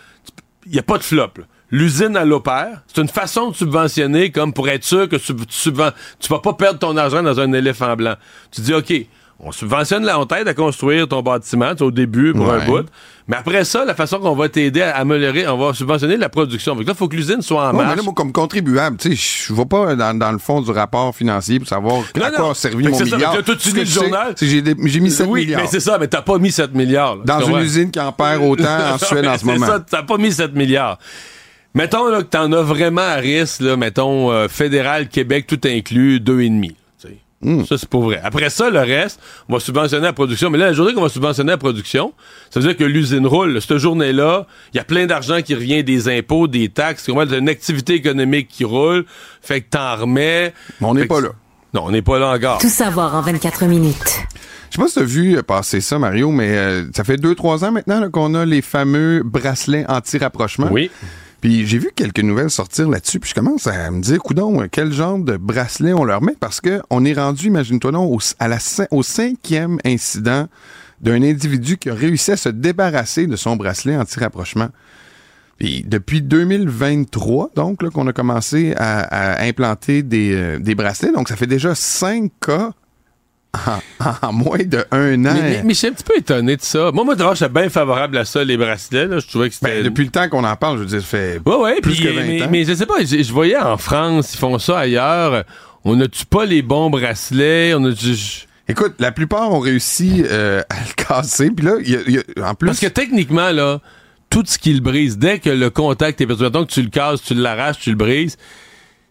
[0.66, 1.32] il n'y a pas de flop.
[1.39, 1.43] là.
[1.70, 5.72] L'usine à l'opère, c'est une façon de subventionner comme pour être sûr que tu, tu,
[5.72, 8.15] tu vas pas perdre ton argent dans un éléphant blanc.
[8.51, 8.93] Tu dis, OK,
[9.39, 12.86] on subventionne la, t'aide à construire ton bâtiment, tu sais, au début pour un bout.
[13.28, 16.74] Mais après ça, la façon qu'on va t'aider à améliorer, on va subventionner la production.
[16.74, 17.97] Donc là, il faut que l'usine soit en Ouais, mais marche.
[17.97, 21.13] là, moi, comme contribuable, tu sais, je vais pas dans, dans le fond du rapport
[21.13, 22.38] financier pour savoir Non, à non.
[22.38, 23.43] quoi a servi Fait mon c'est ça, milliard.
[23.43, 24.34] que là, tu le journal.
[24.38, 25.61] c'est J'ai mis 7 oui, milliards.
[25.61, 27.18] mais c'est ça, mais t'as pas mis 7 milliards.
[27.18, 27.24] là.
[27.26, 29.65] dans une usine qui en perd autant en Suède en ce C'est moment.
[29.68, 30.97] ça, t'as pas mis 7 milliards.
[31.78, 36.19] Mettons là, que t'en as vraiment à risque, là, mettons, euh, fédéral, Québec, tout inclus,
[36.19, 36.69] 2,5.
[36.69, 37.17] tu sais.
[37.43, 37.65] Hmm.
[37.65, 38.19] Ça, c'est pas vrai.
[38.23, 40.49] Après ça, le reste, on va subventionner la production.
[40.49, 42.15] Mais là, la journée qu'on va subventionner la production,
[42.49, 43.61] ça veut dire que l'usine roule.
[43.61, 47.03] Cette journée-là, il y a plein d'argent qui revient des impôts, des taxes.
[47.05, 49.05] T'as une activité économique qui roule.
[49.43, 50.55] Fait que t'en remets.
[50.82, 51.30] Mais on n'est pas là.
[51.75, 52.57] Non, on n'est pas là encore.
[52.57, 54.25] Tout savoir en 24 minutes.
[54.71, 57.65] Je sais pas si tu as vu passer ça, Mario, mais euh, ça fait 2-3
[57.65, 60.69] ans maintenant qu'on a les fameux bracelets anti-rapprochement.
[60.71, 60.89] Oui.
[61.42, 64.92] Puis j'ai vu quelques nouvelles sortir là-dessus, puis je commence à me dire, coudon, quel
[64.92, 68.22] genre de bracelet on leur met, parce que on est rendu, imagine-toi donc,
[68.92, 70.48] au, cinquième incident
[71.00, 74.70] d'un individu qui a réussi à se débarrasser de son bracelet anti-rapprochement.
[75.60, 81.48] Puis depuis 2023, donc, qu'on a commencé à, implanter euh, des bracelets, donc ça fait
[81.48, 82.74] déjà cinq cas
[84.00, 85.34] en, en moins de un an.
[85.34, 86.91] Mais, mais- mais je suis un petit peu étonné de ça.
[86.91, 89.08] Moi, moi, d'abord, j'étais bien favorable à ça, les bracelets.
[89.08, 89.20] Là.
[89.20, 89.78] Je trouvais que c'était.
[89.78, 92.00] Ben, depuis le temps qu'on en parle, je veux dire, ça fait Ouais, ouais, plus
[92.00, 92.48] que 20 mais, ans.
[92.52, 95.43] mais je sais pas, je, voyais en France, ils font ça ailleurs.
[95.84, 97.74] On n'a-tu pas les bons bracelets?
[97.74, 97.91] On a
[98.70, 101.50] Écoute, la plupart ont réussi euh, à le casser.
[101.52, 103.80] Puis là, il y a- il y a- en plus, Parce que techniquement, là,
[104.30, 107.22] tout ce qui le brise, dès que le contact est perdu, que tu le casses,
[107.24, 108.36] tu l'arraches, tu le brises,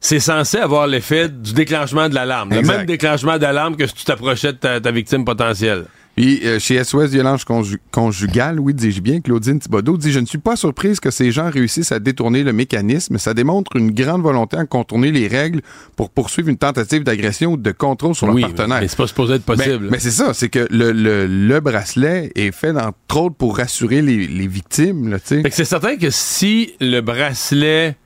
[0.07, 2.51] c'est censé avoir l'effet du déclenchement de l'alarme.
[2.51, 5.87] Le même déclenchement d'alarme que si tu t'approchais de ta, ta victime potentielle.
[6.15, 10.25] Puis euh, chez SOS Violence conju- Conjugale, oui, dis-je bien, Claudine Thibodeau dit «Je ne
[10.25, 13.19] suis pas surprise que ces gens réussissent à détourner le mécanisme.
[13.19, 15.61] Ça démontre une grande volonté à contourner les règles
[15.97, 18.81] pour poursuivre une tentative d'agression ou de contrôle sur oui, leur partenaire.
[18.81, 19.89] mais c'est pas supposé être Ben, possible.
[19.91, 24.01] mais c'est ça, c'est que le, le, le bracelet est fait, entre autres, pour rassurer
[24.03, 27.97] les, les victimes, c'est certain que si le bracelet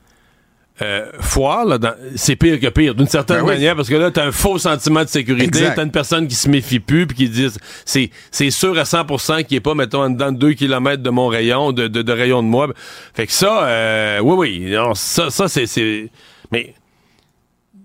[0.81, 3.53] euh, foire, là, dans- c'est pire que pire, d'une certaine Ben oui.
[3.53, 6.49] manière, parce que là, t'as un faux sentiment de sécurité, t'as une personne qui se
[6.49, 7.47] méfie plus, puis qui dit,
[7.85, 11.09] c'est, c'est sûr à 100% qu'il est pas, mettons, en dedans de 2 km de
[11.09, 12.67] mon rayon, de, de, de rayon de moi.
[13.13, 16.09] Fait que ça, euh, oui, oui, non, ça, ça c'est, c'est,
[16.51, 16.73] mais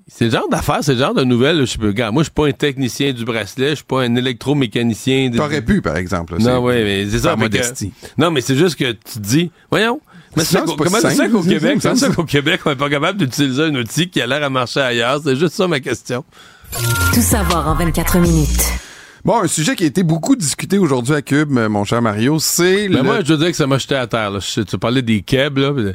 [0.08, 1.66] C'est le genre d'affaires, c'est le genre de nouvelles.
[1.66, 4.14] Je peux, regarde, moi, je suis pas un technicien du bracelet, je suis pas un
[4.14, 5.28] électromécanicien.
[5.30, 6.38] de- T'aurais pu, par exemple.
[6.38, 7.34] là, Non, oui, mais c'est ça.
[7.34, 7.92] que- modestie.
[8.16, 10.00] non, mais c'est juste que tu te dis, voyons.
[10.36, 13.18] Mais c'est comment c'est ça qu'au Québec, c'est- ça qu'au Québec, on est pas capable
[13.18, 15.20] d'utiliser un outil qui a l'air à marcher ailleurs?
[15.24, 16.24] C'est juste ça ma question.
[17.14, 18.64] Tout savoir en 24 minutes.
[19.24, 22.88] Bon, un sujet qui a été beaucoup discuté aujourd'hui à Cube, mon cher Mario, c'est
[22.88, 23.02] Mais le...
[23.02, 24.30] moi, je veux dire que ça m'a jeté à terre.
[24.30, 24.38] Là.
[24.40, 25.70] Tu parlais des kebs, là.
[25.72, 25.92] Ouais.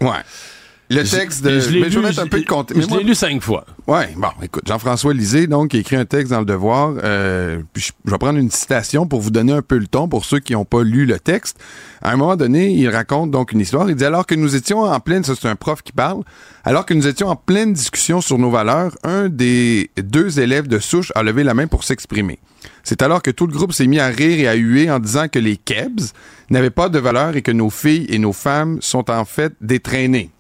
[0.91, 1.59] Le texte de...
[1.59, 2.89] Je mais je vais mettre un peu de contexte.
[2.89, 3.65] Je l'ai lu cinq fois.
[3.87, 6.95] Ouais, bon, écoute, Jean-François Lisée, donc, qui écrit un texte dans Le Devoir.
[7.03, 10.07] euh, puis je, je vais prendre une citation pour vous donner un peu le ton
[10.07, 11.57] pour ceux qui n'ont pas lu le texte.
[12.01, 13.89] À un moment donné, il raconte donc une histoire.
[13.89, 16.23] Il dit alors que nous étions en pleine, ça c'est un prof qui parle,
[16.63, 20.79] alors que nous étions en pleine discussion sur nos valeurs, un des deux élèves de
[20.79, 22.39] souche a levé la main pour s'exprimer.
[22.83, 25.27] C'est alors que tout le groupe s'est mis à rire et à huer en disant
[25.27, 26.11] que les kebs
[26.49, 30.31] n'avaient pas de valeur et que nos filles et nos femmes sont en fait détraînées.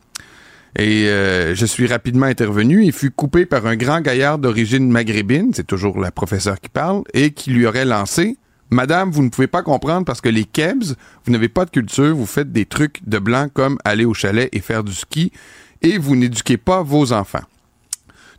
[0.77, 5.51] Et euh, je suis rapidement intervenu et fut coupé par un grand gaillard d'origine maghrébine,
[5.53, 8.37] c'est toujours la professeure qui parle, et qui lui aurait lancé
[8.73, 10.95] Madame, vous ne pouvez pas comprendre parce que les Kebs,
[11.25, 14.47] vous n'avez pas de culture, vous faites des trucs de blanc comme aller au chalet
[14.53, 15.33] et faire du ski,
[15.81, 17.43] et vous n'éduquez pas vos enfants.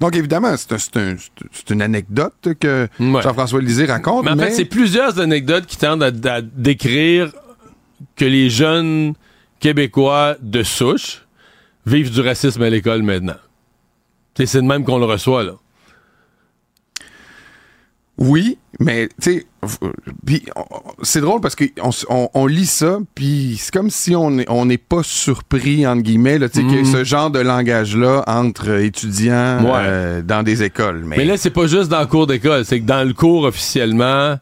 [0.00, 1.16] Donc évidemment, c'est un- un-
[1.70, 3.20] une anecdote que Ouais.
[3.20, 4.24] Jean-François Lisée raconte.
[4.24, 7.30] Mais en fait, c'est plusieurs anecdotes qui tentent à, à décrire
[8.16, 9.12] que les jeunes
[9.60, 11.21] Québécois de souche
[11.86, 13.36] vivent du racisme à l'école maintenant.
[14.34, 15.52] C'est de même qu'on le reçoit, là.
[18.18, 19.46] Oui, mais tu sais,
[21.02, 24.68] c'est drôle parce qu'on on, on lit ça, puis c'est comme si on n'est on
[24.76, 29.70] pas surpris entre guillemets, là, sais, ait ce genre de langage-là entre étudiants Ouais.
[29.74, 31.02] euh, dans des écoles.
[31.06, 33.44] Mais, Mais là, c'est pas juste dans le cours d'école, c'est que dans le cours
[33.44, 34.36] officiellement,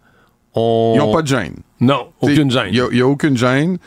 [0.55, 0.93] on.
[0.95, 1.55] ils n'ont pas de gêne.
[1.81, 2.69] Non, aucune gêne.
[2.73, 3.79] Il n'y a, aucune gêne.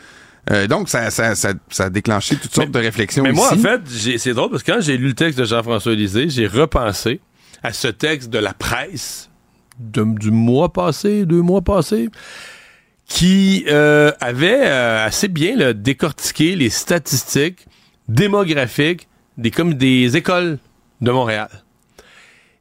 [0.50, 3.56] Euh, donc, ça, ça, ça, ça a déclenché toutes sortes de réflexions Mais moi, en
[3.58, 7.20] fait, c'est drôle parce que quand j'ai lu le texte de Jean-François Lisée, j'ai repensé
[7.62, 9.30] à ce texte de la presse
[9.78, 12.10] de- du mois passé, deux mois passés,
[13.08, 17.66] qui euh, avait euh, assez bien là, décortiqué les statistiques
[18.08, 20.58] démographiques des, comme des écoles
[21.00, 21.48] de Montréal.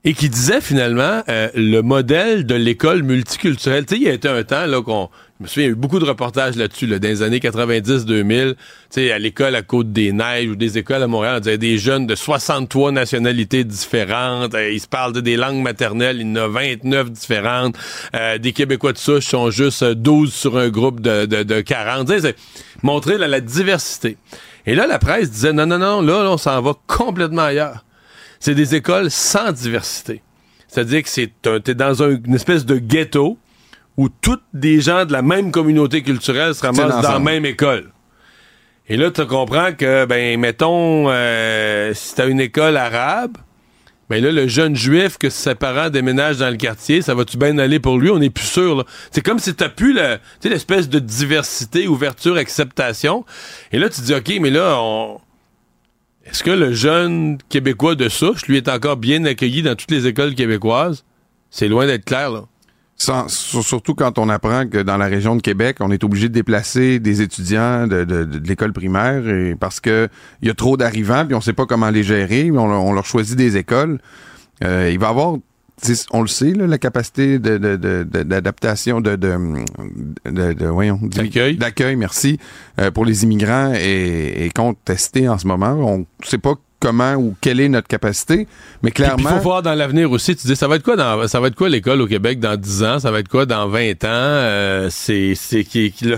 [0.06, 3.86] Et qui disait finalement le modèle de l'école multiculturelle.
[3.86, 5.10] Tu sais, il y a été un temps là qu'on.
[5.44, 8.54] Me souviens, il y a eu beaucoup de reportages là-dessus, là, dans les années 90-2000.
[8.54, 8.58] Tu
[8.90, 12.16] sais, à l'école à Côte-des-Neiges ou des écoles à Montréal, on disait des jeunes de
[12.16, 14.56] 63 nationalités différentes.
[14.56, 17.76] Euh, ils se parlent de des langues maternelles, il y en a 29 différentes.
[18.16, 21.62] Euh, des Québécois de souche sont juste euh, 12 sur un groupe de, de, de
[21.62, 22.08] 40.
[22.08, 22.36] Tu sais,
[22.82, 24.18] montrer la diversité.
[24.66, 27.84] Et là, la presse disait non, non, non, là, là on s'en va complètement ailleurs
[28.40, 30.22] c'est des écoles sans diversité.
[30.68, 33.38] C'est-à-dire que c'est un- t'es dans un- une espèce de ghetto
[33.98, 37.92] où toutes des gens de la même communauté culturelle se ramassent dans la même école.
[38.90, 43.38] Et là, tu comprends que, ben, mettons, euh, si t'as une école arabe,
[44.10, 47.58] ben là, le jeune juif que ses parents déménagent dans le quartier, ça va-tu bien
[47.58, 48.10] aller pour lui?
[48.10, 48.76] On n'est plus sûr.
[48.76, 48.84] là.
[49.12, 53.24] C'est comme si t'as plus le- tu sais, l'espèce de diversité, ouverture, acceptation.
[53.72, 55.22] Et là, tu te dis, OK, mais là, on...
[56.26, 60.08] Est-ce que le jeune Québécois de souche, lui, est encore bien accueilli dans toutes les
[60.08, 61.06] écoles québécoises?
[61.50, 62.44] C'est loin d'être clair, là.
[63.04, 66.34] Sans- surtout quand on apprend que dans la région de Québec, on est obligé de
[66.34, 70.08] déplacer des étudiants de, de- de l'école primaire et parce que
[70.42, 72.94] il y a trop d'arrivants puis on sait pas comment les gérer, on, leur- on
[72.94, 74.00] leur choisit des écoles.
[74.64, 75.36] Euh, il va y avoir,
[76.12, 79.38] on le sait, là, la capacité d'adaptation, de, de,
[80.26, 81.58] de, de- voyons, D'accueil.
[81.58, 82.40] d'accueil, merci,
[82.80, 85.74] euh, pour les immigrants est, est contestée en ce moment.
[85.74, 86.54] On sait pas
[86.84, 88.46] comment ou quelle est notre capacité,
[88.82, 89.30] mais Puis il clairement.
[89.30, 90.36] faut voir dans l'avenir aussi.
[90.36, 92.58] Tu dis, ça va être quoi dans, ça va être quoi l'école au Québec dans
[92.58, 93.00] 10 ans?
[93.00, 94.08] Ça va être quoi dans 20 ans?
[94.10, 96.18] Euh, c'est, c'est qui, qui là?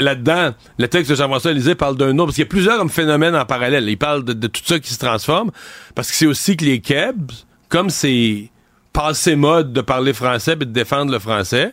[0.00, 3.34] Là-dedans, le texte de Jean-François Lisée parle d'un autre, parce qu'il y a plusieurs phénomènes
[3.34, 3.88] en parallèle.
[3.88, 5.50] Il parle de, de tout ça qui se transforme,
[5.94, 7.32] parce que c'est aussi que les Kebs,
[7.70, 8.50] comme c'est
[8.92, 11.72] passé mode de parler français et de défendre le français,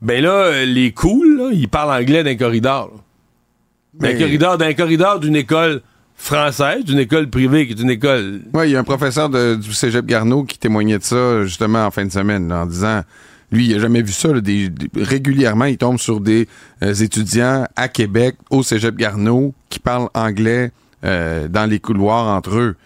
[0.00, 2.90] ben là, les cools, là, ils parlent anglais d'un corridor.
[3.94, 5.80] D'un corridor, d'un corridor d'une école
[6.16, 9.54] française, d'une école privée, qui est une école Oui, il y a un professeur de-
[9.56, 13.02] du Cégep Garneau qui témoignait de ça justement en fin de semaine, là, en disant,
[13.50, 14.32] lui, il a jamais vu ça.
[14.32, 16.48] là, des- des- régulièrement, il tombe sur des
[16.82, 20.72] euh, étudiants à Québec, au Cégep Garneau, qui parlent anglais
[21.04, 22.76] euh, dans les couloirs entre eux.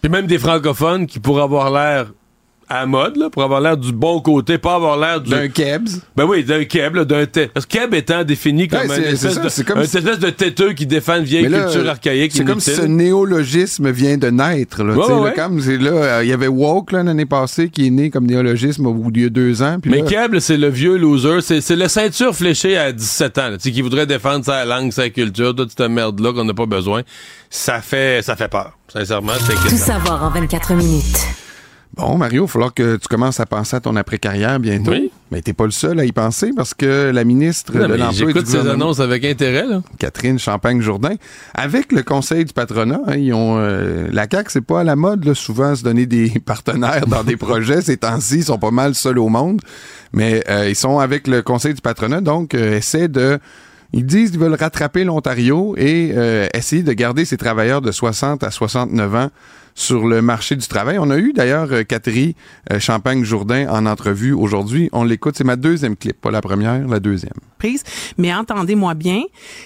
[0.00, 2.12] Puis même des francophones qui pourraient avoir l'air
[2.68, 5.30] à la mode, là, pour avoir l'air du bon côté, pas avoir l'air du...
[5.30, 5.88] D'un Kebs.
[6.16, 7.52] Ben oui, d'un keb, d'un tête.
[7.52, 9.98] Parce que keb étant défini comme Ouais, une espèce, ça, de, c'est comme une si-
[9.98, 13.90] espèce de têteux qui défend une vieille là, culture archaïque C'est comme si ce néologisme
[13.90, 14.82] vient de naître.
[14.82, 18.10] Là, Ouais, comme c'est là, euh, il y avait woke l'année passée qui est né
[18.10, 19.78] comme néologisme au bout de deux ans.
[19.84, 21.40] Mais là, Keb, c'est le vieux loser.
[21.40, 24.64] C'est, c'est le ceinture fléchée à 17 ans, là, tu sais, qui voudrait défendre sa
[24.64, 27.02] langue, sa culture, toute cette merde-là qu'on n'a pas besoin.
[27.50, 28.72] Ça fait, ça fait peur.
[28.92, 31.43] Sincèrement, c'est Tout savoir en 24 minutes.
[31.96, 34.90] Bon, Mario, il va falloir que tu commences à penser à ton après-carrière bientôt.
[34.90, 35.12] Oui.
[35.30, 38.12] Mais t'es pas le seul à y penser parce que la ministre Non, de l'Emploi
[38.12, 39.66] J'écoute ces annonces avec intérêt.
[39.66, 39.80] Là.
[39.98, 41.14] Catherine Champagne-Jourdain,
[41.54, 44.96] avec le conseil du patronat, hein, ils ont, euh, la CAQ, c'est pas à la
[44.96, 47.80] mode, là, souvent, se donner des partenaires dans des projets.
[47.80, 49.60] Ces temps-ci, ils sont pas mal seuls au monde.
[50.12, 53.38] Mais euh, ils sont avec le conseil du patronat, donc euh, essaient de...
[53.92, 58.42] Ils disent qu'ils veulent rattraper l'Ontario et euh, essayer de garder ces travailleurs de 60
[58.42, 59.30] à 69 ans
[59.74, 60.98] sur le marché du travail.
[60.98, 62.32] On a eu d'ailleurs euh, Catherine
[62.72, 64.88] euh, Champagne-Jourdain en entrevue aujourd'hui.
[64.92, 67.32] On l'écoute, c'est ma deuxième clip, pas la première, la deuxième.
[67.64, 67.84] entreprises.
[68.18, 69.22] Mais entendez-moi bien,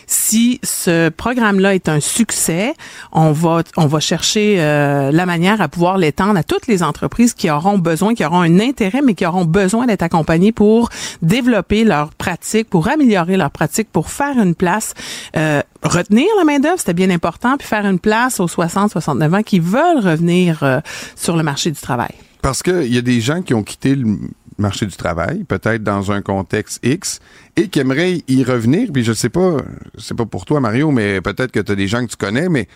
[0.06, 2.74] si ce programme-là est un succès,
[3.12, 7.34] on va on va chercher euh, la manière à pouvoir l'étendre à toutes les entreprises
[7.34, 10.88] qui auront besoin, qui auront un intérêt, mais qui auront besoin d'être accompagnées pour
[11.22, 14.94] développer leurs pratiques, pour améliorer leurs pratiques, pour faire une place,
[15.36, 19.42] euh, retenir la main d'œuvre, c'était bien important, puis faire une place aux 60-69 ans
[19.42, 20.80] qui veulent revenir euh,
[21.16, 22.12] sur le marché du travail?
[22.42, 24.16] Parce qu'il y a des gens qui ont quitté le
[24.58, 27.20] marché du travail, peut-être dans un contexte X,
[27.56, 28.88] et qui aimeraient y revenir.
[28.92, 29.56] Puis je sais pas,
[29.98, 32.48] c'est pas pour toi, Mario, mais peut-être que tu as des gens que tu connais,
[32.48, 32.66] mais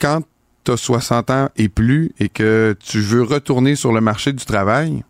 [0.00, 0.20] quand
[0.64, 4.44] tu as 60 ans et plus et que tu veux retourner sur le marché du
[4.44, 5.02] travail,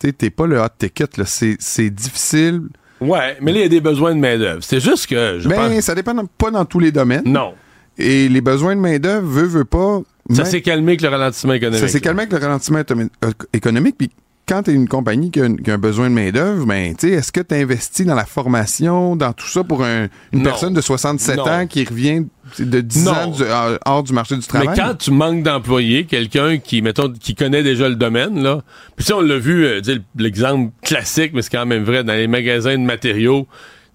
[0.00, 1.24] tu sais, t'es pas le hot ticket, là.
[1.26, 2.62] C'est, c'est difficile.
[3.00, 4.62] Ouais, mais là, il y a des besoins de main-d'œuvre.
[4.62, 5.80] C'est juste que je Ben, pense.
[5.84, 7.24] ça dépend pas dans tous les domaines.
[7.26, 7.54] Non.
[7.96, 10.00] Et les besoins de main-d'œuvre, veut, veut pas.
[10.30, 11.80] Ça s'est calmé avec le ralentissement économique.
[11.80, 13.96] Ça s'est calmé avec le ralentissement euh, économique.
[13.98, 14.10] Puis
[14.46, 16.94] quand tu es une compagnie qui a, un- qui a un besoin de main-d'œuvre, ben,
[16.96, 20.38] tu sais, est-ce que tu investis dans la formation, dans tout ça pour un- une
[20.38, 20.44] Non.
[20.44, 21.46] personne de 67 Non.
[21.48, 22.24] ans qui revient
[22.58, 23.12] de 10 Non.
[23.12, 23.42] ans du-
[23.84, 24.68] hors, du marché du travail?
[24.68, 28.62] Mais quand tu manques d'employés, quelqu'un qui, mettons, qui connaît déjà le domaine, là,
[28.96, 29.80] puis ça, on l'a vu, euh,
[30.16, 33.46] l'exemple classique, mais c'est quand même vrai, dans les magasins de matériaux,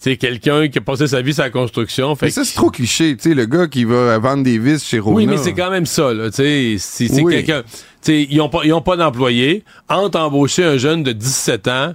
[0.03, 2.13] c'est quelqu'un qui a passé sa vie sur la construction.
[2.15, 3.15] Fait Mais ça, c'est trop cliché.
[3.15, 5.15] Tu sais, le gars qui va vendre des vis chez Rona.
[5.15, 6.29] Oui, mais c'est quand même ça, là.
[6.29, 7.33] Tu sais, c'est Oui.
[7.35, 7.61] quelqu'un.
[7.63, 7.69] Tu
[8.01, 9.63] sais, ils ont pas, pas d'employés.
[9.87, 11.93] Entre embaucher un jeune de 17 ans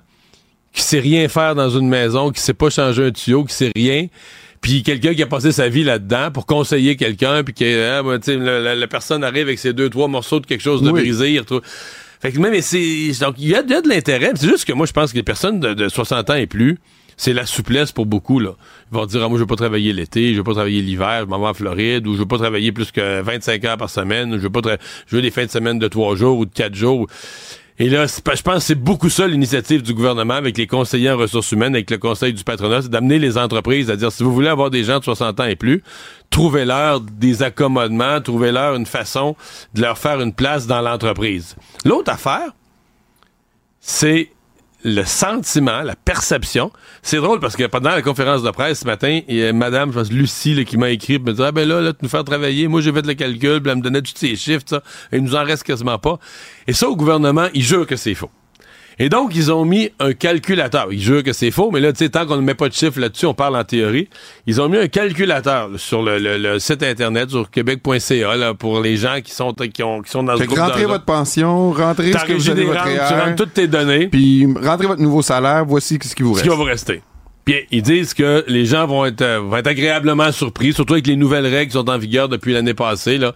[0.73, 3.73] qui sait rien faire dans une maison, qui sait pas changer un tuyau, qui sait
[3.77, 4.07] rien,
[4.63, 8.19] puis quelqu'un qui a passé sa vie là-dedans pour conseiller quelqu'un, puis que ah, ben,
[8.19, 10.81] tu sais, la, la- la personne arrive avec ses deux, trois morceaux de quelque chose
[10.83, 11.01] de Oui.
[11.03, 11.61] brisé, il retrouve.
[12.21, 13.13] Fait que même, mais c'est.
[13.21, 14.33] Donc, il y a, il y a de l'intérêt.
[14.35, 16.79] C'est juste que moi, je pense que les personnes de, de 60 ans et plus,
[17.19, 18.53] c'est la souplesse pour beaucoup, là.
[18.91, 21.23] Ils vont dire, ah, moi, je veux pas travailler l'été, je veux pas travailler l'hiver,
[21.23, 24.33] je m'en en Floride, ou je veux pas travailler plus que 25 heures par semaine,
[24.33, 24.61] je veux pas
[25.07, 27.09] je veux des fins de semaine de 3 jours ou de 4 jours.
[27.81, 31.17] Et là, je pense que c'est beaucoup ça l'initiative du gouvernement avec les conseillers en
[31.17, 34.33] ressources humaines, avec le conseil du patronat, c'est d'amener les entreprises à dire si vous
[34.33, 35.83] voulez avoir des gens de 60 ans et plus,
[36.31, 39.37] trouvez-leur des accommodements, trouvez-leur une façon
[39.75, 41.57] de leur faire une place dans l'entreprise.
[41.85, 42.53] L'autre affaire,
[43.81, 44.31] c'est
[44.85, 46.71] le sentiment, la perception.
[47.03, 49.93] C'est drôle parce que pendant la conférence de presse ce matin, il y a madame,
[49.93, 52.25] je pense, Lucie, qui m'a écrit, me dit, ah ben là, là, tu nous faire
[52.25, 52.69] travailler.
[52.69, 54.83] Moi, j'ai fait le calcul, puis elle me donnait tous ces chiffres, ça.
[55.13, 56.19] Et il nous en reste quasiment pas.
[56.67, 58.31] Et ça, au gouvernement, il jure que c'est faux.
[59.01, 60.89] Et donc, ils ont mis un calculateur.
[60.91, 62.75] Ils jurent que c'est faux, mais là, tu sais, tant qu'on ne met pas de
[62.75, 64.09] chiffres là-dessus, on parle en théorie.
[64.47, 68.81] Ils ont mis un calculateur sur le, le- le site Internet, sur québec.ca, là, pour
[68.81, 71.05] les gens qui sont, qui ont, qui sont dans ce Fait que groupe rentrez votre
[71.05, 74.09] pension, rentrez ce que vous avez votre rentes, tu rentres toutes tes données.
[74.09, 76.43] puis rentrez votre nouveau salaire, voici ce qui vous ce reste.
[76.45, 77.03] qui va vous rester.
[77.45, 81.07] Puis ils disent que les gens vont être, euh, vont être agréablement surpris, surtout avec
[81.07, 83.33] les nouvelles règles qui sont en vigueur depuis l'année passée, là,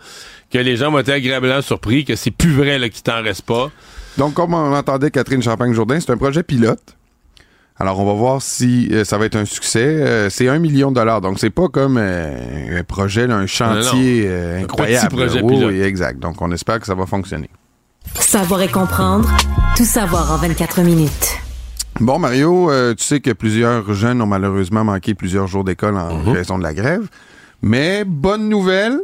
[0.52, 3.42] que les gens vont être agréablement surpris, que c'est plus vrai là, qu'il t'en reste
[3.46, 3.70] pas.
[4.18, 6.96] Donc, comme on entendait Catherine Champagne-Jourdain, c'est un projet pilote.
[7.78, 9.82] Alors, on va voir si euh, ça va être un succès.
[9.84, 11.20] Euh, c'est un million de dollars.
[11.20, 15.08] Donc, c'est pas comme euh, un projet, là, un chantier euh, incroyable.
[15.08, 15.70] petit projet pilote.
[15.72, 16.18] oui, exact.
[16.20, 17.48] Donc, on espère que ça va fonctionner.
[18.14, 19.28] Savoir et comprendre,
[19.76, 21.38] tout savoir en 24 minutes.
[22.00, 26.18] Bon, Mario, euh, tu sais que plusieurs jeunes ont malheureusement manqué plusieurs jours d'école en
[26.18, 26.28] Mhm.
[26.32, 27.08] raison de la grève.
[27.62, 28.98] Mais bonne nouvelle,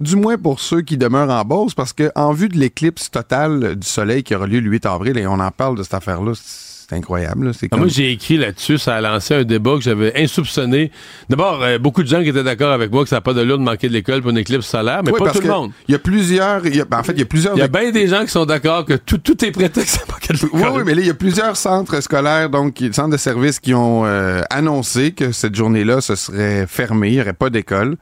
[0.00, 3.76] du moins pour ceux qui demeurent en Beauce, parce que en vue de l'éclipse totale
[3.76, 6.32] du soleil qui aura lieu le 8 avril, et on en parle de cette affaire-là,
[6.34, 7.52] c'est incroyable.
[7.54, 7.80] Ah, comme...
[7.80, 10.90] Moi, j'ai écrit là-dessus, ça a lancé un débat que j'avais insoupçonné.
[11.28, 13.42] D'abord, euh, beaucoup de gens qui étaient d'accord avec moi que ça n'a pas de
[13.42, 15.70] l'eau de manquer de l'école pour une éclipse solaire, mais Oui, pas tout le monde.
[15.86, 16.66] Il y a plusieurs.
[16.66, 17.54] il y a- ben, en fait, il y a plusieurs.
[17.54, 20.12] Il y a bien des gens qui sont d'accord que tout, tout est prétexte à
[20.12, 20.50] manquer de l'école.
[20.54, 23.72] Oui, oui, mais là, il y a plusieurs centres scolaires, donc centres de services qui
[23.74, 27.96] ont euh, annoncé que cette journée-là, ce serait fermé, il n'y aurait pas d'école.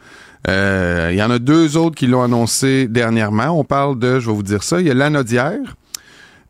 [0.46, 3.48] Euh, il y en a deux autres qui l'ont annoncé dernièrement.
[3.58, 5.76] On parle de, je vais vous dire ça, il y a Lanaudière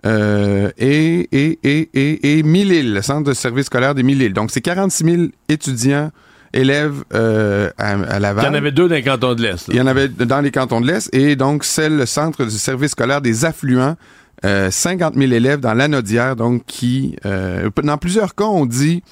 [0.07, 4.35] euh, et, et, et, et, et Mille-Îles, le centre de service scolaire des Mille-Îles.
[4.35, 6.11] Donc, c'est 46 000 étudiants,
[6.53, 8.45] élèves euh, à, à Laval.
[8.45, 9.69] Il y en avait deux dans les cantons de l'Est.
[9.69, 12.51] Il y en avait dans les cantons de l'Est et donc celle, le centre du
[12.59, 13.97] service scolaire des affluents.
[14.45, 19.03] euh, 50 000 élèves dans l'anodière, donc qui, euh, dans plusieurs cas, on dit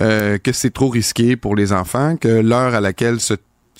[0.00, 3.34] euh, que c'est trop risqué pour les enfants, que l'heure à laquelle se,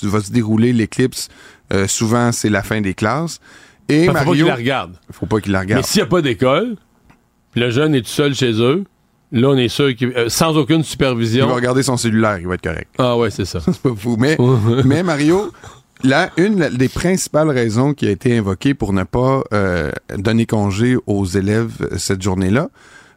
[0.06, 1.28] va se dérouler l'éclipse,
[1.72, 3.40] euh, souvent c'est la fin des classes.
[3.88, 4.92] Et Faut pas qu'il Mario, la regarde.
[5.12, 5.84] faut pas qu'il la Mais regarde.
[5.86, 6.76] s'il n'y a pas d'école,
[7.54, 8.84] le jeune est tout seul chez eux,
[9.32, 11.46] là, on est sûr qu'il euh, sans aucune Il supervision.
[11.48, 12.88] va regarder son cellulaire, il va être correct.
[12.98, 13.60] Ah ouais, c'est ça.
[13.64, 14.16] C'est pas fou.
[14.18, 14.36] Mais,
[14.84, 15.50] mais Mario,
[16.04, 20.96] là, une des principales raisons qui a été invoquée pour ne pas euh, donner congé
[21.06, 22.68] aux élèves cette journée-là,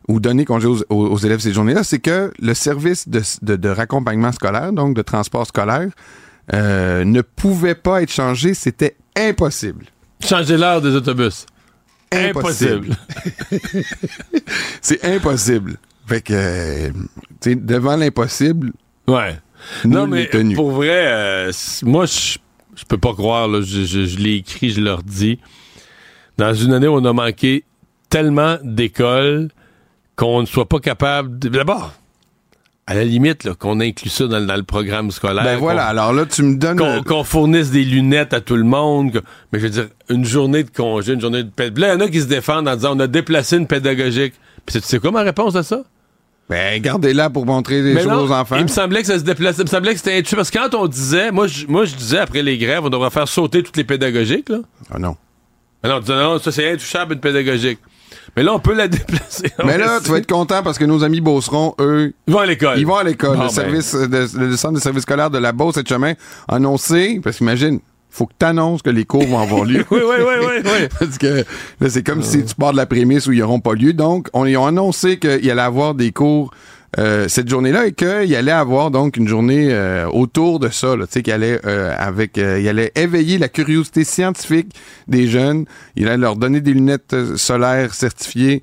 [0.08, 3.56] ou donner congé aux, aux- aux élèves cette journée-là, c'est que le service de, de,
[3.58, 5.90] de raccompagnement scolaire, donc de transport scolaire,
[6.54, 8.54] euh, ne pouvait pas être changé.
[8.54, 9.86] C'était impossible.
[10.24, 11.46] Changer l'heure des autobus.
[12.12, 12.90] Impossible.
[14.82, 15.78] C'est impossible.
[16.06, 16.90] Fait que, euh,
[17.40, 18.72] tu sais, devant l'impossible,
[19.08, 19.38] Ouais.
[19.86, 21.52] Non, mais pour vrai, euh,
[21.84, 22.38] moi, je
[22.88, 25.40] peux pas croire, là, je, je- je l'ai écrit, je leur dis.
[26.38, 27.64] Dans une année on a manqué
[28.10, 29.50] tellement d'écoles
[30.16, 31.38] qu'on ne soit pas capable.
[31.38, 31.94] de- D'abord,
[32.92, 35.44] à la limite, qu'on inclut ça dans, le- dans le programme scolaire.
[35.44, 35.86] ben voilà.
[35.86, 37.04] Alors là, tu me donnes.
[37.06, 39.14] Qu'on fournisse des lunettes à tout le monde.
[39.14, 39.20] que-
[39.52, 41.80] mais je veux dire, une journée de congé, une journée de pédagogique.
[41.80, 44.34] Là, il y en a qui se défendent en disant on a déplacé une pédagogique.
[44.66, 45.82] Puis tu sais quoi ma réponse à ça?
[46.50, 48.58] Ben, gardez-la pour montrer des Mais choses non, aux enfants.
[48.58, 49.62] Il me semblait que ça se déplaçait.
[49.62, 50.36] Il me semblait que c'était intuitif.
[50.36, 53.10] Parce que quand on disait, moi je, moi, je disais après les grèves, on devrait
[53.10, 54.50] faire sauter toutes les pédagogiques.
[54.50, 54.58] Là.
[54.94, 55.16] Ah non.
[55.84, 57.80] Mais non, on disait, non, ça c'est intouchable une pédagogique.
[58.38, 59.52] Mais là, on peut la déplacer.
[59.66, 62.46] Mais là, tu vas être content parce que nos amis Beauceron, eux, Ils vont à
[62.46, 62.80] l'école.
[62.80, 63.36] ils vont à l'école.
[63.38, 63.54] Bon, le, ben.
[63.54, 66.14] service, euh, de- le centre de service scolaire de la Beauce et de Chemin
[66.48, 67.80] a annoncé, parce qu'imagine,
[68.10, 69.86] faut que tu annonces que les cours vont avoir lieu.
[69.92, 70.88] Oui, oui, oui, oui, oui.
[71.00, 71.46] Parce que
[71.80, 73.94] là, c'est comme si tu pars de la prémisse où ils n'auront pas lieu.
[73.94, 76.52] Donc, on, ils ont annoncé qu'il allait avoir des cours
[77.00, 80.94] euh, cette journée-là et qu'il allait avoir donc une journée euh, autour de ça.
[80.98, 84.74] Tu sais, qu'il allait euh, avec, euh, il allait éveiller la curiosité scientifique
[85.08, 85.66] des jeunes.
[85.96, 88.62] Il allait leur donner des lunettes euh, solaires certifiées.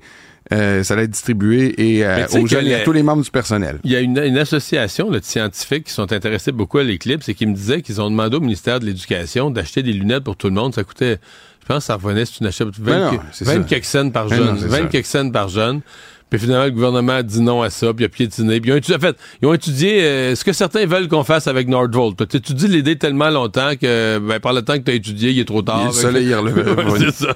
[0.51, 3.29] Euh, ça allait être distribué et euh, aux jeunes et à tous les membres du
[3.29, 3.79] personnel.
[3.83, 7.29] Il y a une, une association là, de scientifiques qui sont intéressés beaucoup à l'éclipse
[7.29, 10.35] et qui me disaient qu'ils ont demandé au ministère de l'Éducation d'acheter des lunettes pour
[10.37, 10.73] tout le monde.
[10.73, 11.17] Ça coûtait,
[11.61, 13.59] je pense ça revenait si tu n'achètes 20, Ben non, que- c'est 20 ça.
[13.69, 14.39] quelques cents par jeune.
[14.45, 14.85] non, c'est 20 ça.
[14.87, 15.81] quelques cents par jeune.
[16.29, 18.61] Puis finalement, le gouvernement a dit non à ça, puis il a piétiné.
[18.61, 21.23] Puis ils ont étudié, en fait, ils ont étudié euh, ce que certains veulent qu'on
[21.23, 22.27] fasse avec Nordvolt.
[22.27, 25.39] Tu étudies l'idée tellement longtemps que ben, par le temps que tu as étudié, il
[25.39, 25.85] est trop tard.
[25.87, 26.61] Le soleil est relevé.
[26.71, 27.35] Ouais, c'est ça.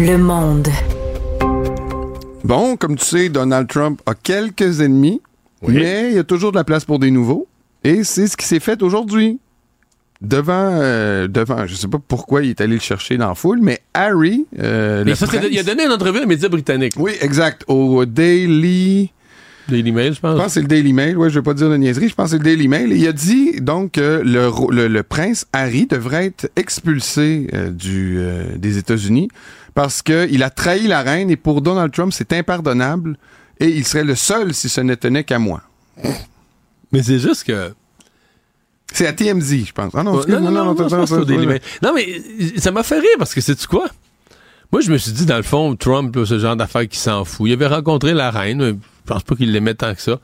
[0.00, 0.68] Le monde.
[2.44, 5.20] Bon, comme tu sais, Donald Trump a quelques ennemis,
[5.62, 5.74] Oui.
[5.74, 7.46] mais il y a toujours de la place pour des nouveaux.
[7.84, 9.38] Et c'est ce qui s'est fait aujourd'hui.
[10.20, 13.60] Devant, euh, devant, je sais pas pourquoi il est allé le chercher dans la foule,
[13.62, 16.26] mais Harry, euh, Mais le ça, c'est- prince- il a donné une entrevue à un
[16.26, 16.94] média britannique.
[16.96, 19.12] oui, exact, au Daily,
[19.68, 20.36] Daily Mail, je je pense.
[20.36, 22.24] pense que c'est le Daily Mail, ouais, je vais pas dire de niaiserie, je pense
[22.26, 25.46] que c'est le Daily Mail, il a dit donc que le, ro- le, le prince
[25.52, 29.28] Harry devrait être expulsé euh, du, euh, des États-Unis
[29.74, 33.16] parce qu'il a trahi la reine et pour Donald Trump, c'est impardonnable
[33.60, 35.62] et il serait le seul si ce ne tenait qu'à moi.
[36.90, 37.70] Mais c'est juste que.
[38.92, 39.92] C'est à TMZ, je pense.
[39.94, 43.40] Ah non, non, non, non, non, c'est mais euh, ça m'a fait rire parce que
[43.40, 43.86] c'est-tu quoi?
[44.72, 47.24] Moi, je me suis dit, dans le fond, Trump, là, ce genre d'affaires qui s'en
[47.24, 47.48] fout.
[47.48, 50.18] Il avait rencontré la reine, mais je pense pas qu'il l'aimait tant que ça.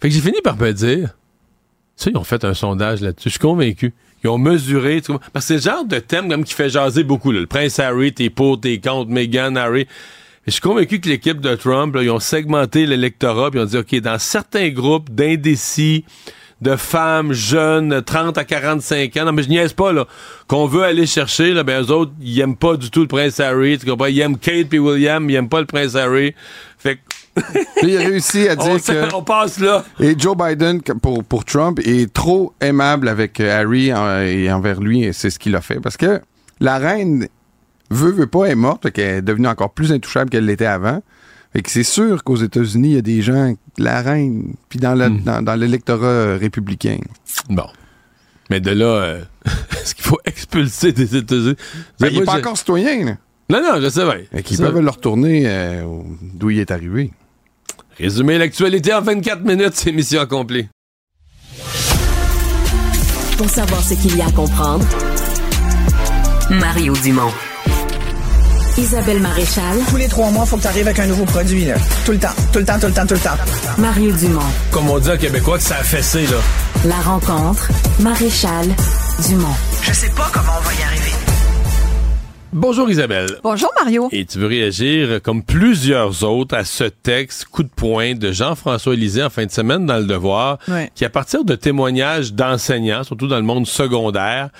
[0.00, 1.14] Fait que j'ai fini par me dire,
[1.96, 3.28] ça, ils ont fait un sondage là-dessus.
[3.28, 3.94] Je suis convaincu.
[4.24, 5.02] Ils ont mesuré.
[5.32, 7.32] Parce que c'est le genre de thème comme qui fait jaser beaucoup.
[7.32, 7.40] là.
[7.40, 9.86] Le prince Harry, t'es pour, t'es contre, Meghan, Harry.
[10.46, 13.66] Je suis convaincu que l'équipe de Trump, là, ils ont segmenté l'électorat, puis ils ont
[13.66, 16.04] dit, OK, dans certains groupes d'indécis,
[16.62, 20.06] de femmes jeunes, 30 à 45 ans, non, mais je niaise pas, là,
[20.48, 23.38] qu'on veut aller chercher, là, ben, eux autres, ils aiment pas du tout le prince
[23.40, 24.06] Harry, tu comprends?
[24.06, 26.34] Ils aiment Kate puis William, ils aiment pas le prince Harry.
[26.78, 27.00] Fait que,
[27.76, 29.14] Puis il a réussi à on, dire sait- que...
[29.14, 29.84] on passe là.
[30.00, 34.80] Et Joe Biden, pour, pour Trump, est trop aimable avec euh, Harry en- et envers
[34.80, 35.78] lui, et c'est ce qu'il a fait.
[35.80, 36.22] Parce que
[36.60, 37.28] la reine
[37.90, 41.02] veut, veut pas, est morte, qu'elle est devenue encore plus intouchable qu'elle l'était avant.
[41.56, 44.94] Fait que c'est sûr qu'aux États-Unis, il y a des gens, la reine, puis dans
[44.94, 45.22] le- Hmm.
[45.22, 46.98] dans, dans l'électorat euh, républicain.
[47.48, 47.64] Bon.
[48.50, 49.22] Mais de là, euh,
[49.82, 51.56] est-ce qu'il faut expulser des États-Unis?
[51.98, 53.16] Ben, il n'est pas je- encore citoyen, là.
[53.48, 54.42] Non, non, je sais bien.
[54.42, 55.82] Qu'ils peuvent le retourner euh,
[56.20, 57.10] d'où il est arrivé.
[57.96, 60.68] Résumer l'actualité en 24 minutes, c'est mission accomplie.
[63.38, 64.84] Pour savoir ce qu'il y a à comprendre,
[66.50, 67.32] Mario Dumont.
[68.78, 71.76] Isabelle Maréchal, Tous les trois mois, faut que tu arrives avec un nouveau produit, là.
[72.04, 73.36] Tout le temps, tout le temps, tout le temps, tout le temps.
[73.78, 74.40] Mario Dumont.
[74.70, 76.36] Comme on dit en québécois que ça a fessé, là.
[76.84, 77.70] La rencontre,
[78.00, 78.66] Maréchal
[79.26, 79.54] Dumont.
[79.80, 81.10] Je sais pas comment on va y arriver.
[82.52, 83.38] Bonjour Isabelle.
[83.42, 84.10] Bonjour Mario.
[84.12, 88.94] Et tu veux réagir, comme plusieurs autres, à ce texte coup de poing de Jean-François
[88.94, 90.58] Lisée en fin de semaine dans Le Devoir,
[90.94, 94.50] qui, à partir de témoignages d'enseignants, surtout dans le monde secondaire,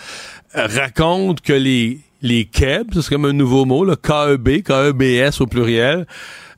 [0.55, 6.07] raconte que les, les KEB, c'est comme un nouveau mot, là, KEB, KEBS au pluriel.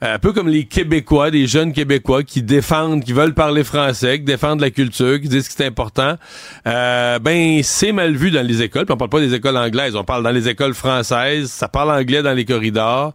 [0.02, 4.18] Euh, un peu comme les Québécois, des jeunes Québécois qui défendent, qui veulent parler français,
[4.18, 6.14] qui défendent la culture, qui disent que c'est important.
[6.66, 8.86] Euh, ben, c'est mal vu dans les écoles.
[8.86, 11.50] Puis on parle pas des écoles anglaises, on parle dans les écoles françaises.
[11.50, 13.12] Ça parle anglais dans les corridors.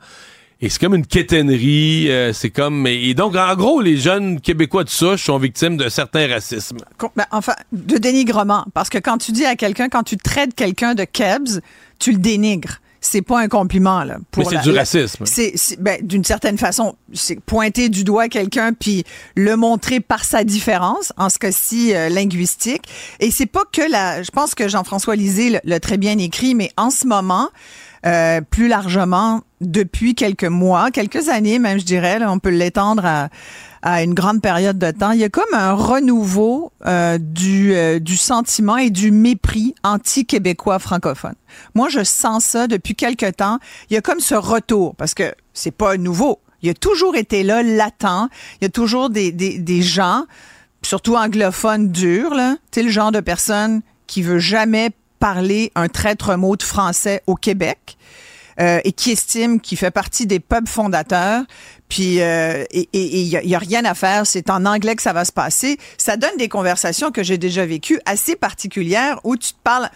[0.62, 2.88] Et c'est comme une quétainerie, euh, c'est comme...
[2.88, 6.78] Et donc, en gros, les jeunes Québécois de souche sont victimes de certains racismes.
[7.18, 8.66] Ben, enfin, de dénigrement.
[8.74, 11.60] Parce que quand tu dis à quelqu'un, quand tu traites quelqu'un de Kebs,
[12.04, 14.18] tu le dénigres c'est pas un compliment là.
[14.32, 15.26] Pour Mais c'est du racisme.
[15.26, 19.04] C'est ben, d'une certaine façon, c'est pointer du doigt quelqu'un puis
[19.36, 22.84] le montrer par sa différence, en ce cas-ci euh, linguistique.
[23.20, 24.24] Et c'est pas que la.
[24.24, 27.50] Je pense que Jean-François Lisée l'a très bien écrit, mais en ce moment.
[28.06, 32.20] Euh, plus largement depuis quelques mois, quelques années même, je dirais.
[32.28, 33.30] on peut l'étendre à,
[33.84, 35.12] à une grande période de temps.
[35.12, 40.80] Il y a comme un renouveau euh, du, euh, du sentiment et du mépris anti-québécois
[40.80, 41.36] francophone.
[41.76, 43.60] Moi, je sens ça depuis quelque temps.
[43.90, 46.40] Il y a comme ce retour, parce que c'est pas nouveau.
[46.62, 48.30] Il a toujours été là, latent.
[48.62, 50.26] Il y a toujours des, des, des gens,
[50.82, 52.56] surtout anglophones durs, là.
[52.72, 57.36] Tu le genre de personne qui veut jamais parler un traître mot de français au
[57.36, 57.98] Québec.
[58.60, 61.42] Euh, et qui estime qu'il fait partie des peuples fondateurs,
[61.90, 65.12] puis euh, et il y, y, a rien à faire, c'est en anglais que ça
[65.12, 65.80] va se passer.
[65.98, 69.90] Ça donne des conversations que j'ai déjà vécues assez particulières où tu te parles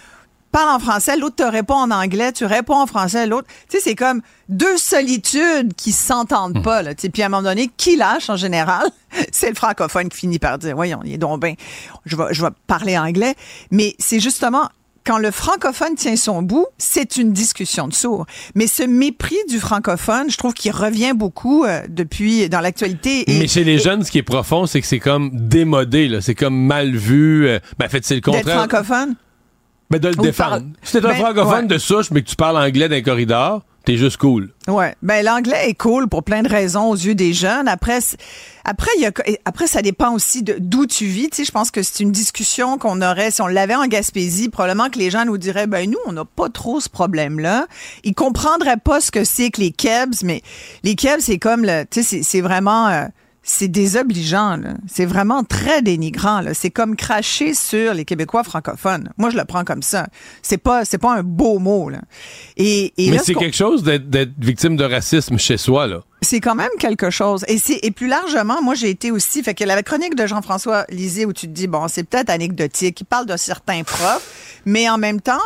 [0.51, 3.47] parles en français, l'autre te répond en anglais, tu réponds en français, l'autre.
[3.69, 6.81] Tu sais, c'est comme deux solitudes qui s'entendent pas.
[6.81, 6.95] Là.
[6.95, 8.87] Puis à un moment donné, qui lâche en général?
[9.31, 11.53] c'est le francophone qui finit par dire, voyons, il est donc bien,
[12.05, 13.35] je vais, je vais parler anglais.
[13.71, 14.69] Mais c'est justement
[15.07, 18.25] quand le francophone tient son bout, c'est une discussion de sourds.
[18.55, 23.23] Mais ce mépris du francophone, je trouve qu'il revient beaucoup euh, depuis dans l'actualité.
[23.29, 26.57] Mais chez les jeunes, ce qui est profond, c'est que c'est comme démodé, c'est comme
[26.57, 27.47] mal vu.
[27.47, 28.43] Euh, ben, en fait, c'est le contraire.
[28.43, 29.15] D'être francophone?
[29.89, 30.65] Ben, de le défendre.
[30.83, 33.95] Si t'es un ben, francophone de souche, mais que tu parles anglais d'un corridor, T'es
[33.95, 34.49] juste cool.
[34.67, 34.95] Ouais.
[35.01, 37.69] Ben l'anglais est cool pour plein de raisons aux yeux des jeunes.
[37.69, 37.99] Après,
[38.65, 39.11] après, y a,
[39.45, 41.29] après ça dépend aussi d'où tu vis.
[41.29, 44.49] Tu sais, je pense que c'est une discussion qu'on aurait si on l'avait en Gaspésie.
[44.49, 47.67] Probablement que les gens nous diraient, ben nous, on n'a pas trop ce problème-là.
[48.03, 50.41] Ils comprendraient pas ce que c'est que les kebs, mais
[50.83, 52.89] les kebs, c'est comme le, tu sais, c'est vraiment.
[52.89, 53.05] Euh,
[53.47, 54.59] c'est désobligeant.
[54.87, 56.41] C'est vraiment très dénigrant.
[56.53, 59.09] C'est comme cracher sur les Québécois francophones.
[59.17, 60.07] Moi, je le prends comme ça.
[60.41, 61.89] C'est pas, c'est pas un beau mot.
[61.89, 62.01] Là.
[62.57, 65.87] Et, Mais c'est quelque chose d'être victime de racisme chez soi.
[65.87, 66.03] là.
[66.21, 67.45] C'est quand même quelque chose.
[67.47, 69.41] Et, et plus largement, moi, j'ai été aussi.
[69.43, 72.99] Fait que la chronique de Jean-François Lisée où tu te dis, bon, c'est peut-être anecdotique.
[72.99, 75.39] Il parle de certains profs, mais en même temps,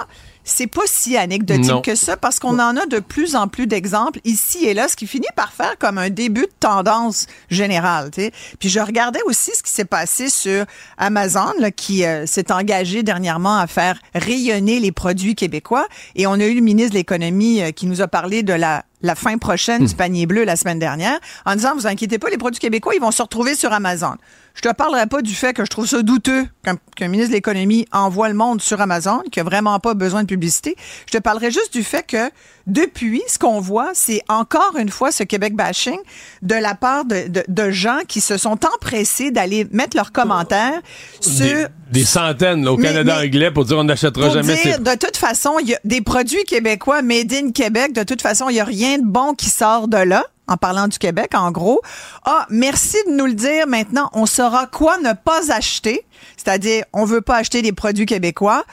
[0.44, 4.20] c'est pas si anecdotique que ça parce qu'on en a de plus en plus d'exemples
[4.24, 8.10] ici et là, ce qui finit par faire comme un début de tendance générale.
[8.60, 10.66] Puis je regardais aussi ce qui s'est passé sur
[10.98, 15.88] Amazon, là, qui euh, s'est engagé dernièrement à faire rayonner les produits québécois.
[16.16, 18.84] Et on a eu le ministre de l'Économie euh, qui nous a parlé de la
[19.04, 19.98] la fin prochaine du hmm.
[19.98, 23.12] panier bleu la semaine dernière en disant vous inquiétez pas les produits québécois ils vont
[23.12, 24.16] se retrouver sur Amazon.
[24.54, 26.46] Je te parlerai pas du fait que je trouve ça douteux
[26.96, 30.28] qu'un ministre de l'économie envoie le monde sur Amazon, qui a vraiment pas besoin de
[30.28, 30.76] publicité.
[31.08, 32.30] Je te parlerai juste du fait que
[32.68, 35.98] depuis, ce qu'on voit, c'est encore une fois ce Québec bashing
[36.42, 40.82] de la part de, de, gens qui se sont empressés d'aller mettre leurs commentaires
[41.20, 41.68] sur...
[41.92, 44.56] Des, centaines au Canada anglais pour dire on n'achètera jamais...
[44.56, 48.22] Dire, de toute façon, il y a des produits québécois made in Québec, de toute
[48.22, 51.32] façon, il n'y a rien de bon qui sort de là en parlant du Québec,
[51.34, 51.82] en gros.
[52.26, 53.68] Ah, merci de nous le dire.
[53.68, 56.06] Maintenant, on saura quoi ne pas acheter.
[56.36, 58.66] C'est-à-dire, on veut pas acheter des produits québécois.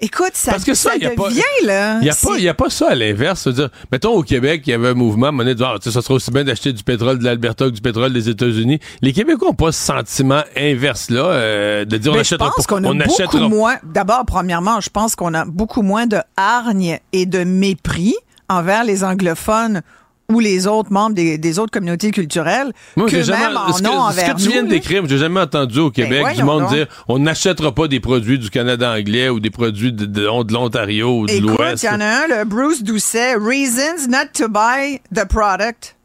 [0.00, 1.98] Écoute, ça, Parce que ça, devient, là.
[2.00, 3.48] Il n'y a, pas, a pas ça à l'inverse.
[3.90, 6.44] mettons, au Québec, il y avait un mouvement, monnaie de ah, ça serait aussi bien
[6.44, 8.78] d'acheter du pétrole de l'Alberta que du pétrole des États-Unis.
[9.02, 12.62] Les Québécois n'ont pas ce sentiment inverse-là, euh, de dire on achètera pas.
[12.62, 13.76] qu'on a beaucoup moins.
[13.82, 18.14] D'abord, premièrement, je pense qu'on a beaucoup moins de hargne et de mépris
[18.48, 19.82] envers les anglophones
[20.30, 23.88] ou les autres membres des, autres communautés culturelles Moi, que jamais, même en ce que,
[23.88, 26.66] ont Ce que tu viens de décrire, j'ai jamais entendu au Québec ben, du monde
[26.68, 31.20] dire on n'achètera pas des produits du Canada anglais ou des produits de, de, l'Ontario
[31.20, 31.82] ou de l'Ouest.
[31.82, 35.96] il y en a un, le Bruce Doucet, Reasons not to buy the product.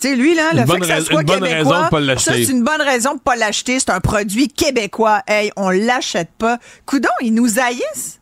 [0.00, 3.16] Tu sais, lui, là, le fait que ça soit québécois, ça, c'est une bonne raison
[3.16, 3.78] de pas l'acheter.
[3.80, 5.22] C'est un produit québécois.
[5.26, 6.58] Hey, on l'achète pas.
[6.86, 8.17] Coudon, ils nous haïssent.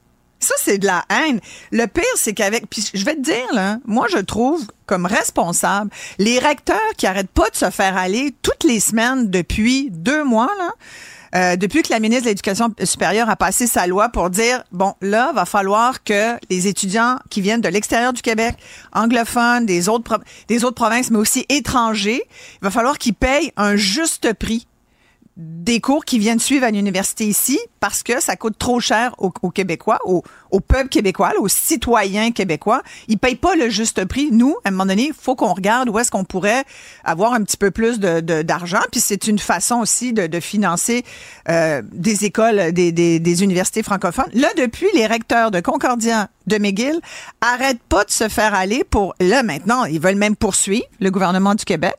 [0.46, 1.40] Ça, c'est de la haine.
[1.72, 2.70] Le pire, c'est qu'avec.
[2.70, 7.32] Puis je vais te dire, là, moi, je trouve comme responsable les recteurs qui arrêtent
[7.32, 10.70] pas de se faire aller toutes les semaines depuis deux mois, là.
[11.34, 14.94] Euh, depuis que la ministre de l'Éducation supérieure a passé sa loi pour dire, bon,
[15.00, 18.54] là, va falloir que les étudiants qui viennent de l'extérieur du Québec,
[18.92, 23.74] anglophones, des autres, des autres provinces, mais aussi étrangers, il va falloir qu'ils payent un
[23.74, 24.68] juste prix
[25.36, 29.32] des cours qui viennent suivre à l'université ici parce que ça coûte trop cher aux,
[29.42, 32.82] aux Québécois, au, au peuple québécois, aux citoyens québécois.
[33.08, 34.30] Ils payent pas le juste prix.
[34.32, 36.64] Nous, à un moment donné, faut qu'on regarde où est-ce qu'on pourrait
[37.04, 38.80] avoir un petit peu plus d'argent.
[38.90, 41.04] Puis c'est une façon aussi de, financer
[41.48, 44.30] euh, des écoles, des, des, des universités francophones.
[44.32, 47.00] Là, depuis, les recteurs de Concordia, de McGill,
[47.40, 49.14] arrêtent pas de se faire aller pour...
[49.20, 51.96] Là, maintenant, ils veulent même poursuivre le gouvernement du Québec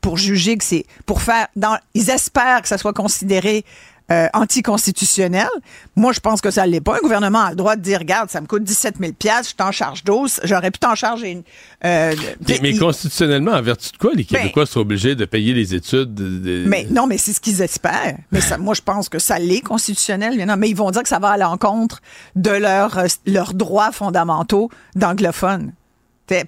[0.00, 0.84] pour juger que c'est...
[1.06, 1.48] pour faire...
[1.56, 3.64] Dans, ils espèrent que ça soit considéré
[4.10, 5.48] euh, anticonstitutionnel.
[5.96, 6.96] Moi, je pense que ça ne l'est pas.
[6.96, 9.70] Un gouvernement a le droit de dire, regarde, ça me coûte 17 000 je t'en
[9.72, 10.40] charge 12.
[10.44, 11.42] J'aurais pu t'en charger une...
[11.84, 12.14] euh,
[12.48, 15.54] Mais, mais il- constitutionnellement, en vertu de quoi les Ben- Québécois sont obligés de payer
[15.54, 16.14] les études?
[16.14, 18.16] de- Mais non, mais c'est ce qu'ils espèrent.
[18.32, 20.34] Mais ça, moi, je pense que ça l'est constitutionnel.
[20.36, 22.00] Mais non, mais ils vont dire que ça va à l'encontre
[22.36, 25.72] de leurs euh, leurs droits fondamentaux d'anglophones.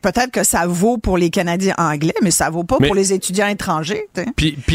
[0.01, 3.12] Peut-être que ça vaut pour les Canadiens anglais, mais ça vaut pas Mais- pour les
[3.12, 4.09] étudiants étrangers.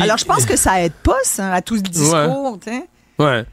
[0.01, 2.59] Alors, je pense que ça aide pas, ça, à tout ce discours.
[3.17, 3.45] Ouais.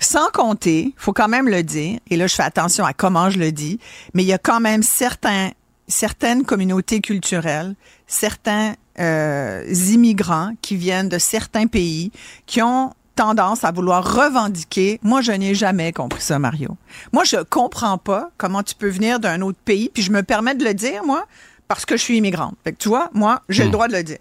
[0.00, 3.38] Sans compter, faut quand même le dire, et là je fais attention à comment je
[3.38, 3.78] le dis,
[4.14, 5.50] mais il y a quand même certains,
[5.86, 7.74] certaines communautés culturelles,
[8.06, 12.10] certains euh, immigrants qui viennent de certains pays
[12.46, 14.98] qui ont tendance à vouloir revendiquer.
[15.02, 16.76] Moi, je n'ai jamais compris ça, Mario.
[17.12, 20.54] Moi, je comprends pas comment tu peux venir d'un autre pays, puis je me permets
[20.54, 21.26] de le dire, moi,
[21.68, 22.56] parce que je suis immigrante.
[22.64, 24.18] Fait que tu vois, moi, j'ai le droit de le dire.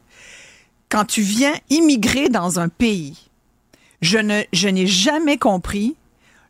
[0.89, 3.29] Quand tu viens immigrer dans un pays,
[4.01, 5.95] je ne je n'ai jamais compris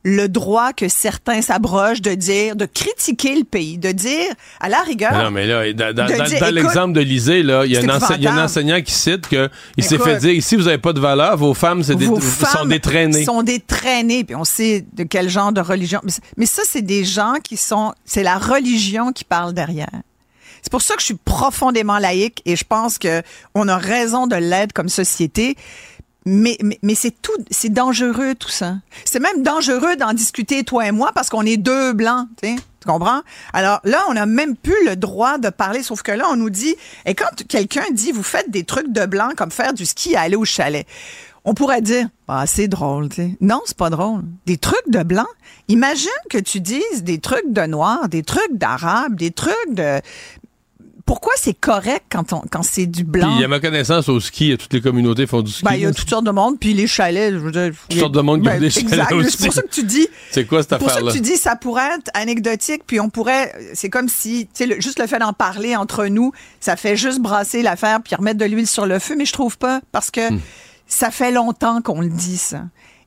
[0.03, 4.81] le droit que certains s'abrogent de dire, de critiquer le pays, de dire, à la
[4.81, 6.05] rigueur, non, mais là, dans,
[6.51, 10.17] l'exemple de l'Isée, là, il y, a un enseignant qui cite que il s'est fait
[10.17, 13.25] dire ici, vous n'avez pas de valeur, vos femmes, c'est sont détraînées.
[13.25, 16.01] sont détraînées, puis on sait de quel genre de religion.
[16.37, 20.01] Mais ça, c'est des gens qui sont, c'est la religion qui parle derrière.
[20.61, 23.23] C'est pour ça que je suis profondément laïque et je pense que
[23.55, 25.55] on a raison de l'être comme société.
[26.25, 28.75] Mais, mais, mais c'est tout, c'est dangereux tout ça.
[29.05, 32.55] C'est même dangereux d'en discuter toi et moi parce qu'on est deux blancs, tu
[32.85, 33.21] comprends?
[33.53, 36.49] Alors là, on n'a même plus le droit de parler, sauf que là, on nous
[36.49, 40.11] dit, et quand quelqu'un dit, vous faites des trucs de blanc comme faire du ski
[40.11, 40.85] et aller au chalet,
[41.43, 43.35] on pourrait dire, ah, c'est drôle, tu.
[43.41, 44.21] Non, c'est pas drôle.
[44.45, 45.25] Des trucs de blanc.
[45.67, 49.99] Imagine que tu dises des trucs de noir, des trucs d'arabe, des trucs de.
[51.11, 53.37] Pourquoi c'est correct quand, on, quand c'est du blanc?
[53.43, 55.61] à ma connaissance, au ski, toutes les communautés font du ski.
[55.65, 57.73] Ben, il y a toutes sortes de monde, puis les chalets, je veux dire.
[57.89, 59.11] Toutes sortes de monde qui ont des chalets Exact.
[59.11, 59.37] aussi.
[59.37, 60.07] C'est pour ça que tu dis.
[60.31, 63.53] C'est quoi cette pour ça que tu dis, ça pourrait être anecdotique, puis on pourrait,
[63.73, 66.31] c'est comme si, tu sais, juste le fait d'en parler entre nous,
[66.61, 69.57] ça fait juste brasser l'affaire puis remettre de l'huile sur le feu, mais je trouve
[69.57, 70.39] pas, parce que Hmm.
[70.87, 72.61] ça fait longtemps qu'on le dit, ça.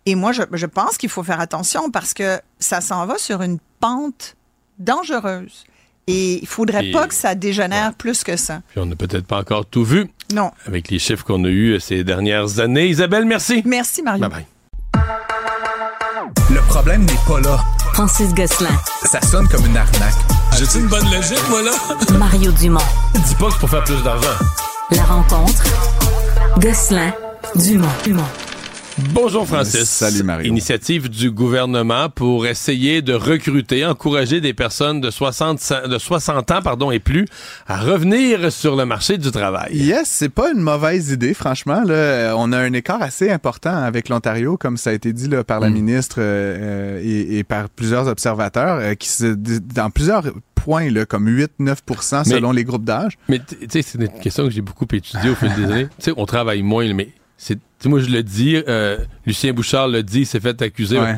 [0.05, 3.41] Et moi, je, je pense qu'il faut faire attention parce que ça s'en va sur
[3.41, 4.37] une pente
[4.79, 5.65] dangereuse.
[6.07, 8.61] Et il faudrait Et- pas que ça dégénère plus que ça.
[8.71, 10.51] Puis on n'a peut-être pas encore tout vu Non.
[10.67, 12.89] avec les chiffres qu'on a eus ces dernières années.
[12.89, 13.63] Isabelle, merci.
[13.65, 14.29] Merci, Mario.
[14.29, 14.47] Bye bye.
[16.51, 17.59] Le problème n'est pas là.
[17.95, 18.71] Francis Gosselin,
[19.05, 20.15] Ça sonne comme une arnaque.
[20.59, 21.73] J'ai-tu une bonne logique, moi, là?
[22.19, 22.81] Mario Dumont.
[23.27, 24.29] Dis pas que c'est pour faire plus d'argent.
[24.91, 25.63] La rencontre.
[26.59, 27.13] Gosselin,
[27.57, 27.89] Dumont.
[28.05, 28.25] Dumont.
[29.13, 29.89] Bonjour Francis.
[29.89, 30.47] Salut, Mario.
[30.49, 36.63] Initiative du gouvernement pour essayer de recruter, encourager des personnes de 60, de 60 ans
[36.63, 37.27] pardon, et plus
[37.67, 39.75] à revenir sur le marché du travail.
[39.77, 41.83] Yes, c'est pas une mauvaise idée, franchement.
[41.85, 45.27] Là, Euh, on a un écart assez important avec l'Ontario, comme ça a été dit
[45.29, 45.75] là, par la Mm.
[45.75, 50.23] ministre euh, euh, et, et par plusieurs observateurs, euh, qui se, dans plusieurs
[50.55, 53.15] points, là, comme 8-9 Mais- selon les groupes d'âge.
[53.29, 55.87] Mais tu sais, c'est une question que j'ai beaucoup étudiée au fil des années.
[55.99, 57.09] Tu sais, on travaille moins, mais
[57.45, 60.63] c'est, tu sais, moi je le dis, euh, Lucien Bouchard le dit, il s'est fait
[60.63, 60.99] accuser.
[60.99, 61.17] Ouais.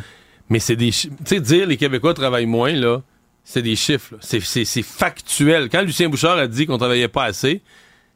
[0.48, 3.02] Mais c'est des, tu sais, dire les Québécois travaillent moins là,
[3.44, 4.16] c'est des chiffres.
[4.20, 5.68] c'est factuel.
[5.70, 7.62] Quand Lucien Bouchard a dit qu'on travaillait pas assez,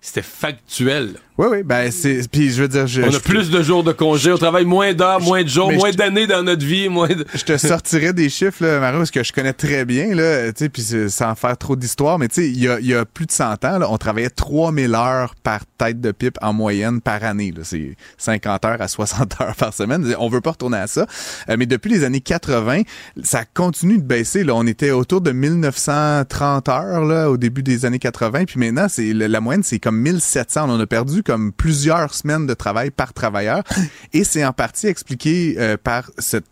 [0.01, 1.21] c'était factuel.
[1.41, 2.20] Oui, oui, ben c'est.
[2.30, 4.66] Puis je veux dire, je, on je- a plus de jours de congé, on travaille
[4.66, 7.24] moins d'heures, moins de jours, moins d'années dans notre vie, moins de...
[7.34, 10.64] je te sortirais des chiffres, là, Mario, parce que je connais très bien, là, tu
[10.64, 13.24] sais, puis sans faire trop d'histoire, mais tu sais, il y a, y a plus
[13.24, 17.24] de 100 ans, là, on travaillait 3000 heures par tête de pipe en moyenne par
[17.24, 17.55] année.
[17.57, 17.62] là.
[17.64, 20.14] C'est 50 heures à 60 heures par semaine.
[20.18, 21.07] On veut pas retourner à ça.
[21.49, 22.82] Euh, mais depuis les années 80,
[23.22, 24.45] ça continue de baisser.
[24.45, 24.55] Là.
[24.57, 29.14] On était autour de 1930 heures là, au début des années 80, puis maintenant, c'est
[29.14, 30.66] la moyenne, c'est comme 1700.
[30.68, 33.62] On a perdu comme plusieurs semaines de travail par travailleur.
[34.12, 36.45] Et c'est en partie expliqué euh, par cette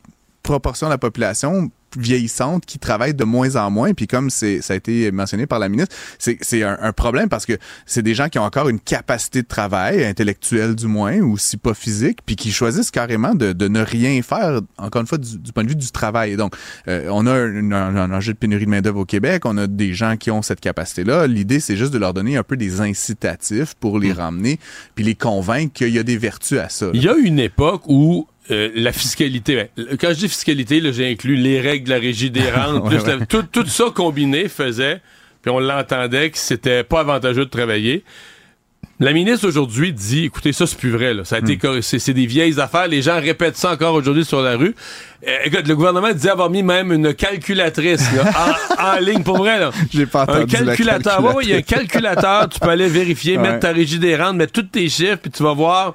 [0.48, 3.92] proportion de la population vieillissantes qui travaillent de moins en moins.
[3.94, 7.28] Puis comme c'est ça a été mentionné par la ministre, c'est c'est un, un problème
[7.28, 7.54] parce que
[7.86, 11.56] c'est des gens qui ont encore une capacité de travail intellectuelle du moins ou si
[11.56, 14.60] pas physique, puis qui choisissent carrément de, de ne rien faire.
[14.78, 16.36] Encore une fois du, du point de vue du travail.
[16.36, 16.54] Donc
[16.88, 19.42] euh, on a un, un, un enjeu de pénurie de main d'œuvre au Québec.
[19.44, 21.26] On a des gens qui ont cette capacité-là.
[21.26, 24.58] L'idée c'est juste de leur donner un peu des incitatifs pour les ramener
[24.94, 26.86] puis les convaincre qu'il y a des vertus à ça.
[26.86, 26.92] là.
[26.94, 31.10] Il y a une époque où euh, la fiscalité, ben, quand je dis fiscalité, j'ai
[31.10, 34.48] inclus les règles de la régie des rentes, Ouais, plus la- tout, tout ça combiné
[34.48, 35.00] faisait,
[35.42, 38.04] puis on l'entendait que c'était pas avantageux de travailler.
[39.00, 41.24] La ministre aujourd'hui dit, écoutez, ça c'est plus vrai, là.
[41.24, 41.80] Ça a été, Hmm.
[41.82, 42.88] c'est des vieilles affaires.
[42.88, 44.74] Les gens répètent ça encore aujourd'hui sur la rue.
[45.26, 48.24] Euh, écoute, le gouvernement dit avoir mis même une calculatrice là,
[48.78, 49.70] en, en ligne pour vrai là.
[49.92, 51.22] J'ai pas Un entendu la calculateur.
[51.36, 52.48] Ouais, il y a un calculateur.
[52.48, 55.44] tu peux aller vérifier, mettre ta régie des rentes, mettre tous tes chiffres, puis tu
[55.44, 55.94] vas voir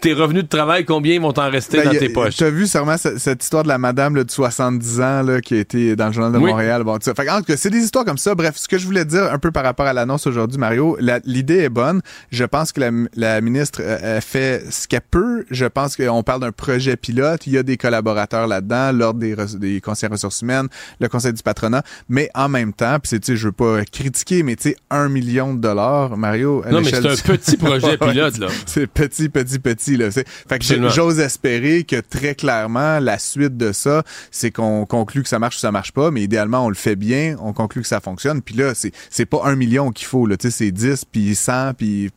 [0.00, 2.36] tes revenus de travail, combien ils vont t'en rester Ben, dans a- tes poches?
[2.36, 5.40] Tu as vu sûrement ce- cette histoire de la madame là, de 70 ans là,
[5.40, 6.50] qui a été dans le journal de Oui.
[6.50, 6.84] Montréal.
[6.84, 6.98] Bon.
[7.00, 8.34] Fait que, en tout cas, c'est des histoires comme ça.
[8.34, 11.58] Bref, ce que je voulais dire un peu par rapport à l'annonce aujourd'hui, Mario, l'idée
[11.58, 12.00] est bonne.
[12.30, 15.44] Je pense que la, la ministre euh, fait ce qu'elle peut.
[15.50, 17.46] Je pense qu'on parle d'un projet pilote.
[17.46, 20.68] Il y a des collaborateurs là-dedans, l'ordre des, des conseillers ressources humaines,
[21.00, 21.82] le conseil du patronat.
[22.08, 24.76] Mais en même temps, puis c'est, tu sais, je veux pas critiquer, mais tu sais,
[24.90, 26.62] un million de dollars, Mario.
[26.66, 28.48] à Non, mais c'est un petit projet pilote, là.
[28.66, 30.10] C'est petit, petit, petit, là.
[30.10, 35.28] Fait que j'ose espérer que très clairement, la suite de ça, c'est qu'on conclut que
[35.28, 37.88] ça marche ou ça marche pas, mais idéalement, on le fait bien, on conclut que
[37.88, 38.42] ça fonctionne.
[38.42, 40.36] Puis là, c'est, pas un million qu'il faut, là.
[40.38, 42.10] C'est 10, puis 100, puis,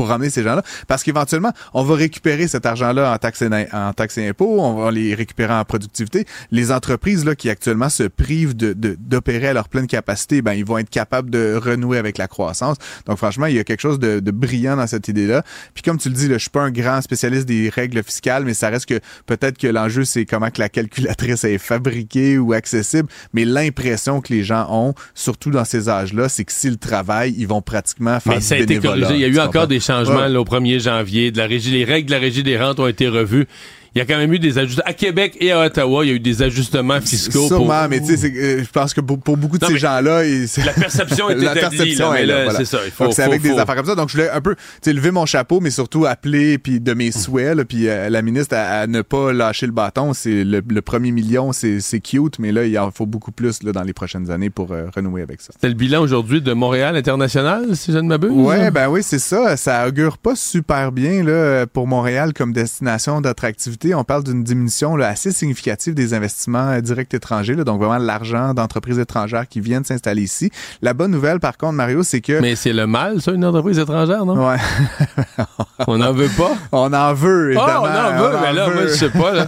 [0.00, 0.62] pour ramener ces gens-là.
[0.88, 4.82] Parce qu'éventuellement, on va récupérer cet argent-là en taxes et, en taxes et impôts, on
[4.82, 6.24] va les récupérer en productivité.
[6.50, 10.54] Les entreprises, là, qui actuellement se privent de, de- d'opérer à leur pleine capacité, ben,
[10.54, 12.78] ils vont être capables de renouer avec la croissance.
[13.04, 15.42] Donc, franchement, il y a quelque chose de, de brillant dans cette idée-là.
[15.74, 18.46] Puis, comme tu le dis, là, je suis pas un grand spécialiste des règles fiscales,
[18.46, 22.54] mais ça reste que peut-être que l'enjeu, c'est comment que la calculatrice est fabriquée ou
[22.54, 23.10] accessible.
[23.34, 27.46] Mais l'impression que les gens ont, surtout dans ces âges-là, c'est que s'ils travaillent, ils
[27.48, 29.14] vont pratiquement faire Mais ça a du été corrigé.
[29.14, 30.28] Il y a eu encore des changements Ouais.
[30.28, 31.30] là, au 1er janvier.
[31.30, 33.46] De la régie, les règles de la régie des rentes ont été revues.
[33.94, 34.84] Il y a quand même eu des ajustements.
[34.86, 37.48] À Québec et à Ottawa, il y a eu des ajustements fiscaux.
[37.48, 37.88] Sûrement, pour...
[37.90, 40.46] mais tu sais, euh, je pense que pour, pour beaucoup de Non, ces gens-là, ils-
[40.64, 42.58] La perception est la établie, perception là, est là, là, voilà.
[42.60, 43.94] c'est ça, il faut- Donc, c'est faut- avec des faut- affaires comme ça.
[43.96, 44.54] Donc, je voulais un peu,
[44.86, 48.54] lever mon chapeau, mais surtout appeler puis de mes souhaits, là, puis euh, la ministre
[48.56, 50.12] à, à ne pas lâcher le bâton.
[50.14, 53.62] C'est le, le premier million, c'est c'est cute, mais là, il en faut beaucoup plus
[53.64, 55.48] là, dans les prochaines années pour euh, renouer avec ça.
[55.52, 58.30] C'était le bilan aujourd'hui de Montréal International, si je ne m'abuse?
[58.30, 59.56] Ouais, ben oui, c'est ça.
[59.56, 63.79] Ça augure pas super bien là, pour Montréal comme destination d'attractivité.
[63.94, 67.98] On parle d'une diminution là, assez significative des investissements euh, directs étrangers, là, donc vraiment
[67.98, 70.50] l'argent d'entreprises étrangères qui viennent s'installer ici.
[70.82, 72.40] La bonne nouvelle, par contre, Mario, c'est que...
[72.40, 74.48] Mais c'est le mal, ça, une entreprise étrangère, non?
[74.48, 74.56] Ouais.
[75.86, 76.52] on n'en veut pas?
[76.72, 77.82] On en veut, Ah, évidemment.
[77.82, 79.46] on en veut, on mais en là, moi, je sais pas, là.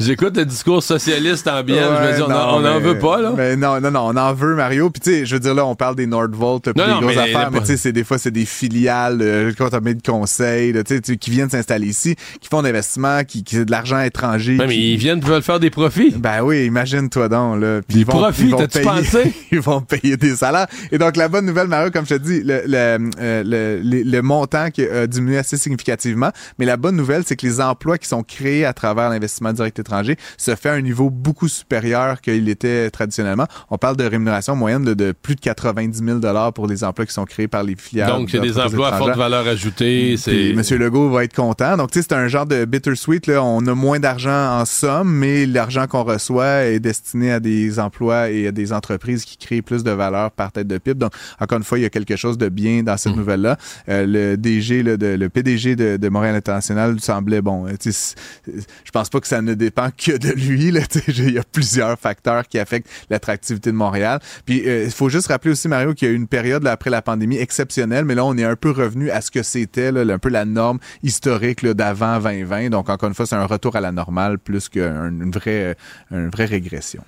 [0.00, 3.20] J'écoute le discours socialiste ambiant, je me dis, on, en- on en mais- veut pas,
[3.20, 3.32] là.
[3.36, 4.90] Mais non, non, non, on en veut, Mario.
[4.90, 6.94] Puis tu sais, je veux dire, là, on parle des Nordvolt, là, puis Non, des
[6.94, 10.02] non, grosses mais- affaires, mais tu sais, des fois, c'est des filiales, euh, compagnies de
[10.06, 14.00] conseil, tu sais, qui viennent s'installer ici, qui font d'investissements, qui, qui c'est de l'argent
[14.00, 14.56] étranger.
[14.58, 16.14] Ouais, mais ils viennent veulent faire des profits.
[16.16, 17.80] Ben oui, imagine-toi donc, là.
[17.86, 19.34] Puis Des ils vont- profits, t'as-tu payer- pensé?
[19.52, 20.66] ils vont payer des salaires.
[20.92, 24.70] Et donc, la bonne nouvelle, Mario, comme je te dis, le, le, euh, le, montant
[24.70, 26.30] qui a diminué assez significativement.
[26.58, 29.78] Mais la bonne nouvelle, c'est que les emplois qui sont créés à travers l'investissement direct
[29.78, 33.46] étranger se fait à un niveau beaucoup supérieur qu'il était traditionnellement.
[33.70, 37.12] On parle de rémunération moyenne de, de plus de 90 000 pour les emplois qui
[37.12, 38.10] sont créés par les filiales.
[38.10, 40.16] Donc, c'est des emplois à forte valeur ajoutée.
[40.54, 41.76] Monsieur Legault va être content.
[41.76, 43.26] Donc, tu sais, c'est un genre de bittersweet.
[43.26, 43.42] Là.
[43.46, 48.30] On a moins d'argent en somme, mais l'argent qu'on reçoit est destiné à des emplois
[48.30, 50.98] et à des entreprises qui créent plus de valeur par tête de pipe.
[50.98, 53.56] Donc, encore une fois, il y a quelque chose de bien dans cette nouvelle-là.
[53.88, 57.66] Euh, le DG, de, le PDG de, de Montréal International semblait bon.
[57.66, 60.70] euh, Je pense pas que ça ne dépend que de lui.
[60.70, 64.20] Là, il y a plusieurs facteurs qui affectent l'attractivité de Montréal.
[64.44, 66.72] Puis, euh, il faut juste rappeler aussi, Mario, qu'il y a eu une période là,
[66.72, 69.88] après la pandémie exceptionnelle, mais là, on est un peu revenu à ce que c'était,
[69.88, 72.70] un peu la norme historique d'avant 2020.
[72.70, 75.76] Donc, encore une fois, c'est un retour à la normale plus qu'une vraie,
[76.12, 77.04] euh, une vraie régression.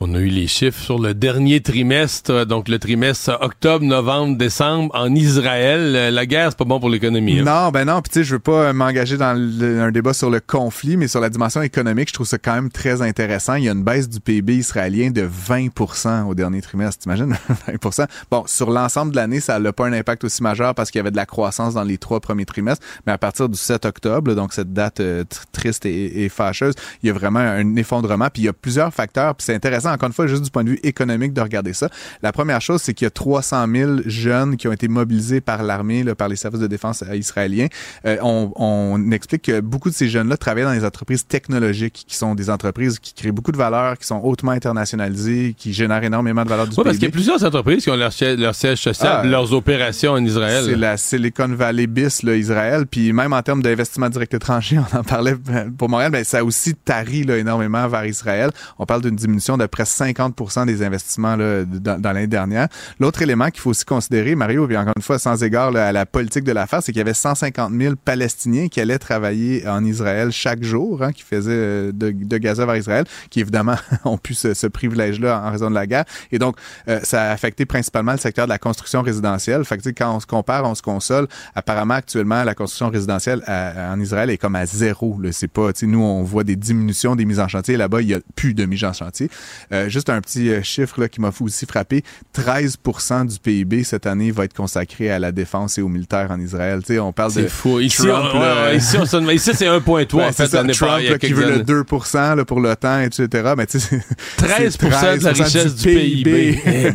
[0.00, 4.90] On a eu les chiffres sur le dernier trimestre, donc le trimestre octobre, novembre, décembre
[4.94, 5.94] en Israël.
[5.96, 7.38] Euh, La guerre, c'est pas bon pour l'économie.
[7.38, 7.44] hein?
[7.44, 8.02] Non, ben non.
[8.02, 11.06] Puis tu sais, je veux pas euh, m'engager dans un débat sur le conflit, mais
[11.08, 13.54] sur la dimension économique, je trouve ça quand même très intéressant.
[13.54, 17.02] Il y a une baisse du PIB israélien de 20% au dernier trimestre.
[17.04, 17.34] T'imagines?
[17.68, 20.98] 20% Bon, sur l'ensemble de l'année, ça n'a pas un impact aussi majeur parce qu'il
[20.98, 22.84] y avait de la croissance dans les trois premiers trimestres.
[23.06, 26.74] Mais à partir du 7 octobre, donc cette date euh, tr- triste et, et fâcheuse,
[27.02, 28.28] il y a vraiment un effondrement.
[28.28, 29.34] Puis il y a plusieurs facteurs.
[29.36, 31.88] Puis c'est intéressant encore une fois, juste du point de vue économique de regarder ça.
[32.22, 35.62] La première chose, c'est qu'il y a 300 000 jeunes qui ont été mobilisés par
[35.62, 37.68] l'armée, par les services de défense euh, israéliens.
[38.06, 42.16] Euh, on, on explique que beaucoup de ces jeunes-là travaillent dans des entreprises technologiques, qui
[42.16, 46.44] sont des entreprises qui créent beaucoup de valeur, qui sont hautement internationalisées, qui génèrent énormément
[46.44, 48.54] de valeur du Oui, parce qu'il y a plusieurs entreprises qui ont leur siège, leur
[48.54, 50.64] siège social, Ah, leurs opérations en Israël.
[50.66, 52.86] C'est la Silicon Valley bis, là, Israël.
[52.86, 55.36] Puis même en termes d'investissement direct étranger, on en parlait
[55.76, 58.50] pour Montréal, mais ça aussi tari là, énormément vers Israël.
[58.78, 62.68] On parle d'une diminution de près 50 des investissements là, dans, l'année dernière.
[63.00, 66.06] L'autre élément qu'il faut aussi considérer, Mario, puis encore une fois, sans égard à la
[66.06, 70.30] politique de l'affaire, c'est qu'il y avait 150 000 Palestiniens qui allaient travailler en Israël
[70.30, 73.74] chaque jour, hein, qui faisaient euh, de, Gaza vers Israël, qui évidemment
[74.04, 76.04] ont pu ce, ce privilège-là en raison de la guerre.
[76.30, 76.56] Et donc,
[76.88, 79.64] euh, ça a affecté principalement le secteur de la construction résidentielle.
[79.64, 81.26] Fait que, quand on se compare, on se console.
[81.56, 85.18] Apparemment, actuellement, la construction résidentielle en Israël est comme à zéro.
[85.32, 87.76] C'est pas, nous, on voit des diminutions des mises en chantier.
[87.76, 89.30] Là-bas, il y a plus de mises en chantier.
[89.72, 92.02] Euh, juste un petit euh, chiffre là, qui m'a aussi frappé.
[92.36, 96.38] 13% du PIB cette année va être consacré à la défense et aux militaires en
[96.40, 96.80] Israël.
[96.80, 97.80] Tu sais, on parle de C'est fou.
[97.80, 98.64] Ici, Trump, on- là.
[98.66, 101.32] ouais, ici, on se ici, c'est 1,3 Ben, en c'est fait ça, Trump là, qui
[101.32, 101.64] veut le années.
[101.64, 101.84] 2
[102.14, 103.54] là, pour l'OTAN, etc.
[103.56, 104.00] Mais tu sais,
[104.36, 106.60] c'est- 13 c'est de la richesse du PIB.
[106.66, 106.90] Eh,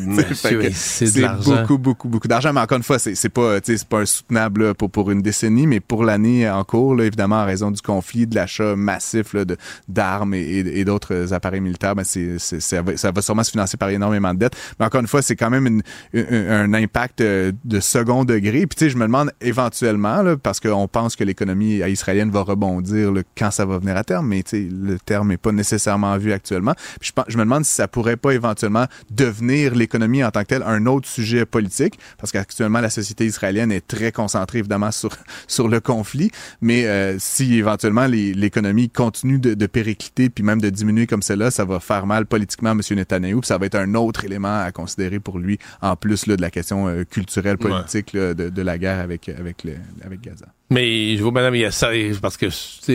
[0.74, 2.54] c'est beaucoup, beaucoup, beaucoup d'argent.
[2.54, 5.68] Mais encore une fois, c'est c'est pas, c'est pas insoutenable là, pour, pour une décennie,
[5.68, 9.46] mais pour l'année en cours, là, évidemment, en raison du conflit, de l'achat massif là,
[9.46, 13.22] de- d'armes et, et- et d'autres appareils militaires, ben, c'est, c'est- ça, va, ça va
[13.22, 14.56] sûrement se financer par énormément de dettes.
[14.80, 15.82] Mais encore une fois, c'est quand même une-
[16.14, 18.68] une- un impact euh, de second degré.
[18.68, 22.42] Puis tu sais, je me demande éventuellement, là, parce qu'on pense que l'économie israélienne va
[22.42, 25.52] rebondir là, quand ça va venir à terme, mais tu sais, le terme n'est pas
[25.52, 26.74] nécessairement vu actuellement.
[27.00, 30.64] Puis je, me demande si ça pourrait pas éventuellement devenir l'économie en tant que telle
[30.64, 35.10] un autre sujet politique, parce qu'actuellement la société israélienne est très concentrée évidemment sur
[35.48, 36.32] sur le conflit,
[36.62, 41.52] mais euh, si éventuellement l'économie continue de, de péricliter puis même de diminuer comme cela,
[41.52, 42.82] ça va faire mal politiquement à M.
[42.92, 46.36] Netanyahu, puis ça va être un autre élément à considérer pour lui en plus là,
[46.36, 49.74] de la question euh, culturelle politique là, de, de la guerre avec avec le,
[50.04, 50.48] avec Gaza.
[50.72, 51.90] Mais je vois, madame, il y a ça,
[52.22, 52.46] parce que,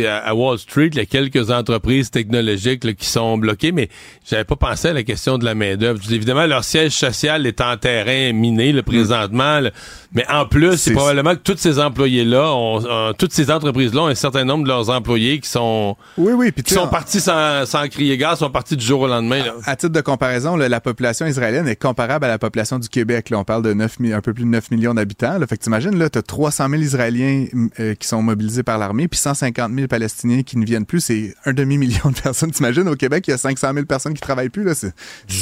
[0.07, 3.89] à à Wall Street, il y a quelques entreprises technologiques là, qui sont bloquées, mais
[4.29, 6.01] j'avais pas pensé à la question de la main-d'œuvre.
[6.13, 9.71] Évidemment, leur siège social est en terrain miné, le présentement, là.
[10.13, 14.07] mais en plus, c'est probablement que tous ces employés-là, ont, ont- toutes ces entreprises-là ont
[14.07, 17.67] un certain nombre de leurs employés qui sont, Oui, oui, puis qui sont partis sans,
[17.67, 19.39] sans crier gaz, sont partis du jour au lendemain.
[19.45, 19.55] Là.
[19.65, 23.31] À titre de comparaison, là, la population israélienne est comparable à la population du Québec.
[23.31, 25.37] Là, on parle de 9, mi- un peu plus de 9 millions d'habitants.
[25.49, 29.09] Fait que t'imagines, là, t'as 300 000 Israéliens mm, euh, qui sont mobilisés par l'armée,
[29.09, 31.01] puis 150 000 Palestiniens qui ne viennent plus.
[31.01, 32.51] C'est un demi-million de personnes.
[32.53, 34.65] T'imagines, au Québec, il y a 500 000 personnes qui travaillent plus.
[34.65, 34.74] Là.
[34.74, 34.93] C'est,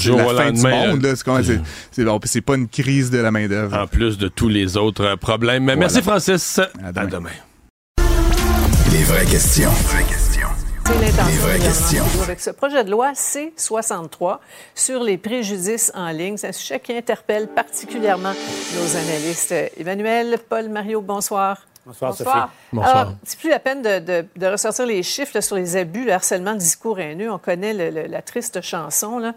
[0.07, 1.03] la au fin du lendemain, monde.
[1.03, 1.15] Là.
[1.93, 3.77] C'est, bon, puis c'est pas une crise de la main-d'œuvre.
[3.77, 5.65] En plus de tous les autres euh, problèmes.
[5.65, 6.61] Merci, Francis.
[6.83, 7.31] À demain.
[8.91, 9.71] Les vraies questions.
[10.85, 12.05] C'est l'intention Les vraies questions.
[12.23, 14.39] Avec ce projet de loi C-63
[14.75, 16.37] sur les préjudices en ligne.
[16.37, 19.55] C'est un sujet qui interpelle particulièrement nos analystes.
[19.79, 21.67] Emmanuel, Paul, Mario, bonsoir.
[21.85, 22.31] Bonsoir, Sophie.
[22.73, 22.97] Bonsoir.
[22.97, 26.05] Alors, c'est plus la peine de, de- de ressortir les chiffres là, sur les abus,
[26.05, 27.29] le harcèlement, le discours haineux.
[27.31, 29.19] On connaît le- le- la triste chanson.
[29.19, 29.33] Là.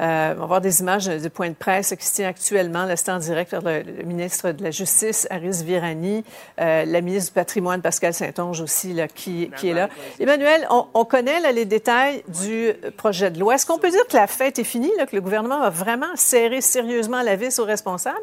[0.00, 2.84] Euh, on va voir des images du point de presse qui se tient actuellement.
[2.84, 6.22] Là, c'est en direct vers le, le ministre de la Justice, Aris Virani,
[6.60, 9.88] euh, la ministre du Patrimoine, Pascal Saint-Onge aussi, là, qui, qui est là.
[10.20, 13.56] Emmanuel, on, on connaît là, les détails du projet de loi.
[13.56, 16.14] Est-ce qu'on peut dire que la fête est finie, là, que le gouvernement va vraiment
[16.14, 18.16] serrer sérieusement la vis aux responsables?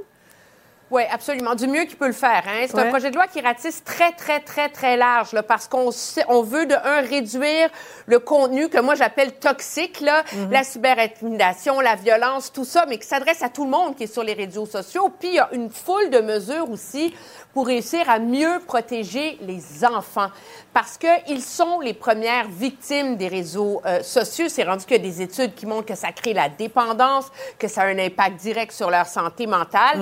[0.92, 1.56] Oui, absolument.
[1.56, 2.44] Du mieux qu'il peut le faire.
[2.48, 2.66] Hein?
[2.68, 2.84] C'est Ouais.
[2.84, 5.90] un projet de loi qui ratisse très, très, très, très large, là, parce qu'on
[6.28, 7.70] on veut, de un, réduire
[8.06, 13.08] le contenu que moi j'appelle toxique, là, la cyberintimidation, la violence, tout ça, mais qui
[13.08, 15.10] s'adresse à tout le monde qui est sur les réseaux sociaux.
[15.20, 17.14] Puis il y a une foule de mesures aussi
[17.54, 20.30] pour réussir à mieux protéger les enfants,
[20.74, 24.48] parce qu'ils sont les premières victimes des réseaux euh, sociaux.
[24.50, 27.26] C'est rendu qu'il y a des études qui montrent que ça crée la dépendance,
[27.58, 30.00] que ça a un impact direct sur leur santé mentale.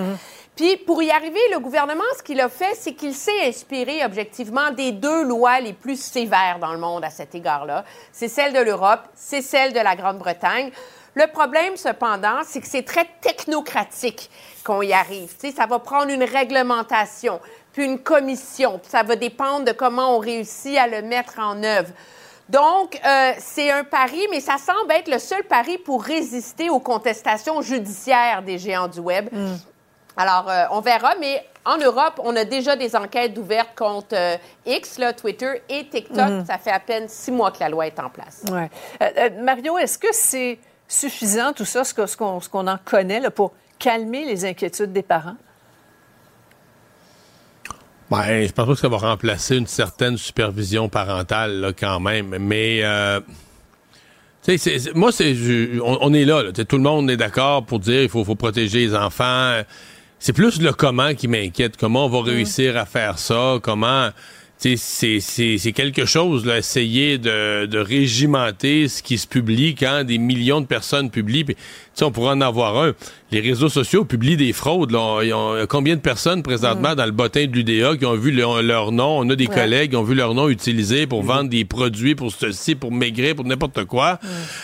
[0.55, 4.69] Puis, pour y arriver, le gouvernement, ce qu'il a fait, c'est qu'il s'est inspiré objectivement
[4.71, 7.84] des deux lois les plus sévères dans le monde à cet égard-là.
[8.11, 10.71] C'est celle de l'Europe, c'est celle de la Grande-Bretagne.
[11.15, 14.30] Le problème, cependant, c'est que c'est très technocratique
[14.63, 15.34] qu'on y arrive.
[15.39, 17.39] Tu sais, ça va prendre une réglementation,
[17.71, 21.63] puis une commission, puis ça va dépendre de comment on réussit à le mettre en
[21.63, 21.89] œuvre.
[22.49, 26.80] Donc, euh, c'est un pari, mais ça semble être le seul pari pour résister aux
[26.80, 29.30] contestations judiciaires des géants du Web.
[30.18, 34.35] Alors, euh, on verra, mais en Europe, on a déjà des enquêtes ouvertes contre euh,
[34.65, 36.18] X, là, Twitter et TikTok.
[36.30, 36.45] Mhm.
[36.45, 38.44] Ça fait à peine six mois que la loi est en place.
[38.52, 38.69] Ouais.
[39.02, 43.19] Euh, euh, Mario, est-ce que c'est suffisant, tout ça, ce que- ce qu'on en connaît,
[43.19, 45.35] là, pour calmer les inquiétudes des parents?
[48.11, 52.38] Ben, je pense pas que ça va remplacer une certaine supervision parentale, là, quand même.
[52.40, 53.19] Mais, euh,
[54.45, 55.34] Tu sais, c'est- c'est- moi, c'est,
[55.81, 56.44] on, on est là.
[56.44, 56.52] là.
[56.52, 59.61] Tu sais, Tout le monde est d'accord pour dire il faut, faut protéger les enfants.
[60.26, 61.76] C'est plus le comment qui m'inquiète.
[61.76, 63.60] Comment on va réussir à faire ça?
[63.62, 64.08] Comment.
[64.58, 70.62] c'est quelque chose, là, essayer de, de régimenter ce qui se publie quand des millions
[70.62, 71.44] de personnes publient.
[72.02, 72.94] On pourrait en avoir un.
[73.32, 74.91] Les réseaux sociaux publient des fraudes.
[74.91, 75.22] Là.
[75.68, 79.20] Combien de personnes présentement dans le bottin de l'UDA qui ont vu le- leur nom?
[79.20, 79.56] On a des Ouais.
[79.56, 83.36] collègues qui ont vu leur nom utilisé pour vendre des produits, pour ceci, pour maigrir,
[83.36, 84.20] pour n'importe quoi.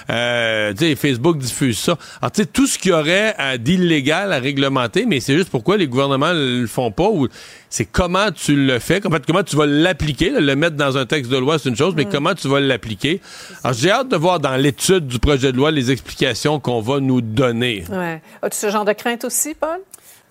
[0.09, 1.97] Euh, tu sais, Facebook diffuse ça.
[2.21, 5.77] Alors, tu sais, tout ce qu'il y aurait d'illégal à réglementer, mais c'est juste pourquoi
[5.77, 7.27] les gouvernements le font pas ou
[7.69, 11.31] c'est comment tu le fais, comment, comment tu vas l'appliquer, le mettre dans un texte
[11.31, 13.21] de loi, c'est une chose, mais comment tu vas l'appliquer?
[13.63, 16.99] Alors, j'ai hâte de voir dans l'étude du projet de loi les explications qu'on va
[16.99, 17.83] nous donner.
[17.89, 18.21] Ouais.
[18.41, 19.79] As-tu ce genre de crainte aussi, Paul?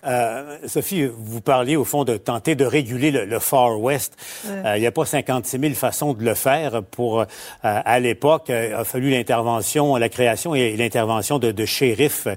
[0.05, 4.13] Euh, Sophie, vous parliez au fond de tenter de réguler le, le Far West.
[4.45, 4.51] Ouais.
[4.65, 6.81] Euh, Il n'y a pas 56 000 façons de le faire.
[6.83, 7.25] Pour euh,
[7.61, 12.27] à l'époque, euh, a fallu l'intervention, la création et l'intervention de, de shérifs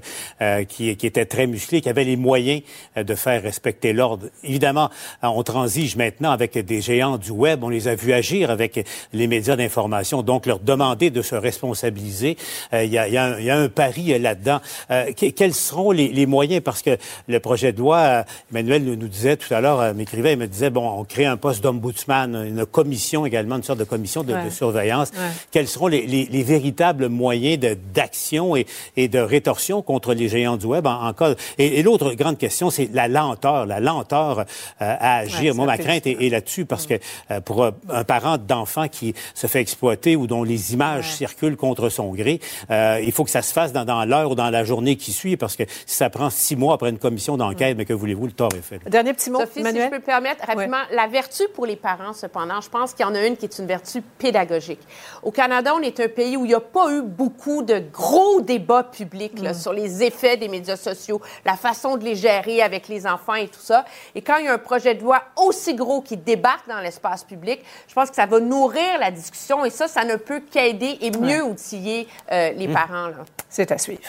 [0.41, 2.61] euh, qui, qui étaient très musclés, qui avaient les moyens
[2.97, 4.27] de faire respecter l'ordre.
[4.43, 4.89] Évidemment,
[5.21, 7.63] on transige maintenant avec des géants du web.
[7.63, 10.21] On les a vus agir avec les médias d'information.
[10.21, 12.37] Donc, leur demander de se responsabiliser,
[12.73, 14.59] euh, il y, a, y a y a un pari là-dedans.
[14.91, 16.61] Euh, que- quels seront les, les moyens?
[16.61, 19.93] Parce que le projet de loi, euh, Emmanuel nous, nous disait tout à l'heure, euh,
[19.93, 23.77] m'écrivait, il me disait, bon, on crée un poste d'ombudsman, une commission également, une sorte
[23.77, 24.45] de commission de, Ouais.
[24.45, 25.09] de surveillance.
[25.11, 25.29] Ouais.
[25.51, 27.59] Quels seront les, les- les véritables moyens
[27.93, 28.65] d'action et,
[28.97, 31.35] et de rétorsion contre les géants du web en, en cas...
[31.59, 34.43] Et, et l'autre grande question, c'est la lenteur, la lenteur euh,
[34.79, 35.51] à agir.
[35.51, 36.95] Ouais, Moi, ma crainte est, est là-dessus parce que
[37.29, 41.89] euh, pour un parent d'enfant qui se fait exploiter ou dont les images circulent contre
[41.89, 42.39] son gré,
[42.71, 45.11] euh, il faut que ça se fasse dans, dans l'heure ou dans la journée qui
[45.11, 48.25] suit parce que si ça prend six mois après une commission d'enquête, mais que voulez-vous,
[48.27, 48.79] le tort est fait.
[48.89, 52.13] Dernier petit mot, Sophie, si je peux me permettre, rapidement, la vertu pour les parents,
[52.13, 54.81] cependant, je pense qu'il y en a une qui est une vertu pédagogique.
[55.21, 58.41] Au Canada, on est un pays où il n'y a pas eu beaucoup de gros
[58.41, 62.87] débats publics là, sur les effets des médias sociaux, la façon de les gérer avec
[62.87, 63.85] les enfants et tout ça.
[64.15, 67.23] Et quand il y a un projet de loi aussi gros qui débarque dans l'espace
[67.23, 70.97] public, je pense que ça va nourrir la discussion et ça, ça ne peut qu'aider
[71.01, 72.73] et mieux outiller euh, les Mm.
[72.73, 73.09] parents.
[73.49, 74.01] C'est à suivre.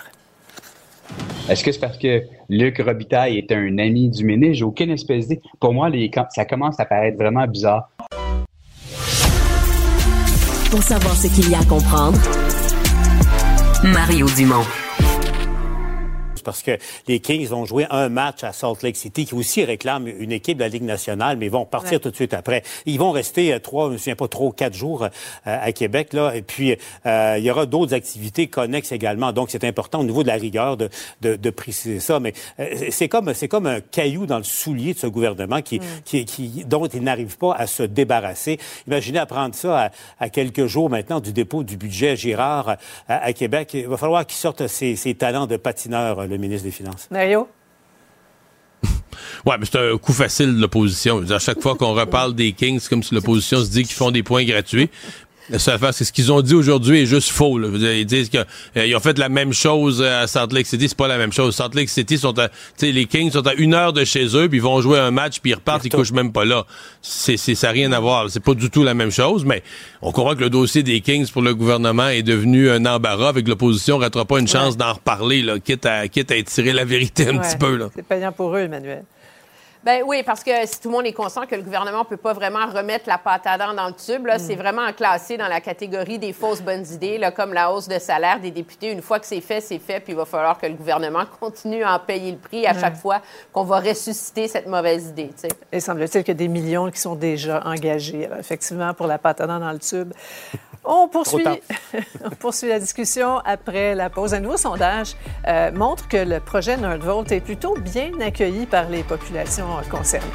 [1.49, 4.55] Est-ce que c'est parce que Luc Robitaille est un ami du?
[4.55, 5.43] J'ai aucune espèce d'idée.
[5.61, 5.91] Pour moi,
[6.31, 7.91] ça commence à paraître vraiment bizarre.
[10.71, 12.19] Pour savoir ce qu'il y a à comprendre,
[13.85, 14.65] Mario Dumont.
[16.45, 20.07] Parce que les Kings vont jouer un match à Salt Lake City, qui aussi réclame
[20.07, 21.99] une équipe de la Ligue nationale, mais ils vont partir Ouais.
[21.99, 22.63] tout de suite après.
[22.87, 25.09] Ils vont rester euh, trois, je me souviens pas trop, quatre jours euh,
[25.45, 26.35] à Québec, là.
[26.35, 26.77] Et puis,
[27.07, 29.33] euh, il y aura d'autres activités connexes également.
[29.33, 30.89] Donc, c'est important au niveau de la rigueur de,
[31.23, 32.21] de, de préciser ça.
[32.21, 35.81] Mais euh, c'est comme, c'est comme un caillou dans le soulier de ce gouvernement qui,
[36.05, 38.59] qui, qui, dont il n'arrive pas à se débarrasser.
[38.87, 39.91] Imaginez apprendre ça à,
[40.21, 42.77] à quelques jours maintenant du dépôt du budget Girard
[43.09, 43.71] à, à Québec.
[43.75, 47.09] Il va falloir qu'il sorte ses, ses talents de patineur, le ministre des Finances.
[47.11, 47.49] Mario?
[49.47, 51.23] Ouais, mais c'est un coup facile de l'opposition.
[51.31, 54.11] À chaque fois qu'on reparle des Kings, c'est comme si l'opposition se dit qu'ils font
[54.11, 54.91] des points gratuits.
[55.59, 57.59] C'est ce qu'ils ont dit aujourd'hui est juste faux.
[57.59, 57.69] là.
[57.95, 60.89] Ils disent qu'ils ont fait la même chose à Salt Lake City.
[60.89, 61.55] C'est pas la même chose.
[61.55, 62.49] Salt Lake City sont à,
[62.81, 65.41] les Kings sont à une heure de chez eux, puis ils vont jouer un match,
[65.41, 66.65] puis ils repartent, ils couchent même pas là.
[67.03, 68.31] C'est, ça n'a rien à voir.
[68.31, 69.63] C'est pas du tout la même chose, mais
[70.03, 73.29] on comprend que le dossier des Kings pour le gouvernement est devenu un embarras.
[73.29, 76.73] Avec l'opposition, on ratera pas une chance d'en reparler, là, quitte à, quitte à étirer
[76.73, 77.41] la vérité un Ouais.
[77.41, 77.91] petit peu, là.
[77.95, 79.05] C'est payant pour eux, Emmanuel.
[79.85, 82.33] Ben oui, parce que si tout le monde est conscient que le gouvernement peut pas
[82.33, 85.61] vraiment remettre la pâte à dents dans le tube, là, c'est vraiment classé dans la
[85.61, 88.91] catégorie des fausses bonnes idées, là, comme la hausse de salaire des députés.
[88.91, 91.83] Une fois que c'est fait, c'est fait, puis il va falloir que le gouvernement continue
[91.83, 93.21] à en payer le prix à chaque fois
[93.53, 95.33] qu'on va ressusciter cette mauvaise idée.
[95.37, 95.49] tu sais.
[95.71, 99.19] Et semble-t-il qu'il y a des millions qui sont déjà engagés, alors, effectivement, pour la
[99.19, 100.15] pâte à dents dans le tube.
[100.85, 101.57] On poursuit, tard.
[102.25, 104.35] on poursuit la discussion après la pause.
[104.35, 105.15] Un nouveau sondage
[105.47, 110.27] euh, montre que le projet Nordvolt est plutôt bien accueilli par les populations concernées.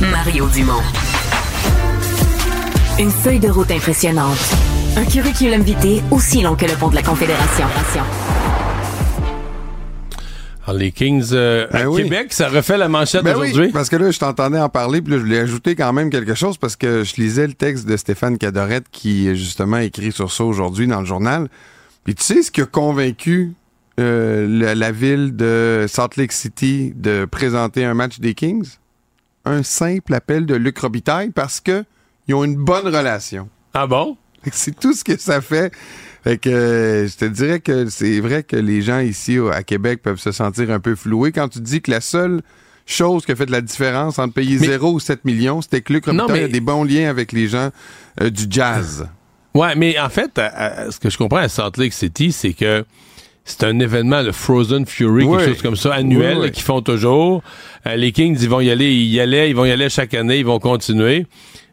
[0.00, 0.82] Mario Dumont.
[2.98, 4.54] Une feuille de route impressionnante.
[4.96, 7.66] Un curriculum vitae aussi long que le pont de la Confédération.
[10.68, 12.02] Alors, les Kings euh, à Ben oui.
[12.02, 13.66] Québec, ça refait la manchette Ben d'aujourd'hui.
[13.66, 16.10] oui, parce que là, je t'entendais en parler, puis là, je voulais ajouter quand même
[16.10, 20.30] quelque chose parce que je lisais le texte de Stéphane Cadorette qui, justement, écrit sur
[20.30, 21.48] ça aujourd'hui dans le journal.
[22.04, 23.54] Puis tu sais ce qui a convaincu
[23.98, 28.68] euh, la, la ville de Salt Lake City de présenter un match des Kings?
[29.46, 31.82] Un simple appel de Luc Robitaille parce que
[32.26, 33.48] ils ont une bonne relation.
[33.72, 34.18] Ah bon?
[34.52, 35.72] C'est tout ce que ça fait.
[36.24, 39.62] Fait que euh, je te dirais que c'est vrai que les gens ici au- à
[39.62, 42.42] Québec peuvent se sentir un peu floués quand tu dis que la seule
[42.86, 45.92] chose qui a fait de la différence entre payer 0 ou 7 millions, c'était que
[45.92, 47.70] Luc Robitaille mais- a des bons liens avec les gens
[48.20, 49.06] euh, du jazz.
[49.54, 50.46] Ouais, mais en fait, à-
[50.86, 52.84] à- ce que je comprends à Salt Lake City, c'est que
[53.44, 55.36] c'est un événement, le Frozen Fury, Oui.
[55.38, 56.46] quelque chose comme ça, annuel, Oui, oui.
[56.46, 57.42] là, qu'ils font toujours.
[57.86, 60.14] Euh, les Kings, ils vont y aller, ils y allaient, ils vont y aller chaque
[60.14, 61.26] année, ils vont continuer.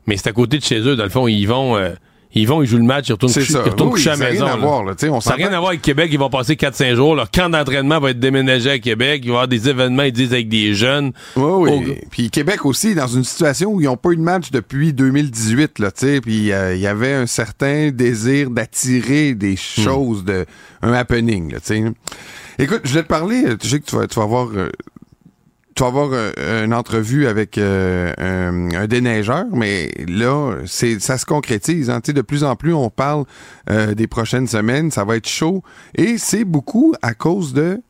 [0.08, 1.94] Mais c'est à côté de chez eux, dans le fond, ils vont, euh,
[2.42, 3.64] ils vont, ils jouent le match, ils retournent, coucher, ça.
[3.66, 4.46] ils retournent Oui, coucher à ça la rien maison.
[4.54, 4.66] à là.
[4.66, 4.96] voir, là.
[4.96, 7.16] Tu sais, on ça n'a rien à voir avec Québec, ils vont passer 4-5 jours.
[7.16, 9.22] Leur camp d'entraînement va être déménagé à Québec.
[9.24, 11.12] Il va y avoir des événements, ils disent, avec des jeunes.
[11.36, 11.96] Oui, Au- oui.
[12.12, 15.80] Puis Québec aussi, dans une situation où ils n'ont pas eu de match depuis 2018,
[15.80, 15.92] là,
[16.22, 19.82] puis euh, il y avait un certain désir d'attirer des Hmm.
[19.84, 20.46] choses, de
[20.82, 21.60] un happening, là.
[22.58, 24.48] Écoute, je vais te parler, tu sais que tu vas, tu vas avoir...
[24.56, 24.70] euh,
[25.76, 31.26] tu vas avoir euh, une entrevue avec euh, un, déneigeur, mais là, c'est ça se
[31.26, 31.90] concrétise.
[31.90, 32.00] Hein.
[32.06, 33.26] De plus en plus, on parle
[33.70, 35.64] euh, des prochaines semaines, ça va être chaud.
[35.96, 37.82] Et c'est beaucoup à cause de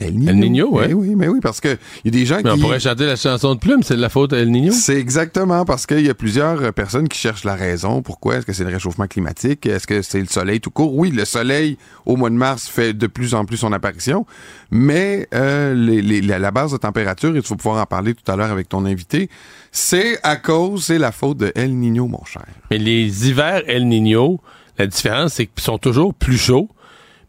[0.00, 0.30] El Niño.
[0.30, 0.86] El Niño, ouais.
[0.90, 2.60] Eh oui, mais oui, parce que il y a des gens Mais on qui...
[2.60, 4.70] pourrait chanter la chanson de Plume, c'est de la faute à El Niño.
[4.72, 8.00] C'est exactement parce qu'il y a plusieurs euh, personnes qui cherchent la raison.
[8.00, 8.36] Pourquoi?
[8.36, 9.66] Est-ce que c'est le réchauffement climatique?
[9.66, 10.94] Est-ce que c'est le soleil tout court?
[10.96, 14.24] Oui, le soleil, au mois de mars, fait de plus en plus son apparition,
[14.70, 18.14] mais euh, les- les- la, la base de température, et tu vas pouvoir en parler
[18.14, 19.28] tout à l'heure avec ton invité,
[19.72, 22.44] c'est à cause, c'est la faute de El Niño, mon cher.
[22.70, 24.38] Mais les hivers El Niño,
[24.78, 26.68] la différence, c'est qu'ils sont toujours plus chauds.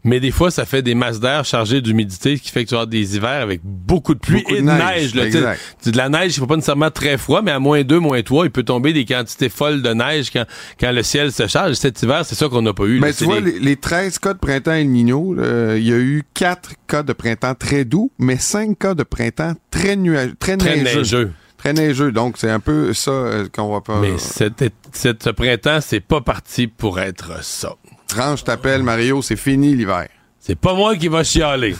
[0.02, 2.74] Mais des fois, ça fait des masses d'air chargées d'humidité, ce qui fait que tu
[2.74, 6.36] avoir des hivers avec beaucoup de pluie Beaucoup et de neige, là, de la neige,
[6.36, 8.92] il faut pas nécessairement très froid, mais à moins 2, moins 3, il peut tomber
[8.94, 10.44] des quantités folles de neige quand,
[10.80, 11.74] quand le ciel se charge.
[11.74, 12.94] Cet hiver, c'est ça qu'on n'a pas eu.
[13.00, 15.86] Mais Ben, tu vois, les- les, les 13 cas de printemps El Niño, euh, il
[15.86, 19.96] y a eu 4 cas de printemps très doux, mais 5 cas de printemps très,
[19.96, 20.98] nuageux, très, Très neigeux.
[21.00, 21.32] neigeux.
[21.58, 22.10] Très neigeux.
[22.10, 24.00] Donc, c'est un peu ça euh, qu'on va pas...
[24.00, 27.74] Mais cet, cet- ce printemps, c'est pas parti pour être ça.
[28.12, 30.08] Range t'appelle, Mario, c'est fini l'hiver.
[30.38, 31.74] C'est pas moi qui va chialer.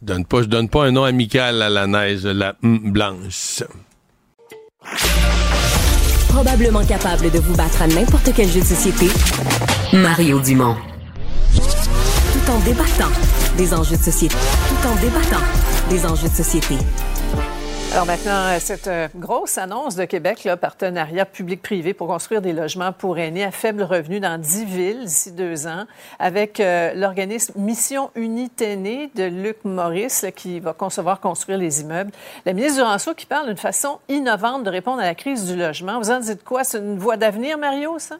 [0.00, 3.62] Je donne pas, je donne pas un nom amical à la neige, la blanche.
[6.28, 9.06] Probablement capable de vous battre à n'importe quel jeu de société,
[9.92, 10.76] Mario Dumont.
[11.54, 13.12] Tout en débattant
[13.56, 14.34] des enjeux de société.
[14.34, 15.44] Tout en débattant
[15.88, 16.74] des enjeux de société.
[17.94, 22.92] Alors maintenant, cette euh, grosse annonce de Québec, là, partenariat public-privé pour construire des logements
[22.92, 25.84] pour aînés à faible revenu dans 10 villes d'ici deux ans,
[26.18, 31.82] avec euh, l'organisme Mission Unie Téné de Luc Maurice, là, qui va concevoir construire les
[31.82, 32.10] immeubles.
[32.44, 36.00] La ministre Duranceau qui parle d'une façon innovante de répondre à la crise du logement.
[36.00, 36.64] Vous en dites quoi?
[36.64, 38.16] C'est une voie d'avenir, Mario, ça?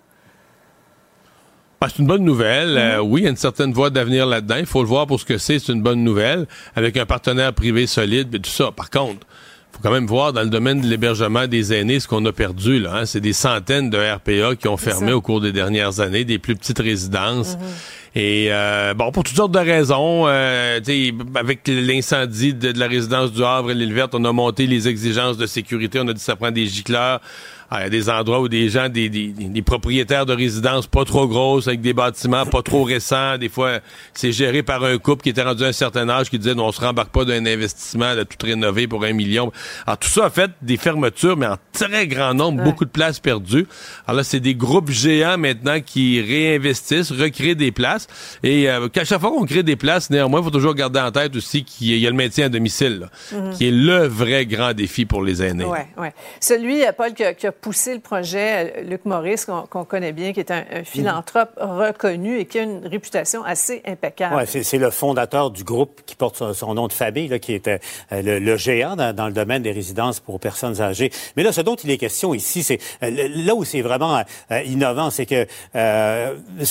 [1.81, 2.79] Ah, c'est une bonne nouvelle.
[2.79, 4.57] Euh, oui, il y a une certaine voie d'avenir là-dedans.
[4.57, 5.59] Il faut le voir pour ce que c'est.
[5.59, 6.47] C'est une bonne nouvelle.
[6.77, 8.71] Avec un partenaire privé solide et tout ça.
[8.71, 9.27] Par contre,
[9.75, 12.79] faut quand même voir dans le domaine de l'hébergement des aînés ce qu'on a perdu.
[12.79, 12.95] là.
[12.99, 13.07] hein.
[13.07, 15.17] C'est des centaines de RPA qui ont fermé ça.
[15.17, 17.57] au cours des dernières années, des plus petites résidences.
[18.15, 22.79] Et euh, bon, pour toutes sortes de raisons, euh, tu sais, avec l'incendie de, de
[22.79, 25.99] la résidence du Havre et l'île verte, on a monté les exigences de sécurité.
[25.99, 27.21] On a dit que ça prend des gicleurs.
[27.71, 30.87] Ah, Il y a des endroits où des gens, des, des, des propriétaires de résidences
[30.87, 33.39] pas trop grosses, avec des bâtiments pas trop récents.
[33.39, 33.81] Des fois,
[34.13, 36.67] c'est géré par un couple qui était rendu à un certain âge qui disait non,
[36.67, 39.51] on se rembarque pas d'un investissement de tout rénover pour un million.
[39.87, 42.65] Alors tout ça a fait des fermetures, mais en très grand nombre, Ouais.
[42.65, 43.67] beaucoup de places perdues.
[44.07, 48.07] Alors là, c'est des groupes géants maintenant qui réinvestissent, recréent des places.
[48.43, 51.11] Et euh, qu'à chaque fois qu'on crée des places, néanmoins, il faut toujours garder en
[51.11, 53.55] tête aussi qu'il y a le maintien à domicile, là, Mhm.
[53.55, 55.65] qui est le vrai grand défi pour les aînés.
[55.65, 56.09] Oui, oui.
[56.41, 60.13] Celui, euh, Paul, qui a, qui a poussé le projet, euh, Luc Maurice, qu'on connaît
[60.13, 64.37] bien, qui est un, philanthrope reconnu et qui a une réputation assez impeccable.
[64.37, 67.81] Ouais, c'est le fondateur du groupe qui porte son, nom de famille, là, qui était
[68.13, 71.11] euh, le, le géant dans, le domaine des résidences pour personnes âgées.
[71.37, 74.23] Mais là, ce dont il est question ici, c'est euh, là où c'est vraiment
[74.67, 75.47] innovant, c'est que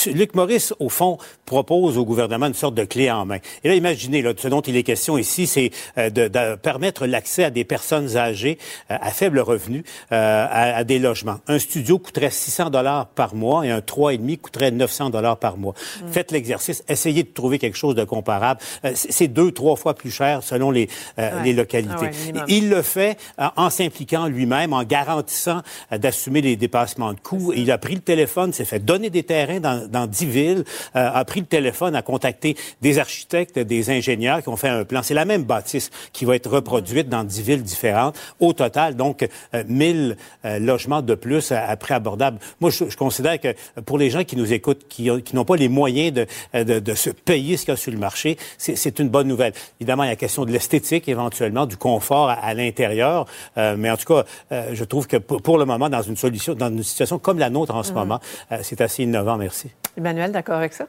[0.10, 3.38] Luc Maurice, au fond, propose au gouvernement une sorte de clé en main.
[3.64, 7.43] Et là, imaginez, là, ce dont il est question ici, c'est de, de permettre l'accès
[7.43, 8.57] à des personnes âgées
[8.89, 11.38] à faible revenu euh, à, à des logements.
[11.48, 15.74] Un studio coûterait 600 dollars par mois et un 3,5 coûterait 900 dollars par mois.
[16.12, 18.60] Faites l'exercice, essayez de trouver quelque chose de comparable.
[18.86, 20.90] Euh, c'est deux, trois fois plus cher selon les,
[21.20, 21.44] euh, Ouais.
[21.45, 21.94] les localités.
[21.98, 27.14] Ah ouais, il le fait euh, en s'impliquant lui-même, en garantissant euh, d'assumer les dépassements
[27.14, 27.54] de coûts.
[27.56, 30.64] Il a pris le téléphone, s'est fait donner des terrains dans, dans 10 villes,
[30.95, 34.84] euh, a pris le téléphone, a contacté des architectes, des ingénieurs qui ont fait un
[34.86, 35.02] plan.
[35.04, 38.16] C'est la même bâtisse qui va être reproduite dans 10 villes différentes.
[38.40, 42.40] Au total, donc, euh, 1000 euh, logements de plus à, à prix abordable.
[42.61, 43.53] Moi, je, je considère que
[43.85, 46.80] pour les gens qui nous écoutent, qui, ont- qui n'ont pas les moyens de, de,
[46.80, 49.53] de se payer ce qu'il y a sur le marché, c'est une bonne nouvelle.
[49.80, 53.26] Évidemment, il y a la question de l'esthétique, éventuellement, du confort à, à l'intérieur.
[53.57, 56.18] Euh, mais en tout cas, euh, je trouve que pour, pour le moment, dans une
[56.18, 57.98] solution, dans une situation comme la nôtre en ce Mhm.
[57.99, 58.19] moment,
[58.52, 59.38] euh, c'est assez innovant.
[59.38, 59.69] Merci.
[59.98, 60.85] Emmanuel, d'accord avec ça?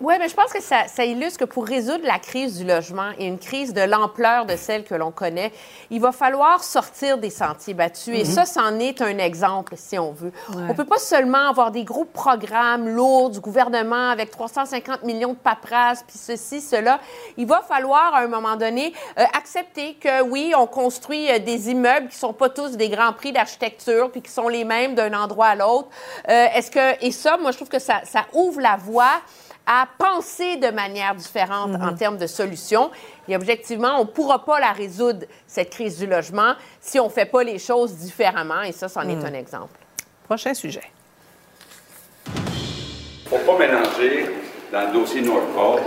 [0.00, 3.10] Oui, mais je pense que ça, ça, illustre que pour résoudre la crise du logement
[3.18, 5.52] et une crise de l'ampleur de celle que l'on connaît,
[5.90, 8.14] il va falloir sortir des sentiers battus.
[8.14, 8.24] Et Mhm.
[8.24, 10.32] ça, c'en est un exemple, si on veut.
[10.68, 15.38] On peut pas seulement avoir des gros programmes lourds du gouvernement avec 350 millions de
[15.38, 16.98] paperasses, puis ceci, cela.
[17.36, 21.70] Il va falloir, à un moment donné, euh, accepter que, oui, on construit euh, des
[21.70, 25.14] immeubles qui sont pas tous des grands prix d'architecture, puis qui sont les mêmes d'un
[25.14, 25.88] endroit à l'autre.
[26.28, 27.04] Euh, Est-ce que...
[27.04, 29.20] Et ça, moi, je trouve que ça, ça ouvre la voie
[29.66, 32.90] à penser de manière différente en termes de solutions.
[33.28, 37.10] Et objectivement, on ne pourra pas la résoudre, cette crise du logement, si on ne
[37.10, 38.62] fait pas les choses différemment.
[38.62, 39.24] Et ça, c'en est Mm.
[39.26, 39.78] un exemple.
[40.24, 40.82] Prochain sujet.
[43.28, 44.26] faut pas mélanger
[44.70, 45.80] dans le dossier Nordport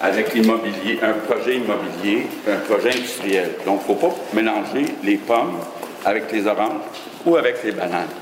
[0.00, 3.52] avec l'immobilier, un projet immobilier, un projet industriel.
[3.64, 5.58] Donc, il ne faut pas mélanger les pommes
[6.04, 6.82] avec les oranges
[7.24, 8.21] ou avec les bananes.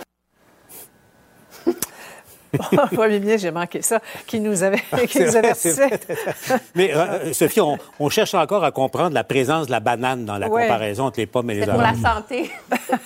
[2.94, 5.90] Premier ministre, j'ai manqué ça, qui nous avait, qui nous avertissait.
[6.74, 10.38] Mais euh, Sophie, on, on cherche encore à comprendre la présence de la banane dans
[10.38, 10.62] la Ouais.
[10.62, 12.02] comparaison entre les pommes et les C'est pour la oranges.
[12.02, 12.50] santé.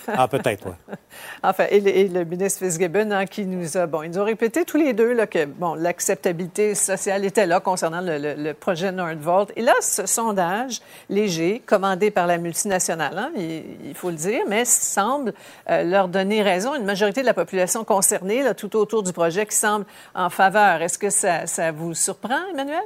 [0.09, 0.95] Ah, peut-être, oui.
[1.43, 4.25] Enfin, et le, et le ministre Fitzgibbon, hein, qui nous a, bon, ils nous ont
[4.25, 8.55] répété tous les deux là, que, bon, l'acceptabilité sociale était là concernant le, le- le
[8.55, 9.53] projet Nordvolt.
[9.57, 10.81] Et là, ce sondage
[11.11, 15.33] léger, commandé par la multinationale, hein, il, il faut le dire, mais semble
[15.71, 16.75] euh, leur donner raison.
[16.75, 20.83] Une majorité de la population concernée, là, tout autour du projet, qui semble en faveur.
[20.83, 22.83] Est-ce que ça, ça vous surprend, Emmanuel?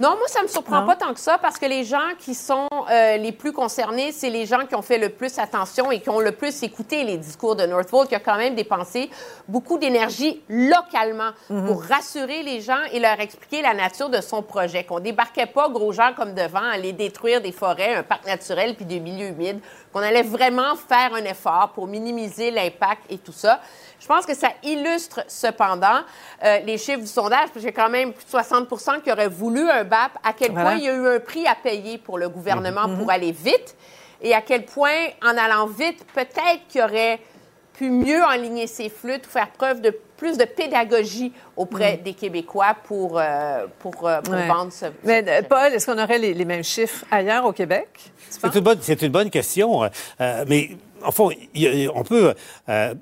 [0.00, 0.86] Non, moi, ça me surprend Non?
[0.86, 4.30] pas tant que ça parce que les gens qui sont euh, les plus concernés, c'est
[4.30, 7.18] les gens qui ont fait le plus attention et qui ont le plus écouté les
[7.18, 9.10] discours de Northvolt, qui a quand même dépensé
[9.46, 14.82] beaucoup d'énergie localement pour rassurer les gens et leur expliquer la nature de son projet.
[14.82, 18.86] Qu'on débarquait pas gros gens comme devant aller détruire des forêts, un parc naturel puis
[18.86, 19.60] des milieux humides.
[19.92, 23.60] Qu'on allait vraiment faire un effort pour minimiser l'impact et tout ça.
[24.00, 26.00] Je pense que ça illustre cependant
[26.44, 29.68] euh, les chiffres du sondage, parce a quand même plus de 60% qui auraient voulu
[29.70, 30.70] un BAP, à quel Voilà.
[30.70, 32.98] point il y a eu un prix à payer pour le gouvernement Mhm.
[32.98, 33.76] pour aller vite,
[34.20, 37.20] et à quel point, en allant vite, peut-être qu'il aurait
[37.74, 39.90] pu mieux enligner ses flûtes ou faire preuve de
[40.22, 42.02] plus de pédagogie auprès Mhm.
[42.04, 44.46] des Québécois pour, euh, pour, euh, pour Ouais.
[44.46, 44.86] vendre ce...
[45.02, 47.88] Mais euh, Paul, est-ce qu'on aurait les, les mêmes chiffres ailleurs au Québec?
[48.30, 50.70] C'est une, bonne, c'est une bonne question, euh, mais
[51.04, 52.34] en fond, il y a- on peut
[52.68, 52.94] euh,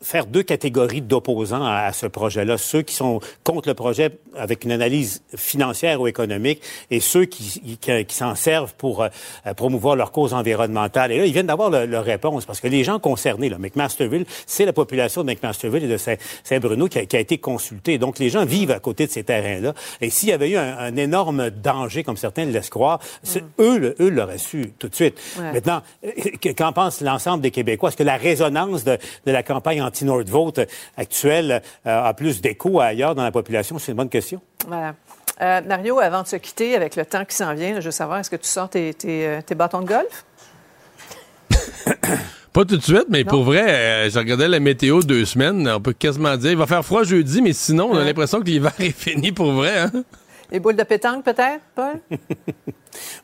[0.00, 2.58] faire deux catégories d'opposants à, à ce projet-là.
[2.58, 7.60] Ceux qui sont contre le projet avec une analyse financière ou économique et ceux qui,
[7.80, 9.08] qui, qui s'en servent pour euh,
[9.56, 11.12] promouvoir leur cause environnementale.
[11.12, 14.24] Et là, ils viennent d'avoir le- leur réponse parce que les gens concernés, là, McMasterville,
[14.46, 17.98] c'est la population de McMasterville et de Saint- Saint-Bruno qui, a- qui a été consultée.
[17.98, 19.74] Donc, les gens vivent à côté de ces terrains-là.
[20.00, 23.44] Et s'il y avait eu un, un énorme danger, comme certains le laissent croire, c'est-
[23.58, 25.18] eux, le- eux l'auraient su tout de suite.
[25.38, 25.52] Ouais.
[25.52, 26.10] Maintenant, euh,
[26.40, 27.90] que- qu'en pense l'ensemble des Québécois?
[27.90, 30.60] Est-ce que la résonance de, de la campagne anti-Nordvote
[30.96, 33.78] actuelle euh, a plus d'écho ailleurs dans la population?
[33.78, 34.40] C'est une bonne question.
[34.66, 34.94] Voilà.
[35.40, 37.90] Euh, Mario, avant de se quitter, avec le temps qui s'en vient, là, je veux
[37.90, 40.24] savoir, est-ce que tu sors tes, tes, euh, tes bâtons de golf?
[42.52, 45.66] Pas tout de suite, mais pour vrai, euh, je regardais la météo deux semaines.
[45.74, 48.44] On peut quasiment dire il va faire froid jeudi, mais sinon, on a l'impression que
[48.44, 49.78] l'hiver est fini pour vrai.
[49.78, 50.04] Hein?
[50.52, 52.00] Les boules de pétanque, peut-être, Paul?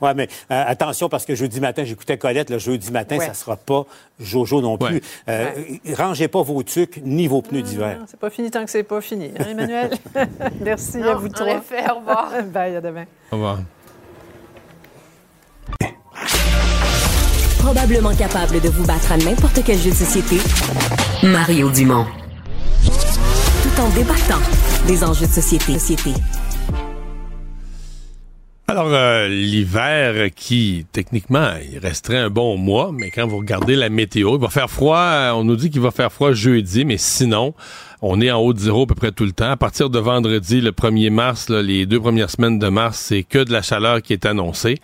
[0.01, 3.27] Oui, mais euh, attention, parce que jeudi matin, j'écoutais Colette, le jeudi matin, Ouais.
[3.27, 3.85] ça sera pas
[4.19, 5.03] Jojo non plus.
[5.29, 5.51] Euh,
[5.95, 7.99] Rangez pas vos tucs ni vos pneus d'hiver.
[8.07, 9.31] C'est pas fini tant que c'est pas fini.
[9.39, 9.91] Hein, Emmanuel?
[10.63, 11.57] Merci Non, à vous en trois.
[11.59, 12.31] effet, au revoir.
[12.47, 13.05] Bye, à demain.
[13.31, 13.59] Au revoir.
[17.59, 20.39] Probablement capable de vous battre à n'importe quel jeu de société,
[21.23, 22.07] Mario Dumont.
[22.85, 24.41] Tout en débattant
[24.87, 25.75] des enjeux de société.
[25.79, 26.15] société.
[28.71, 33.89] Alors, euh, l'hiver qui, techniquement, il resterait un bon mois, mais quand vous regardez la
[33.89, 34.99] météo, il va faire froid.
[34.99, 37.55] euh, On nous dit qu'il va faire froid jeudi, mais sinon,
[38.03, 39.51] on est en haut de zéro à peu près tout le temps.
[39.51, 43.43] À partir de vendredi, le 1er mars, les deux premières semaines de mars, c'est que
[43.43, 44.77] de la chaleur qui est annoncée.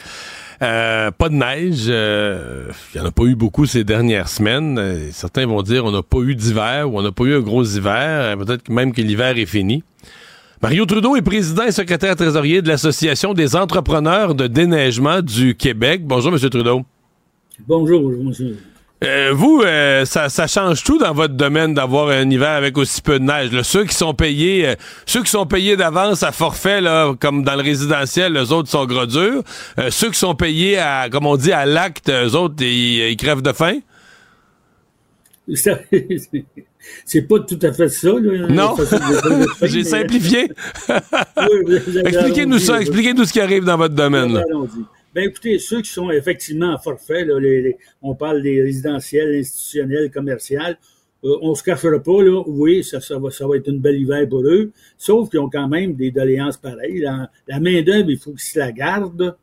[0.63, 1.85] Euh, pas de neige.
[1.89, 4.79] euh, Il n'y en a pas eu beaucoup ces dernières semaines.
[4.79, 7.41] Euh, certains vont dire on n'a pas eu d'hiver ou on n'a pas eu un
[7.41, 7.93] gros hiver.
[8.23, 9.85] Euh, Peut-être même que l'hiver est fini.
[10.65, 16.01] Mario Trudeau est président et secrétaire trésorier de l'Association des entrepreneurs de déneigement du Québec.
[16.07, 16.39] Bonjour, M.
[16.49, 16.87] Trudeau.
[17.69, 18.57] Bonjour, monsieur.
[19.05, 23.03] Euh, vous, euh, ça, ça change tout dans votre domaine d'avoir un hiver avec aussi
[23.03, 23.53] peu de neige.
[23.53, 23.63] là.
[23.63, 24.75] Ceux qui sont payés, euh,
[25.05, 28.87] ceux qui sont payés d'avance à forfait, là, comme dans le résidentiel, les autres sont
[28.87, 29.43] gros durs.
[29.79, 33.17] Euh, ceux qui sont payés à, comme on dit, à l'acte, eux autres, ils, ils
[33.19, 33.81] crèvent de faim?
[37.05, 38.13] C'est pas tout à fait ça.
[38.13, 38.75] Là, Non,
[39.63, 40.49] j'ai simplifié.
[41.67, 44.35] Oui, Expliquez-nous ça, expliquez-nous ce qui arrive dans votre domaine.
[44.35, 44.43] Là.
[45.15, 49.35] Ben écoutez, ceux qui sont effectivement à forfait, là, les- les- on parle des résidentiels,
[49.39, 50.59] institutionnels, commerciaux,
[51.25, 54.01] euh, on se cachera pas, là, oui, ça, ça, va, ça va être une belle
[54.01, 57.01] hiver pour eux, sauf qu'ils ont quand même des doléances pareilles.
[57.01, 59.37] La, la main-d'œuvre, il faut qu'ils se la gardent,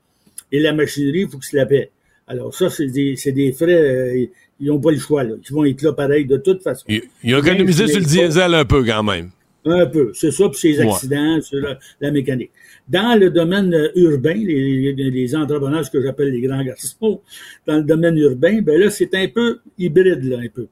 [0.52, 1.90] et la machinerie, il faut qu'ils se la paient.
[2.28, 4.26] Alors ça, c'est des, c'est des frais, euh,
[4.62, 5.34] ils n'ont pas le choix, là.
[5.44, 6.86] Ils vont être là pareil de toute façon.
[6.88, 9.32] Il, il a économisé sur le diesel un peu quand même.
[9.66, 10.88] Un peu, c'est ça, puis ces Ouais.
[10.92, 12.50] accidents, sur la, la mécanique.
[12.90, 17.22] Dans le domaine euh, urbain, les, les- les entrepreneurs, ce que j'appelle les grands garçons,
[17.68, 20.66] dans le domaine urbain, ben là, c'est un peu hybride, là, un peu.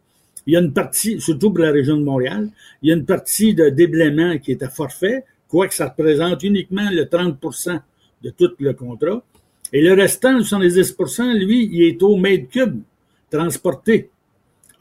[0.47, 2.49] Il y a une partie, surtout pour la région de Montréal,
[2.81, 6.89] il y a une partie de déblaiement qui est à forfait, quoique ça représente uniquement
[6.91, 7.79] le 30%
[8.23, 9.23] de tout le contrat.
[9.71, 12.79] Et le restant, le 70% lui, il est au mètre cube
[13.31, 14.09] transporté.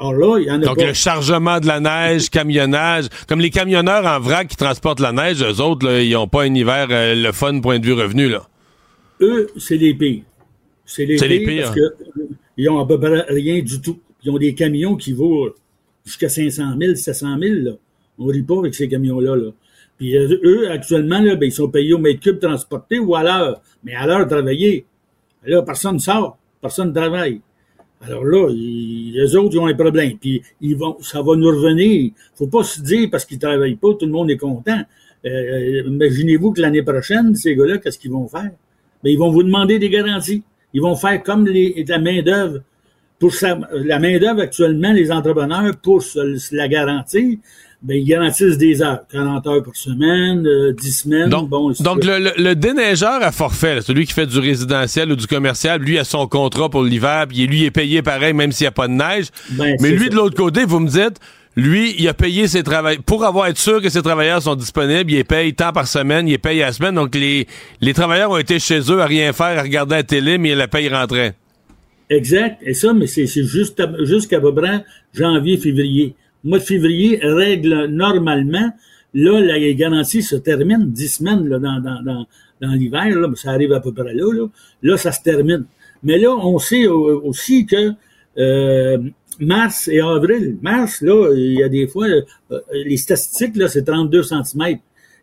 [0.00, 0.86] Alors là, il y en a Donc, pas.
[0.86, 3.06] le chargement de la neige, camionnage.
[3.26, 6.42] Comme les camionneurs en vrac qui transportent la neige, eux autres, là, ils n'ont pas
[6.44, 8.46] un hiver euh, le fun point de vue revenu, là.
[9.20, 10.22] eux, c'est les pires.
[10.84, 13.98] C'est les, pires parce que euh, ils ont à peu près rien du tout.
[14.22, 15.54] Ils ont des camions qui vaut
[16.04, 17.54] jusqu'à 500 000, 700 000.
[17.56, 17.72] Là.
[18.18, 19.36] On rit pas avec ces camions-là.
[19.36, 19.50] Là.
[19.98, 23.22] Puis euh, eux, actuellement, là, ben, ils sont payés au mètre cube transporté ou à
[23.22, 23.60] l'heure.
[23.84, 24.86] Mais à l'heure travaillée.
[25.44, 26.38] Là, personne ne sort.
[26.60, 27.40] Personne ne travaille.
[28.00, 30.16] Alors là, les autres, ils ont un problème.
[30.18, 32.12] Puis ils vont, ça va nous revenir.
[32.34, 34.80] Faut pas se dire parce qu'ils travaillent pas, tout le monde est content.
[35.26, 38.50] Euh, Imaginez-vous que l'année prochaine, ces gars-là, qu'est-ce qu'ils vont faire?
[39.02, 40.42] Ben, ils vont vous demander des garanties.
[40.74, 42.60] Ils vont faire comme les, la main-d'œuvre.
[43.18, 47.36] Pour sa- la main-d'œuvre, actuellement, les entrepreneurs, pour se la garantir,
[47.82, 49.00] ben, ils garantissent des heures.
[49.12, 51.30] 40 heures par semaine, euh, 10 semaines.
[51.30, 54.38] bon, ainsi de Donc, le, le- le déneigeur à forfait, là, celui qui fait du
[54.38, 58.32] résidentiel ou du commercial, lui a son contrat pour l'hiver, puis lui est payé pareil,
[58.32, 59.26] même s'il n'y a pas de neige.
[59.50, 60.08] Ben, Mais lui, ça.
[60.10, 61.18] de l'autre côté, vous me dites,
[61.56, 63.02] lui, il a payé ses travailleurs.
[63.04, 66.28] Pour avoir être sûr que ses travailleurs sont disponibles, il les paye tant par semaine,
[66.28, 66.94] il les paye à la semaine.
[66.96, 67.46] Donc, les,
[67.80, 70.68] les travailleurs ont été chez eux à rien faire, à regarder la télé, mais la
[70.68, 71.34] paye rentrait.
[72.10, 72.58] Exact.
[72.64, 74.84] Et ça, mais c'est juste jusqu'à peu près
[75.14, 76.14] janvier, février.
[76.48, 78.72] Le mois de février règle normalement.
[79.12, 82.26] Là, la garantie se termine, 10 semaines là, dans, dans, dans,
[82.62, 84.46] dans l'hiver, là, ça arrive à peu près là, là.
[84.80, 85.66] Là, ça se termine.
[86.02, 87.92] Mais là, on sait aussi que
[88.38, 88.98] euh,
[89.38, 93.84] mars et avril, mars, là, il y a des fois, euh, les statistiques, là, c'est
[93.84, 94.78] 32 cm.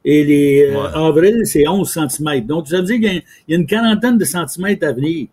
[0.08, 2.46] Et les euh, avril, c'est 11 cm.
[2.46, 5.26] Donc, ça veut dire qu'il y y a une quarantaine de centimètres à venir.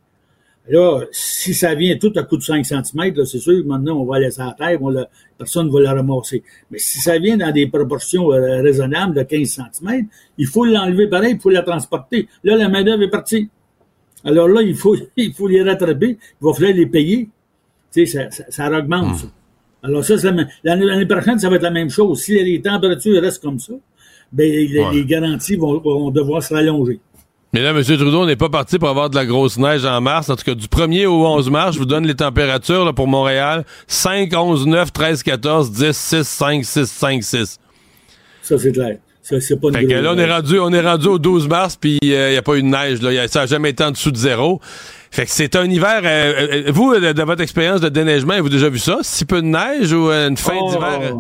[0.69, 4.21] Là, si ça vient tout à coup de 5 cm, c'est sûr maintenant, on va
[4.21, 6.45] laisser à terre, on la- personne ne va la ramasser.
[6.71, 10.07] Mais si ça vient dans des proportions euh, raisonnables de 15 cm,
[10.39, 12.29] il faut l'enlever pareil, il faut la transporter.
[12.45, 13.49] Là, la main-d'œuvre est partie.
[14.25, 17.29] Alors là, il faut, il faut les rattraper, il va falloir les payer.
[17.93, 19.27] Tu sais, ça, ça, ça augmente, ça.
[19.83, 20.15] Alors ça,
[20.63, 22.21] l'année prochaine, ça va être la même chose.
[22.23, 23.73] Si les températures restent comme ça,
[24.31, 24.95] ben, les, Ouais.
[24.95, 27.01] les garanties vont, vont devoir se rallonger.
[27.55, 27.83] Mais là, M.
[27.85, 30.31] Trudeau, on n'est pas parti pour avoir de la grosse neige en mars.
[30.31, 33.07] En tout cas, du 1er au 11 mars, je vous donne les températures là, pour
[33.09, 33.65] Montréal.
[33.89, 37.59] 5, 11, 9, 13, 14, 10, 6, 5, 6, 5, 6.
[38.43, 38.97] Ça, c'est clair.
[39.23, 41.47] Ça, c'est pas une Fait que là, on est rendu, on est rendu au 12
[41.47, 43.01] mars, puis il n'y a pas eu de neige.
[43.03, 43.13] Là.
[43.13, 44.61] Y a- ça n'a jamais été en dessous de zéro.
[45.13, 46.01] Fait que c'est un hiver.
[46.05, 48.99] euh, euh, vous, de, de votre expérience de déneigement, avez-vous déjà vu ça?
[49.03, 51.01] Si peu de neige ou euh, une fin Oh, d'hiver?
[51.03, 51.13] euh?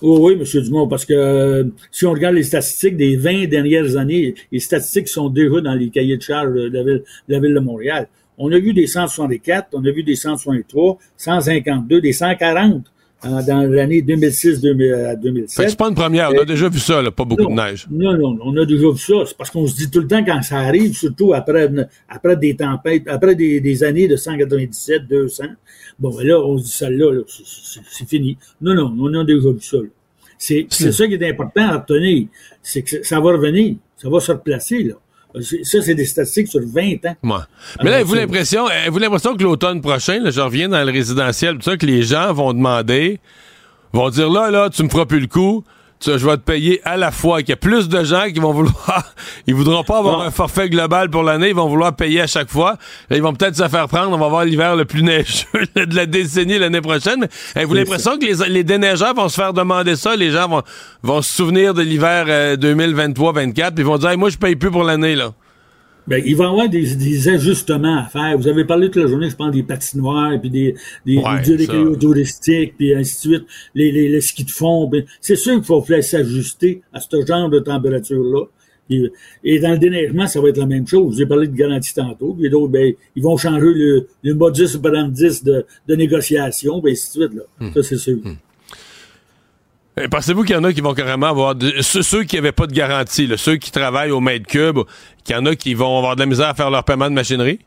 [0.00, 0.62] Oui, oui, M.
[0.62, 5.08] Dumont, parce que euh, si on regarde les statistiques des 20 dernières années, les statistiques
[5.08, 8.08] sont déjà dans les cahiers de charges de la ville de, la ville de Montréal.
[8.38, 12.84] On a vu des 164, on a vu des 163, 152, des 140
[13.24, 15.70] euh, dans l'année 2006 à Fait que 2007.
[15.70, 16.30] c'est pas une première.
[16.30, 17.86] On a déjà vu ça, là, pas beaucoup de neige.
[17.90, 19.14] Non, non, on a déjà vu ça.
[19.26, 21.68] C'est parce qu'on se dit tout le temps quand ça arrive, surtout après,
[22.08, 25.44] après des tempêtes, après des, des années de 197, 200.
[25.98, 28.36] Bon, ben là, on se dit celle-là, là, c'est- fini.
[28.60, 29.78] Non, non, on a déjà vu ça.
[29.78, 29.88] là.
[30.38, 32.28] C'est ça qui est important à retenir.
[32.62, 33.74] C'est que ça va revenir.
[33.96, 34.94] Ça va se replacer, là.
[35.62, 37.16] Ça, c'est des statistiques sur 20 ans.
[37.22, 37.44] Ouais.
[37.82, 41.56] Mais là, avez-vous l'impression, avez-vous l'impression que l'automne prochain, là, je reviens dans le résidentiel,
[41.56, 43.20] tout ça, que les gens vont demander,
[43.92, 45.64] vont dire là, là, tu me feras plus le coup,
[46.00, 48.40] tu- je vais te payer à la fois, qu'il y a plus de gens qui
[48.40, 49.14] vont vouloir,
[49.46, 52.50] ils voudront pas avoir un forfait global pour l'année, ils vont vouloir payer à chaque
[52.50, 52.76] fois.
[53.10, 55.46] Là, ils vont peut-être se faire prendre, on va avoir l'hiver le plus neigeux
[55.76, 57.20] de la décennie l'année prochaine.
[57.20, 60.62] Mais avez-vous l'impression que les, les déneigeurs vont se faire demander ça, les gens vont,
[61.02, 64.56] vont se souvenir de l'hiver euh, 2023-24, puis ils vont dire, Hey, moi, je paye
[64.56, 65.32] plus pour l'année, là.
[66.08, 68.36] Ben, il va y avoir des, des ajustements à faire.
[68.38, 70.74] Vous avez parlé toute la journée, je pense, des patinoires, puis des,
[71.04, 74.88] des, Ouais, des durées touristiques, puis ainsi de suite, les, les, les skis de fond.
[74.88, 78.44] ben, c'est sûr qu'il faut s'ajuster à ce genre de température-là.
[78.90, 79.04] Et,
[79.44, 81.18] et dans le déneigement, ça va être la même chose.
[81.18, 85.42] J'ai parlé de garantie tantôt, puis d'autres, ben, ils vont changer le, le modus operandi
[85.44, 87.34] de, de négociation, puis ainsi de suite.
[87.38, 87.42] Là.
[87.60, 87.72] Hmm.
[87.74, 88.16] Ça, c'est sûr.
[88.24, 88.30] Euh,
[90.10, 93.28] Pensez-vous qu'il y en a qui vont carrément avoir ceux, qui n'avaient pas de garantie,
[93.36, 94.78] ceux qui travaillent au mètre cube,
[95.24, 97.14] qu'il y en a qui vont avoir de la misère à faire leur paiement de
[97.14, 97.60] machinerie?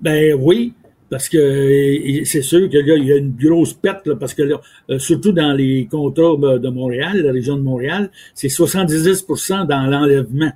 [0.00, 0.72] Ben oui,
[1.10, 4.60] parce que c'est sûr que là, il y a une grosse perte, parce que là,
[4.90, 10.52] euh, surtout dans les contrats de Montréal, la région de Montréal, c'est 70% dans l'enlèvement.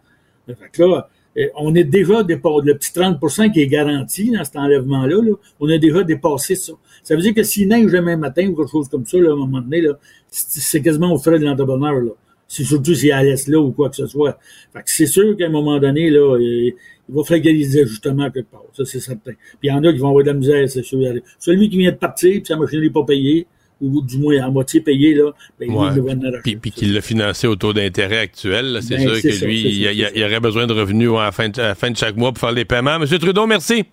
[0.79, 5.23] Là, euh, on est déjà dépassé, le petit 30% qui est garanti dans cet enlèvement-là,
[5.23, 6.73] là, on a déjà dépassé ça.
[7.03, 9.33] Ça veut dire que s'il neige demain matin ou quelque chose comme ça, là, à
[9.33, 9.93] un moment donné, là,
[10.31, 11.95] c'est quasiment au frais de l'entrepreneur.
[12.01, 12.11] Là.
[12.49, 14.39] C'est surtout s'il est à l'est là ou quoi que ce soit.
[14.73, 16.75] Fait que c'est sûr qu'à un moment donné, là, il,
[17.09, 18.63] il va falloir ajustements quelque part.
[18.73, 19.33] Ça, c'est certain.
[19.33, 21.01] Puis il y en a qui vont avoir de la misère, c'est sûr.
[21.39, 23.47] Celui qui vient de partir, puis sa machine n'est pas payée,
[23.81, 25.89] ou du moins à moitié payée, là, ben, lui, Ouais.
[25.97, 26.41] il va en arracher.
[26.45, 29.61] Puis, puis qu'il l'a financé au taux d'intérêt actuel, c'est Ben, sûr que ça, lui,
[29.61, 31.97] il, ça, il aurait besoin de revenus à la fin de, à la fin de
[31.97, 33.01] chaque mois pour faire les paiements.
[33.01, 33.85] Monsieur Trudeau, merci.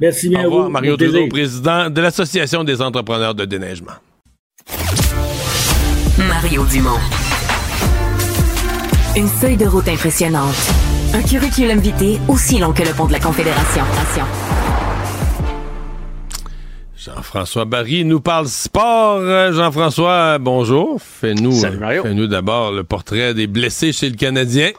[0.00, 0.70] Merci bien Au revoir, vous.
[0.70, 0.96] Mario.
[0.96, 3.92] Trudeau, président de l'Association des entrepreneurs de déneigement.
[6.18, 6.98] Mario Dumont.
[9.16, 10.54] Une feuille de route impressionnante.
[11.12, 13.82] Un curriculum vitae aussi long que le pont de la Confédération.
[16.96, 19.18] Jean-François Barry nous parle sport.
[19.20, 21.00] Euh, Jean-François, bonjour.
[21.02, 22.02] Fais-nous Salut, Mario.
[22.02, 24.70] fais-nous d'abord le portrait des blessés chez le Canadien.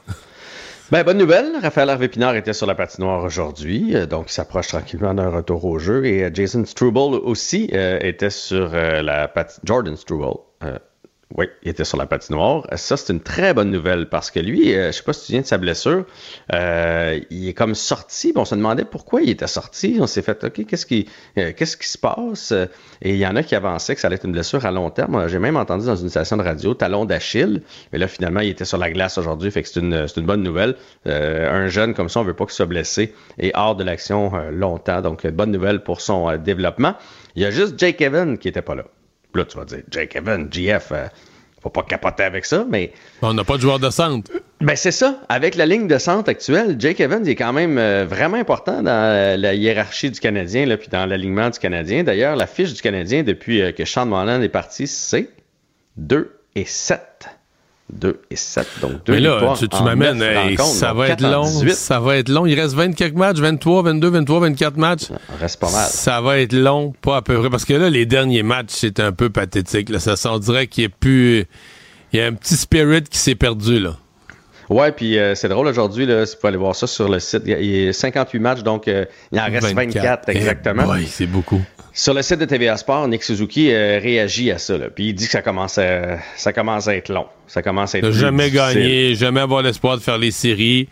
[0.91, 1.53] Ben, bonne nouvelle.
[1.61, 5.63] Raphaël Harvey Pinard était sur la patinoire aujourd'hui, euh, donc il s'approche tranquillement d'un retour
[5.63, 6.05] au jeu.
[6.05, 9.61] Et euh, Jason Struble aussi euh, était sur la patinoire.
[9.63, 10.37] Jordan Struble.
[11.37, 12.67] Oui, il était sur la patinoire.
[12.75, 15.31] Ça, c'est une très bonne nouvelle parce que lui, euh, je sais pas si tu
[15.31, 16.05] viens de sa blessure,
[16.53, 18.33] euh, il est comme sorti.
[18.35, 19.97] on se demandait pourquoi il était sorti.
[20.01, 22.53] On s'est fait, OK, qu'est-ce qui, euh, qu'est-ce qui se passe?
[23.01, 24.89] Et il y en a qui avançaient que ça allait être une blessure à long
[24.89, 25.27] terme.
[25.27, 27.61] J'ai même entendu dans une station de radio, talon d'Achille.
[27.93, 29.51] Mais là, finalement, il était sur la glace aujourd'hui.
[29.51, 30.75] Fait que c'est une, une bonne nouvelle.
[31.07, 34.31] Euh, un jeune comme ça, on veut pas qu'il soit blessé et hors de l'action
[34.51, 35.01] longtemps.
[35.01, 36.95] Donc, bonne nouvelle pour son développement.
[37.35, 38.83] Il y a juste Jake Evan qui était pas là.
[39.33, 41.07] Là, tu vas dire, Jake Evan, GF, euh,
[41.61, 42.91] faut pas capoter avec ça, mais.
[43.21, 44.31] On n'a pas de joueur de centre.
[44.61, 45.19] Ben, c'est ça.
[45.29, 48.91] Avec la ligne de centre actuelle, Jake Evans est quand même euh, vraiment important dans
[48.91, 52.03] euh, la hiérarchie du Canadien, là, puis dans l'alignement du Canadien.
[52.03, 55.29] D'ailleurs, la fiche du Canadien depuis euh, que Sean Monahan est parti, c'est
[55.97, 57.01] 2 et 7.
[57.91, 58.67] 2 et 7.
[58.81, 61.43] Donc, 2 Mais là, tu, m'amènes, hey, ça va être long.
[61.43, 61.73] 18.
[61.73, 62.45] Ça va être long.
[62.45, 65.03] Il reste 24 matchs, 23, 22, 23, 24 matchs.
[65.39, 65.87] reste pas mal.
[65.87, 67.49] Ça va être long, pas à peu près.
[67.49, 69.89] Parce que là, les derniers matchs, c'est un peu pathétique.
[69.89, 69.99] Là.
[69.99, 71.45] Ça, on dirait qu'il y a plus.
[72.13, 73.95] Il y a un petit spirit qui s'est perdu, là.
[74.71, 77.19] Ouais, puis euh, c'est drôle aujourd'hui, là, si vous pouvez aller voir ça sur le
[77.19, 77.41] site.
[77.43, 79.03] Il y a, il y a 58 matchs, donc euh,
[79.33, 80.85] il en reste 24, exactement.
[80.87, 81.61] Oui, c'est beaucoup.
[81.91, 84.77] Sur le site de TVA Sport, Nick Suzuki euh, réagit à ça.
[84.77, 87.25] Là, puis il dit que ça commence à, ça commence à être long.
[87.47, 88.81] Ça commence à être jamais difficile.
[88.81, 90.87] gagner, jamais avoir l'espoir de faire les séries.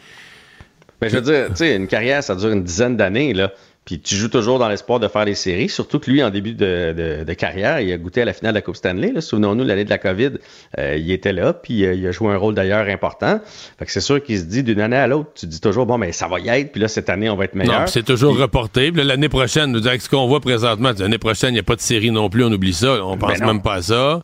[1.00, 3.54] Ben, je veux dire, tu sais, une carrière, ça dure une dizaine d'années, là.
[3.86, 5.68] Puis tu joues toujours dans l'espoir de faire les séries.
[5.68, 8.54] Surtout que lui, en début de, de- de carrière, il a goûté à la finale
[8.54, 9.20] de la Coupe Stanley.
[9.20, 10.32] Souvenons-nous, l'année de la COVID,
[10.78, 13.40] euh, il était là, puis euh, il a joué un rôle d'ailleurs important.
[13.80, 15.98] Fait que c'est sûr qu'il se dit d'une année à l'autre, tu dis toujours, bon,
[15.98, 17.80] mais ça va y être, puis là, cette année, on va être meilleur.
[17.80, 18.92] Non, puis c'est toujours reporté.
[18.92, 21.82] Puis l'année prochaine, nous ce qu'on voit présentement, l'année prochaine, il n'y a pas de
[21.82, 23.04] série non plus, on oublie ça.
[23.04, 23.54] On pense Ben non.
[23.54, 24.24] même pas à ça.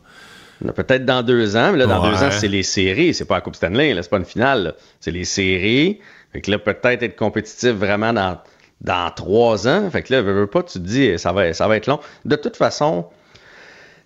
[0.76, 2.10] Peut-être dans deux ans, mais là, dans Ouais.
[2.10, 4.62] deux ans, c'est les séries, c'est pas la Coupe Stanley, là, c'est pas une finale,
[4.62, 4.74] là.
[5.00, 5.98] c'est les séries.
[6.32, 8.38] Fait que là, peut-être être compétitif vraiment dans,
[8.80, 9.90] dans trois ans.
[9.90, 12.00] Fait que là, veux, pas, tu te dis, ça va, ça va être long.
[12.24, 13.06] De toute façon,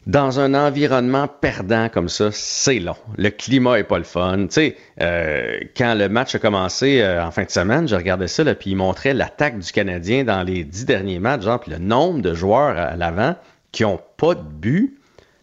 [0.07, 2.97] dans un environnement perdant comme ça, c'est long.
[3.19, 4.47] Le climat est pas le fun.
[4.47, 8.29] Tu sais, euh, quand le match a commencé euh, en fin de semaine, je regardais
[8.29, 11.79] ça, puis il montrait l'attaque du Canadien dans les dix derniers matchs, genre, puis le
[11.79, 13.37] nombre de joueurs à l'avant
[13.73, 14.97] qui ont pas de but.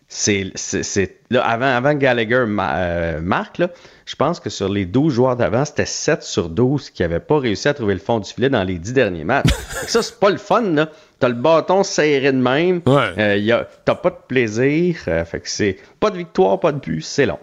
[0.10, 3.70] C'est, c'est, avant, avant Gallagher euh, marque, là,
[4.08, 7.38] je pense que sur les 12 joueurs d'avant, c'était 7 sur 12 qui n'avaient pas
[7.40, 9.50] réussi à trouver le fond du filet dans les 10 derniers matchs.
[9.88, 10.90] Ça, c'est pas le fun, là.
[11.20, 12.82] T'as le bâton serré de même.
[13.18, 14.96] Euh, y a- t'as pas de plaisir.
[15.10, 17.40] euh, fait que c'est pas de victoire, pas de but, c'est long.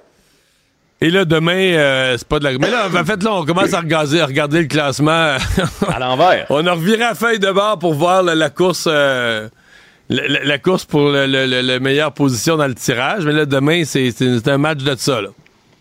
[1.03, 2.53] Et là, demain, euh, c'est pas de la.
[2.57, 5.11] Mais là, en fait, là, on commence à regarder, à regarder le classement.
[5.89, 6.47] à l'envers.
[6.49, 8.89] On a reviré la feuille de bord pour voir la, la course.
[8.91, 9.49] euh,
[10.09, 13.27] la, la- la course pour le, le- le- la meilleure position dans le tirage.
[13.27, 15.29] Mais là, demain, c'est un match de ça, là.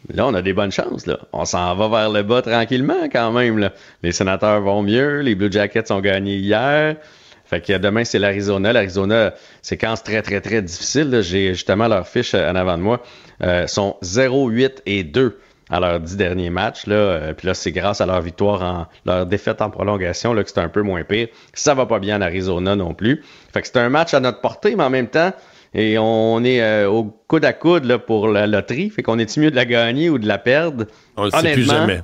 [0.10, 1.06] Là, on a des bonnes chances.
[1.06, 1.20] Là.
[1.32, 3.70] On s'en va vers le bas tranquillement quand même.
[4.02, 5.22] Les sénateurs vont mieux.
[5.22, 6.98] Les Blue Jackets ont gagné hier.
[7.46, 8.74] Fait que demain, c'est l'Arizona.
[8.74, 11.22] L'Arizona, séquence très, très, très difficile.
[11.22, 13.02] J'ai justement leur fiche en avant de moi.
[13.42, 15.40] Euh, sont 0, 8 et 2
[15.70, 16.86] à leurs dix derniers matchs.
[16.88, 16.96] Là.
[16.96, 20.50] Euh, Puis là, c'est grâce à leur victoire, en leur défaite en prolongation là, que
[20.50, 21.28] c'est un peu moins pire.
[21.54, 23.24] Ça va pas bien en Arizona non plus.
[23.54, 25.32] Fait que c'est un match à notre portée, mais en même temps,
[25.74, 28.90] et on est euh, au coude à coude là, pour la loterie.
[28.90, 30.86] Fait qu'on est mieux de la gagner ou de la perdre?
[31.18, 32.02] On le sait plus jamais.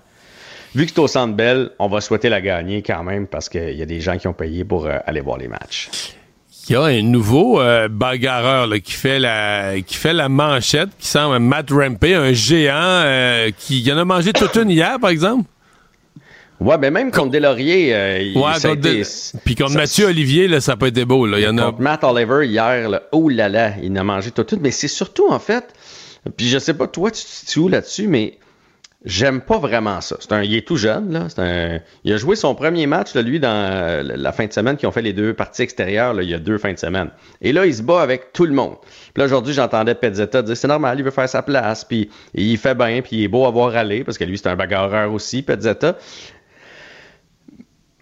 [0.76, 3.74] Vu que c'est au Centre Bell, on va souhaiter la gagner quand même parce qu'il
[3.76, 5.90] y a des gens qui ont payé pour euh, aller voir les matchs.
[6.68, 10.90] Il y a un nouveau euh, bagarreur là, qui fait la qui fait la manchette,
[11.00, 13.04] qui semble Matt Rampey, un géant
[13.58, 15.46] qui il en a mangé toute une hier, par exemple?
[16.60, 20.48] Ouais, ben même contre Delaurier, euh, il- Ouais, contre été- de- Puis contre Mathieu Olivier,
[20.48, 21.26] là, ça pas été beau.
[21.26, 21.40] Là.
[21.40, 21.64] Il y en a.
[21.66, 24.58] Contre Matt Oliver hier, là, oh là là, il a mangé tout, tout.
[24.62, 25.74] Mais c'est surtout, en fait,
[26.36, 28.38] puis je sais pas, toi, tu te situes où là-dessus, mais
[29.06, 30.18] j'aime pas vraiment ça.
[30.20, 31.28] C'est un, il est tout jeune, là.
[31.30, 34.52] C'est un, il a joué son premier match, là, lui, dans euh, la fin de
[34.52, 36.78] semaine, qui ont fait les deux parties extérieures, là, il y a deux fins de
[36.78, 37.10] semaine.
[37.42, 38.76] Et là, il se bat avec tout le monde.
[39.14, 42.58] Puis là, aujourd'hui, j'entendais Pezzetta dire, c'est normal, il veut faire sa place, puis il
[42.58, 45.14] fait bien, puis il est beau à voir aller, parce que lui, c'est un bagarreur
[45.14, 45.96] aussi, Pezzetta.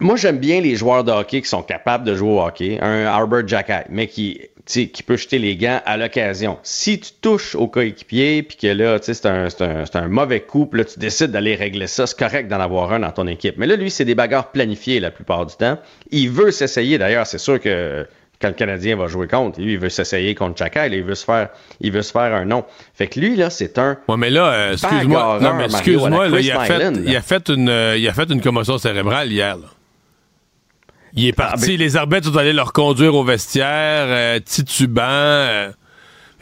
[0.00, 2.78] Moi, j'aime bien les joueurs de hockey qui sont capables de jouer au hockey.
[2.80, 6.58] Un Arbor Jackay, mais qui, tu sais, qui peut jeter les gants à l'occasion.
[6.62, 9.96] Si tu touches au coéquipier, puis que là, tu sais, c'est un, c'est un, c'est
[9.96, 13.00] un mauvais coup, puis là, tu décides d'aller régler ça, c'est correct d'en avoir un
[13.00, 13.56] dans ton équipe.
[13.58, 15.78] Mais là, lui, c'est des bagarres planifiées la plupart du temps.
[16.12, 16.96] Il veut s'essayer.
[16.96, 18.06] D'ailleurs, c'est sûr que
[18.40, 21.16] quand le Canadien va jouer contre, lui, il veut s'essayer contre Jackay, là, il veut
[21.16, 21.48] se faire,
[21.80, 22.64] il veut se faire un nom.
[22.94, 23.98] Fait que lui, là, c'est un.
[24.06, 28.06] Ouais, mais là, euh, excuse-moi, non, mais excuse-moi, il, il, a fait une, euh, il
[28.06, 29.56] a fait une commotion cérébrale hier.
[29.56, 29.66] Là.
[31.14, 33.66] Il est parti, les arbitres sont allés leur conduire au vestiaire,
[34.08, 35.02] euh, titubant.
[35.02, 35.70] euh,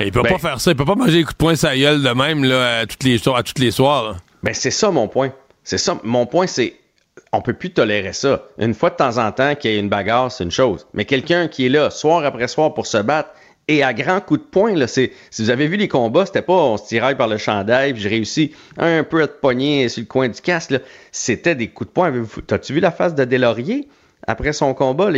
[0.01, 1.77] il peut Ben- pas faire ça, il peut pas manger des coups de poing sa
[1.77, 4.05] gueule de même là, à, toutes les, soirs- à tous les soirs.
[4.11, 4.17] là.
[4.43, 5.33] Ben, c'est ça mon point.
[5.65, 5.99] C'est ça.
[6.05, 6.75] Mon point, c'est
[7.33, 8.45] on peut plus tolérer ça.
[8.59, 10.87] Une fois de temps en temps qu'il y ait une bagarre, c'est une chose.
[10.95, 13.31] Mais quelqu'un qui est là soir après soir pour se battre
[13.69, 16.43] et à grands coups de poing, là, c'est, si vous avez vu les combats, c'était
[16.43, 19.89] pas on se tiraille par le chandail, puis j'ai réussi un peu à te pogner
[19.89, 20.75] sur le coin du casque.
[21.11, 22.13] C'était des coups de poing.
[22.47, 23.89] T'as-tu vu la face de Delaurier?
[24.27, 25.11] Après son combat,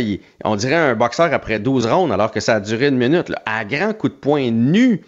[0.43, 3.65] on dirait un boxeur après 12 rounds, alors que ça a duré une minute, à
[3.65, 5.01] grands coups de poing nus.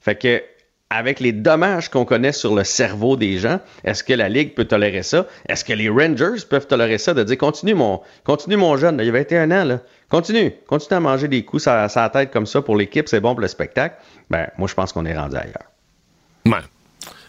[0.00, 0.42] Fait que,
[0.90, 4.64] avec les dommages qu'on connaît sur le cerveau des gens, est-ce que la Ligue peut
[4.64, 5.26] tolérer ça?
[5.48, 7.14] Est-ce que les Rangers peuvent tolérer ça?
[7.14, 9.80] De dire, continue mon, continue mon jeune, là, il a 21 ans.
[10.08, 13.32] Continue, continue à manger des coups sur sa tête comme ça pour l'équipe, c'est bon
[13.32, 13.96] pour le spectacle.
[14.30, 15.70] Ben, moi, je pense qu'on est rendu ailleurs.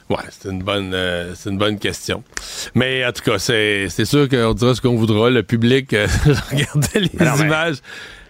[0.09, 2.23] Ouais, c'est une bonne euh, c'est une bonne question.
[2.75, 5.29] Mais en tout cas, c'est c'est sûr qu'on dira ce qu'on voudra.
[5.31, 6.07] Le public, euh,
[6.51, 7.77] regardez les non, mais- images.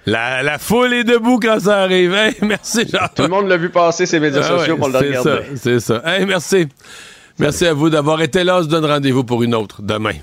[0.08, 2.14] La, la foule est debout quand ça arrive.
[2.14, 3.08] Hey, merci, Jean.
[3.16, 5.30] Tout le monde l'a vu passer ses médias Ah sociaux ouais, pour le c'est regarder.
[5.30, 6.02] ça, C'est ça.
[6.06, 6.68] Hey, merci.
[7.40, 8.60] Merci à vous d'avoir été là.
[8.60, 10.14] On se donne rendez-vous pour une autre demain.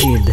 [0.00, 0.30] Cube.